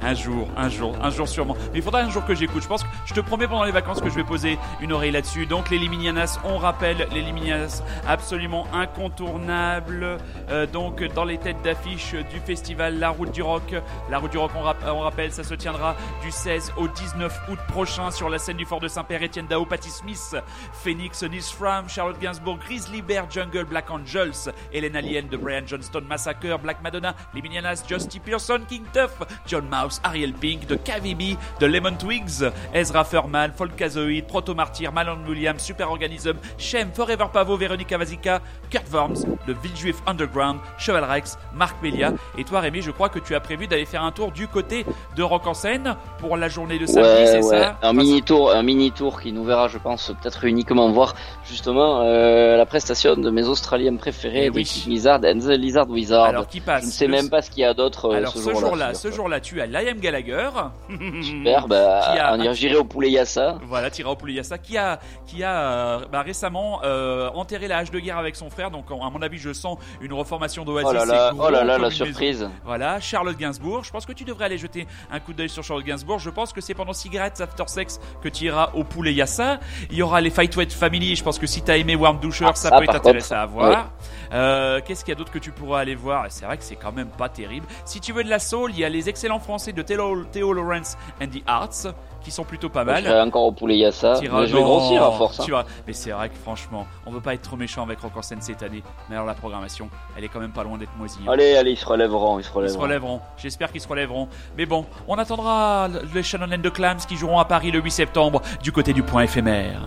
Un 0.02 0.14
jour, 0.14 0.48
un 0.56 0.70
jour, 0.70 0.96
un 1.02 1.10
jour 1.10 1.28
sûrement. 1.28 1.56
Mais 1.74 1.80
il 1.80 1.82
faudra 1.82 2.02
un 2.02 2.10
jour 2.10 2.24
que 2.24 2.36
j'écoute. 2.36 2.62
Je 2.62 2.68
pense 2.68 2.84
que 2.84 2.88
te 3.18 3.26
promets 3.26 3.48
pendant 3.48 3.64
les 3.64 3.72
vacances 3.72 4.00
que 4.00 4.10
je 4.10 4.16
vais 4.16 4.24
poser 4.24 4.60
une 4.80 4.94
oreille 4.94 5.10
là-dessus. 5.10 5.48
Donc 5.48 5.72
les 5.72 5.80
Liminianas, 5.80 6.40
on 6.44 6.60
rappelle 6.60 7.08
les 7.12 7.22
Liminianas 7.24 7.82
absolument 8.08 8.68
incontournables. 8.72 10.20
Euh, 10.50 10.68
donc 10.68 11.04
dans 11.16 11.24
les 11.24 11.40
têtes 11.40 11.64
d'affiche 11.64 12.14
du 12.14 12.40
festival 12.46 13.00
La 13.00 13.10
Route 13.10 13.32
du 13.32 13.42
Rock. 13.42 13.74
La 14.12 14.20
Route 14.20 14.32
du 14.32 14.38
Rock, 14.38 14.52
on 14.56 15.00
rappelle, 15.00 15.32
ça 15.32 15.44
se 15.44 15.56
tiendra 15.56 15.96
du 16.28 16.32
16 16.32 16.74
au 16.76 16.90
19 16.90 17.42
août 17.48 17.60
prochain 17.70 18.12
sur 18.12 18.30
la 18.30 18.38
scène 18.38 18.58
du 18.58 18.66
Fort 18.66 18.82
de 18.82 18.90
Saint-Père, 18.90 19.24
Étienne 19.24 19.48
Dao, 19.48 19.66
Patti 19.66 19.90
Smith, 19.90 20.36
Phoenix, 20.74 21.24
Nis 21.24 21.54
Fram, 21.58 21.88
Charlotte 21.88 22.20
Gainsbourg, 22.20 22.58
Grizzly 22.58 23.02
Bear, 23.02 23.32
Jungle, 23.32 23.64
Black 23.64 23.90
Angels, 23.90 24.52
Hélène 24.74 24.98
Alien 24.98 25.30
de 25.30 25.38
Brian 25.38 25.62
Johnston 25.66 26.04
Massacre, 26.06 26.60
Black 26.62 26.84
Madonna, 26.84 27.16
Liminianas, 27.34 27.86
Justy 27.88 28.20
Pearson, 28.20 28.60
King 28.68 28.84
Tuff, 28.92 29.24
John 29.46 29.70
Mouse, 29.70 30.02
Ariel 30.04 30.34
Pink, 30.34 30.68
de 30.68 30.76
KVB, 30.76 31.38
de 31.62 31.66
Lemon 31.66 31.96
Twigs, 31.96 32.44
Ezra 32.74 33.06
Furman, 33.06 33.54
Folkazoid, 33.54 34.28
Proto 34.28 34.54
Martyr, 34.54 34.92
Malon 34.92 35.24
Williams, 35.26 35.64
Superorganism, 35.64 36.34
Shem, 36.58 36.92
Forever 36.92 37.28
Pavo, 37.32 37.56
Veronica 37.56 37.98
Vasica, 37.98 38.42
Kurt 38.70 38.92
Worms, 38.92 39.24
le 39.48 39.54
Villejuif 39.54 40.02
Underground, 40.06 40.60
Cheval 40.78 41.06
Rex, 41.06 41.38
Marc 41.54 41.82
Melia. 41.82 42.12
Et 42.38 42.44
toi, 42.44 42.60
Rémi, 42.60 42.82
je 42.82 42.92
crois 42.92 43.08
que 43.08 43.20
tu 43.20 43.34
as 43.34 43.40
prévu 43.40 43.68
d'aller 43.68 43.86
faire 43.86 44.04
un 44.04 44.12
tour 44.12 44.34
du 44.34 44.50
côté 44.50 44.86
de 45.16 45.24
Rock 45.24 45.48
en 45.48 45.54
scène 45.54 45.96
pour 46.20 46.38
la 46.38 46.50
journée 46.50 46.80
de 46.80 46.86
samedi, 46.86 47.08
Ouais, 47.08 47.26
c'est 47.28 47.44
ouais. 47.44 47.62
ça 47.62 47.78
Un 47.82 47.94
mini 47.94 48.22
tour, 48.22 48.52
un 48.52 48.64
mini 48.64 48.92
tour 48.92 49.22
qui 49.22 49.32
nous 49.32 49.44
verra, 49.44 49.68
je 49.68 49.78
pense, 49.78 50.12
peut-être 50.22 50.44
uniquement 50.46 50.90
voir 50.92 51.16
justement 51.46 52.02
euh, 52.02 52.58
la 52.58 52.66
prestation 52.66 53.16
de 53.16 53.30
mes 53.30 53.46
Australiens 53.48 53.96
préférés, 53.96 54.46
Eh 54.46 54.50
des 54.50 54.60
oui. 54.60 54.84
Lizard 54.88 55.20
and 55.24 55.40
the 55.40 55.50
Lizard 55.58 55.90
Wizard. 55.90 56.26
Alors 56.26 56.48
qui 56.48 56.60
passe 56.62 56.82
je 56.82 56.88
ne 56.88 56.92
sais 56.92 57.06
Le- 57.08 57.12
même 57.14 57.30
pas 57.30 57.42
ce 57.42 57.50
qu'il 57.52 57.60
y 57.62 57.66
a 57.66 57.74
d'autre 57.74 58.10
euh, 58.10 58.18
Alors 58.18 58.34
ce 58.34 58.40
jour-là. 58.54 58.94
ce 58.94 59.12
jour-là, 59.12 59.40
tu 59.40 59.62
as 59.62 59.66
Liam 59.68 60.00
Gallagher. 60.00 60.50
Super, 61.22 61.68
bah, 61.68 62.02
on 62.34 62.40
un- 62.40 62.54
j'irai 62.54 62.76
au 62.76 62.84
poulet 62.84 63.10
Yassa. 63.12 63.58
Voilà, 63.68 63.90
Tira 63.90 64.16
Pouliassa, 64.16 64.58
qui 64.58 64.78
a, 64.78 65.00
qui 65.26 65.44
a 65.44 65.60
euh, 65.60 66.00
bah, 66.12 66.22
récemment 66.22 66.80
euh, 66.84 67.30
enterré 67.36 67.68
la 67.68 67.78
hache 67.80 67.92
de 67.92 68.00
guerre 68.00 68.18
avec 68.18 68.36
son 68.36 68.50
frère. 68.50 68.72
Donc, 68.72 68.86
à 68.90 69.10
mon 69.10 69.22
avis, 69.22 69.38
je 69.38 69.54
sens 69.54 69.78
une 70.02 70.14
reformation 70.14 70.64
d'Oasis. 70.66 70.90
Oh 70.90 70.94
là 70.94 71.06
là, 71.06 71.32
oh 71.38 71.50
là 71.50 71.64
là, 71.64 71.78
la 71.78 71.90
maison. 71.90 72.06
surprise. 72.06 72.50
Voilà, 72.66 73.00
Charlotte 73.00 73.38
Gainsbourg. 73.38 73.84
Je 73.84 73.92
pense 73.92 74.06
que 74.06 74.14
tu 74.14 74.24
devrais 74.24 74.46
aller 74.46 74.58
jeter 74.58 74.88
un 75.12 75.20
coup 75.20 75.34
d'œil 75.34 75.50
sur 75.50 75.64
Charlotte 75.64 75.86
Gainsbourg. 75.86 76.07
Je 76.18 76.30
pense 76.30 76.54
que 76.54 76.62
c'est 76.62 76.74
pendant 76.74 76.94
Cigarettes 76.94 77.42
After 77.42 77.66
Sex 77.68 78.00
que 78.22 78.30
tu 78.30 78.46
iras 78.46 78.72
au 78.74 78.84
poulet 78.86 79.14
Yassa. 79.14 79.60
Il 79.92 79.98
y 79.98 80.02
aura 80.02 80.22
les 80.22 80.30
Fight 80.30 80.56
Wet 80.56 80.70
Family. 80.70 81.16
Je 81.16 81.24
pense 81.24 81.38
que 81.38 81.48
si 81.48 81.62
t'as 81.62 81.78
aimé 81.78 81.96
Warm 81.96 82.20
Doucher, 82.20 82.46
Ah, 82.48 82.56
ça, 82.56 82.70
ça, 82.70 82.80
peut 82.80 82.86
par 82.86 82.96
t'intéresser 82.96 83.30
contre, 83.30 83.42
à 83.42 83.46
voir. 83.46 83.92
Euh, 84.34 84.80
Qu'est-ce 84.86 85.04
qu'il 85.06 85.12
y 85.14 85.16
a 85.16 85.18
d'autre 85.18 85.32
que 85.32 85.40
tu 85.40 85.52
pourras 85.52 85.80
aller 85.80 85.96
voir? 85.96 86.26
C'est 86.30 86.46
vrai 86.46 86.58
que 86.58 86.64
c'est 86.64 86.76
quand 86.76 86.92
même 86.92 87.08
pas 87.10 87.30
terrible. 87.30 87.66
Si 87.86 88.00
tu 88.00 88.14
veux 88.14 88.24
de 88.24 88.30
la 88.30 88.40
soul, 88.40 88.72
il 88.74 88.80
y 88.80 88.86
a 88.86 88.90
les 88.90 89.10
excellents 89.10 89.40
français 89.40 89.72
de 89.74 89.82
Théo 89.82 90.54
Lawrence 90.54 90.98
and 91.22 91.28
the 91.28 91.42
Arts 91.48 91.94
qui 92.22 92.32
sont 92.32 92.44
plutôt 92.44 92.68
pas 92.68 92.84
mal. 92.84 93.04
J'irai 93.04 93.22
encore 93.22 93.44
au 93.46 93.52
poulet 93.54 93.78
Yassa. 93.78 94.16
T'iras- 94.20 94.42
Mais 94.42 94.48
je 94.48 94.56
vais 94.58 94.62
grossir 94.62 95.02
à 95.04 95.12
force. 95.14 95.40
hein. 95.40 95.44
tu 95.46 95.52
vas- 95.52 95.64
Mais 95.86 95.94
c'est 95.94 96.12
vrai 96.12 96.28
que 96.30 96.36
franchement, 96.36 96.86
on 97.06 97.12
veut 97.12 97.22
pas 97.22 97.34
être 97.34 97.42
trop 97.44 97.56
méchant 97.56 97.84
avec 97.84 98.00
Rock 98.02 98.18
en 98.18 98.22
scène 98.22 98.42
cette 98.42 98.64
année. 98.64 98.84
Mais 99.10 99.16
alors 99.16 99.28
la 99.28 99.34
programmation, 99.34 99.90
elle 100.18 100.26
est 100.26 100.28
quand 100.28 100.40
même 100.42 100.52
pas 100.52 100.64
loin 100.64 100.78
d'être 100.78 100.96
moisie. 100.98 101.20
hein. 101.26 101.32
Allez, 101.32 101.56
allez, 101.56 101.72
ils 101.72 101.78
se 101.78 101.86
relèveront, 101.86 102.40
ils 102.40 102.44
se 102.44 102.50
Ils 102.50 102.52
se 102.52 102.58
relèveront. 102.58 102.82
relèveront. 102.82 103.22
J'espère 103.38 103.72
qu'ils 103.72 103.80
se 103.82 103.88
relèveront. 103.88 104.28
Mais 104.58 104.66
bon, 104.66 104.86
on 105.08 105.16
attendra 105.18 105.88
les 106.14 106.24
Shannon 106.24 106.54
and 106.54 106.62
the 106.64 106.72
Clams 106.74 106.98
qui 107.08 107.16
joueront 107.16 107.40
à 107.40 107.46
Paris 107.46 107.72
le 107.72 107.80
8 107.80 107.92
septembre 107.92 108.42
du 108.62 108.72
côté 108.74 108.92
du 108.92 109.04
point 109.04 109.22
éphémère. 109.22 109.82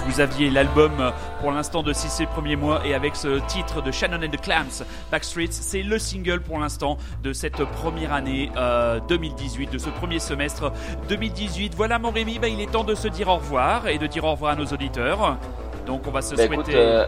Vous 0.00 0.20
aviez 0.20 0.48
l'album 0.50 0.92
euh, 1.00 1.10
pour 1.40 1.52
l'instant 1.52 1.82
de 1.82 1.92
6 1.92 2.26
premiers 2.26 2.56
mois 2.56 2.86
et 2.86 2.94
avec 2.94 3.16
ce 3.16 3.38
titre 3.48 3.82
de 3.82 3.90
Shannon 3.90 4.16
and 4.24 4.30
the 4.30 4.40
Clams, 4.40 4.84
Backstreets, 5.10 5.48
c'est 5.52 5.82
le 5.82 5.98
single 5.98 6.40
pour 6.40 6.58
l'instant 6.58 6.96
de 7.22 7.32
cette 7.32 7.64
première 7.64 8.12
année 8.12 8.50
euh, 8.56 9.00
2018, 9.08 9.70
de 9.72 9.78
ce 9.78 9.90
premier 9.90 10.18
semestre 10.18 10.72
2018. 11.08 11.74
Voilà 11.74 11.98
mon 11.98 12.10
Rémi, 12.10 12.38
bah, 12.38 12.48
il 12.48 12.60
est 12.60 12.70
temps 12.70 12.84
de 12.84 12.94
se 12.94 13.08
dire 13.08 13.28
au 13.28 13.36
revoir 13.36 13.88
et 13.88 13.98
de 13.98 14.06
dire 14.06 14.24
au 14.24 14.32
revoir 14.32 14.52
à 14.52 14.56
nos 14.56 14.66
auditeurs. 14.66 15.36
Donc 15.86 16.06
on 16.06 16.10
va 16.10 16.22
se 16.22 16.34
Bah, 16.36 16.46
souhaiter... 16.46 16.54
écoute, 16.54 16.74
euh, 16.74 17.06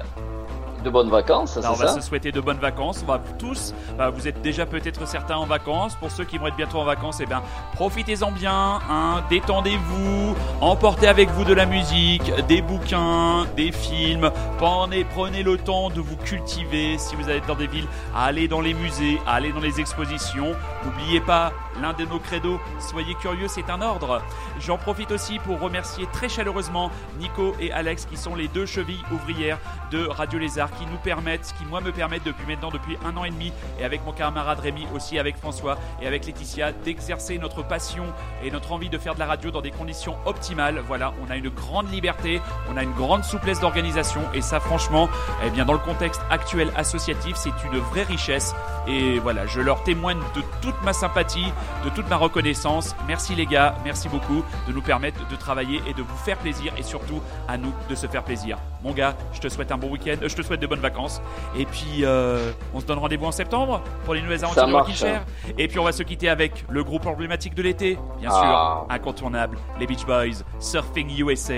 de 0.85 0.91
bonnes 0.91 1.11
vacances, 1.11 1.59
Bah, 1.61 1.71
on 1.73 1.75
va 1.75 1.89
ça 1.89 2.01
se 2.01 2.07
souhaiter 2.07 2.31
de 2.31 2.41
bonnes 2.41 2.59
vacances. 2.59 3.03
On 3.03 3.11
va 3.11 3.21
tous, 3.39 3.75
bah, 3.99 4.11
vous 4.11 4.29
êtes 4.29 4.41
déjà 4.43 4.67
peut-être 4.67 5.09
certains 5.09 5.37
en 5.37 5.47
vacances. 5.47 5.97
Pour 5.97 6.11
ceux 6.11 6.25
qui 6.25 6.39
vont 6.39 6.47
être 6.47 6.57
bientôt 6.57 6.79
en 6.79 6.85
vacances, 6.85 7.19
eh 7.21 7.27
bien, 7.27 7.43
profitez-en 7.73 8.31
bien, 8.31 8.79
hein, 8.89 9.25
détendez-vous, 9.31 10.37
emportez 10.61 11.09
avec 11.09 11.31
vous 11.31 11.45
de 11.45 11.55
la 11.55 11.67
musique, 11.67 12.31
des 12.47 12.63
bouquins, 12.63 13.47
des 13.57 13.73
films. 13.73 14.31
Prenez, 14.59 15.05
prenez 15.05 15.43
le 15.43 15.57
temps 15.57 15.91
de 15.91 16.01
vous 16.01 16.17
cultiver. 16.17 16.99
Si 16.99 17.17
vous 17.17 17.29
êtes 17.29 17.47
dans 17.47 17.57
des 17.57 17.67
villes, 17.67 17.89
allez 18.15 18.47
dans 18.47 18.61
les 18.61 18.75
musées, 18.75 19.21
allez 19.27 19.53
dans 19.53 19.61
les 19.61 19.81
expositions. 19.81 20.55
N'oubliez 20.85 21.21
pas 21.21 21.53
l'un 21.81 21.93
de 21.93 22.05
nos 22.05 22.19
credos. 22.19 22.61
Soyez 22.79 23.15
curieux, 23.15 23.49
c'est 23.49 23.71
un 23.71 23.81
ordre. 23.81 24.23
J'en 24.61 24.79
profite 24.79 25.11
aussi 25.11 25.39
pour 25.41 25.59
remercier 25.59 26.07
très 26.13 26.29
chaleureusement 26.29 26.91
Nico 27.19 27.55
et 27.59 27.73
Alex 27.73 28.05
qui 28.05 28.17
sont 28.17 28.35
les 28.37 28.49
deux 28.49 28.67
chevilles 28.67 29.03
ouvrières 29.11 29.59
de 29.91 30.07
Radio 30.07 30.39
Lézard 30.39 30.71
qui 30.79 30.87
nous 30.87 30.99
permettent, 30.99 31.55
qui 31.59 31.65
moi 31.65 31.81
me 31.81 31.93
permettent 31.93 32.25
depuis 32.25 32.47
maintenant 32.47 32.71
depuis 32.71 32.97
un 33.05 33.17
an 33.17 33.25
et 33.25 33.31
demi 33.31 33.53
et 33.79 33.85
avec 33.85 34.05
mon 34.05 34.13
camarade 34.13 34.61
Rémi 34.61 34.87
aussi 34.95 35.19
avec 35.19 35.37
François 35.37 35.79
et 36.01 36.07
avec 36.07 36.27
Laetitia 36.27 36.73
d'exercer 36.73 37.39
notre 37.39 37.63
passion 37.63 38.05
et 38.43 38.51
notre 38.51 38.73
envie 38.73 38.89
de 38.89 38.99
faire 38.99 39.15
de 39.15 39.19
la 39.19 39.27
radio 39.27 39.51
dans 39.51 39.61
des 39.61 39.71
conditions 39.71 40.17
optimales. 40.27 40.83
Voilà, 40.87 41.15
on 41.25 41.31
a 41.31 41.37
une 41.37 41.49
grande 41.49 41.91
liberté, 41.91 42.41
on 42.73 42.77
a 42.77 42.83
une 42.83 42.93
grande 42.93 43.25
souplesse 43.25 43.61
d'organisation 43.61 44.21
et 44.35 44.41
ça 44.41 44.61
franchement, 44.61 45.09
eh 45.45 45.51
bien 45.51 45.65
dans 45.65 45.73
le 45.73 45.79
contexte 45.79 46.23
actuel 46.31 46.71
associatif, 46.77 47.37
c'est 47.37 47.51
une 47.73 47.79
vraie 47.79 48.03
richesse 48.03 48.55
et 48.87 49.19
voilà, 49.19 49.47
je 49.47 49.61
leur 49.61 49.83
témoigne 49.85 50.21
de 50.35 50.43
toute 50.61 50.81
ma 50.83 50.93
sympathie, 50.93 51.53
de 51.85 51.91
toute 51.91 52.09
ma 52.09 52.17
reconnaissance. 52.17 52.95
Merci 53.07 53.35
les 53.35 53.47
gars, 53.47 53.75
merci 53.85 54.09
beaucoup 54.09 54.45
de 54.67 54.73
nous 54.73 54.83
permettre 54.83 55.27
de 55.29 55.37
travailler 55.37 55.81
et 55.87 55.95
de 55.95 56.03
vous 56.03 56.17
faire 56.17 56.39
plaisir 56.39 56.73
et 56.77 56.83
surtout 56.83 57.23
à 57.49 57.57
nous 57.57 57.73
de 57.89 57.95
se 57.95 58.07
faire 58.07 58.25
plaisir. 58.25 58.59
Mon 58.85 58.93
gars, 58.93 59.17
je 59.33 59.41
te 59.41 59.49
souhaite 59.49 59.73
un 59.73 59.79
bon 59.79 59.89
week-end, 59.91 60.17
euh, 60.23 60.29
je 60.29 60.37
te 60.37 60.43
souhaite 60.43 60.61
de 60.61 60.67
bonnes 60.67 60.79
vacances 60.81 61.21
et 61.59 61.65
puis 61.65 62.03
euh, 62.05 62.53
on 62.75 62.81
se 62.81 62.85
donne 62.87 62.99
rendez-vous 62.99 63.25
en 63.27 63.33
septembre 63.33 63.81
pour 64.05 64.13
les 64.15 64.21
nouvelles 64.23 64.45
aventures 64.45 64.67
de 64.67 64.93
Chair. 64.93 65.25
Et 65.59 65.69
puis 65.69 65.79
on 65.79 65.85
va 65.85 65.93
se 65.93 66.03
quitter 66.03 66.29
avec 66.29 66.65
le 66.69 66.85
groupe 66.85 67.07
emblématique 67.07 67.55
de 67.55 67.63
l'été, 67.63 67.99
bien 68.21 68.29
Ah. 68.33 68.85
sûr, 68.87 68.95
incontournable, 68.95 69.57
les 69.81 69.87
Beach 69.87 70.05
Boys, 70.05 70.45
Surfing 70.61 71.09
USA. 71.19 71.55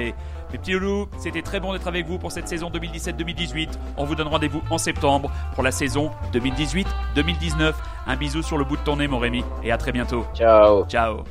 Mes 0.52 0.58
petits 0.58 0.72
loulous, 0.72 1.08
c'était 1.18 1.42
très 1.42 1.58
bon 1.58 1.72
d'être 1.72 1.88
avec 1.88 2.06
vous 2.06 2.18
pour 2.18 2.30
cette 2.30 2.46
saison 2.46 2.70
2017-2018. 2.70 3.70
On 3.96 4.04
vous 4.04 4.14
donne 4.14 4.28
rendez-vous 4.28 4.62
en 4.70 4.78
septembre 4.78 5.30
pour 5.54 5.64
la 5.64 5.72
saison 5.72 6.12
2018-2019. 6.32 7.72
Un 8.06 8.16
bisou 8.16 8.42
sur 8.42 8.56
le 8.56 8.64
bout 8.64 8.76
de 8.76 8.82
ton 8.82 8.96
nez, 8.96 9.08
mon 9.08 9.18
Rémi, 9.18 9.44
et 9.64 9.72
à 9.72 9.78
très 9.78 9.90
bientôt. 9.90 10.24
Ciao. 10.34 10.84
Ciao. 10.86 11.24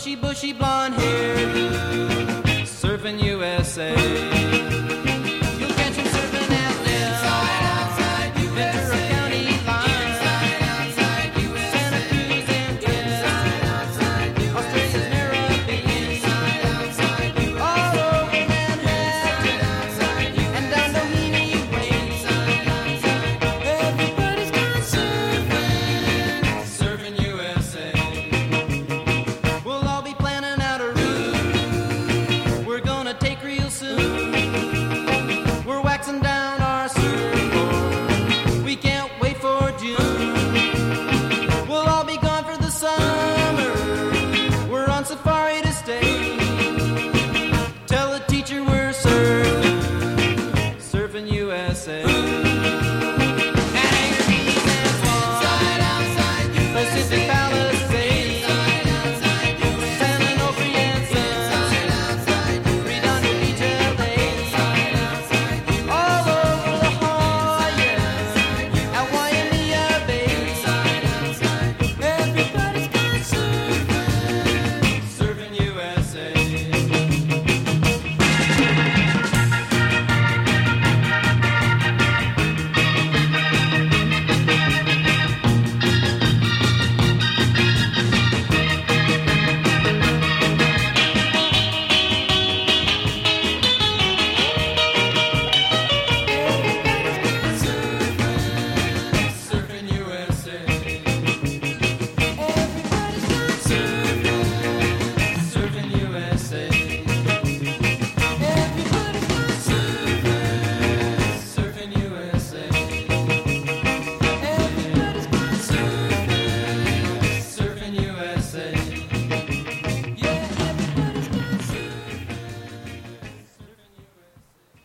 Bushy, 0.00 0.16
bushy 0.16 0.52
blonde 0.54 0.94
hair, 0.94 1.46
surfing 2.64 3.22
USA. 3.22 4.39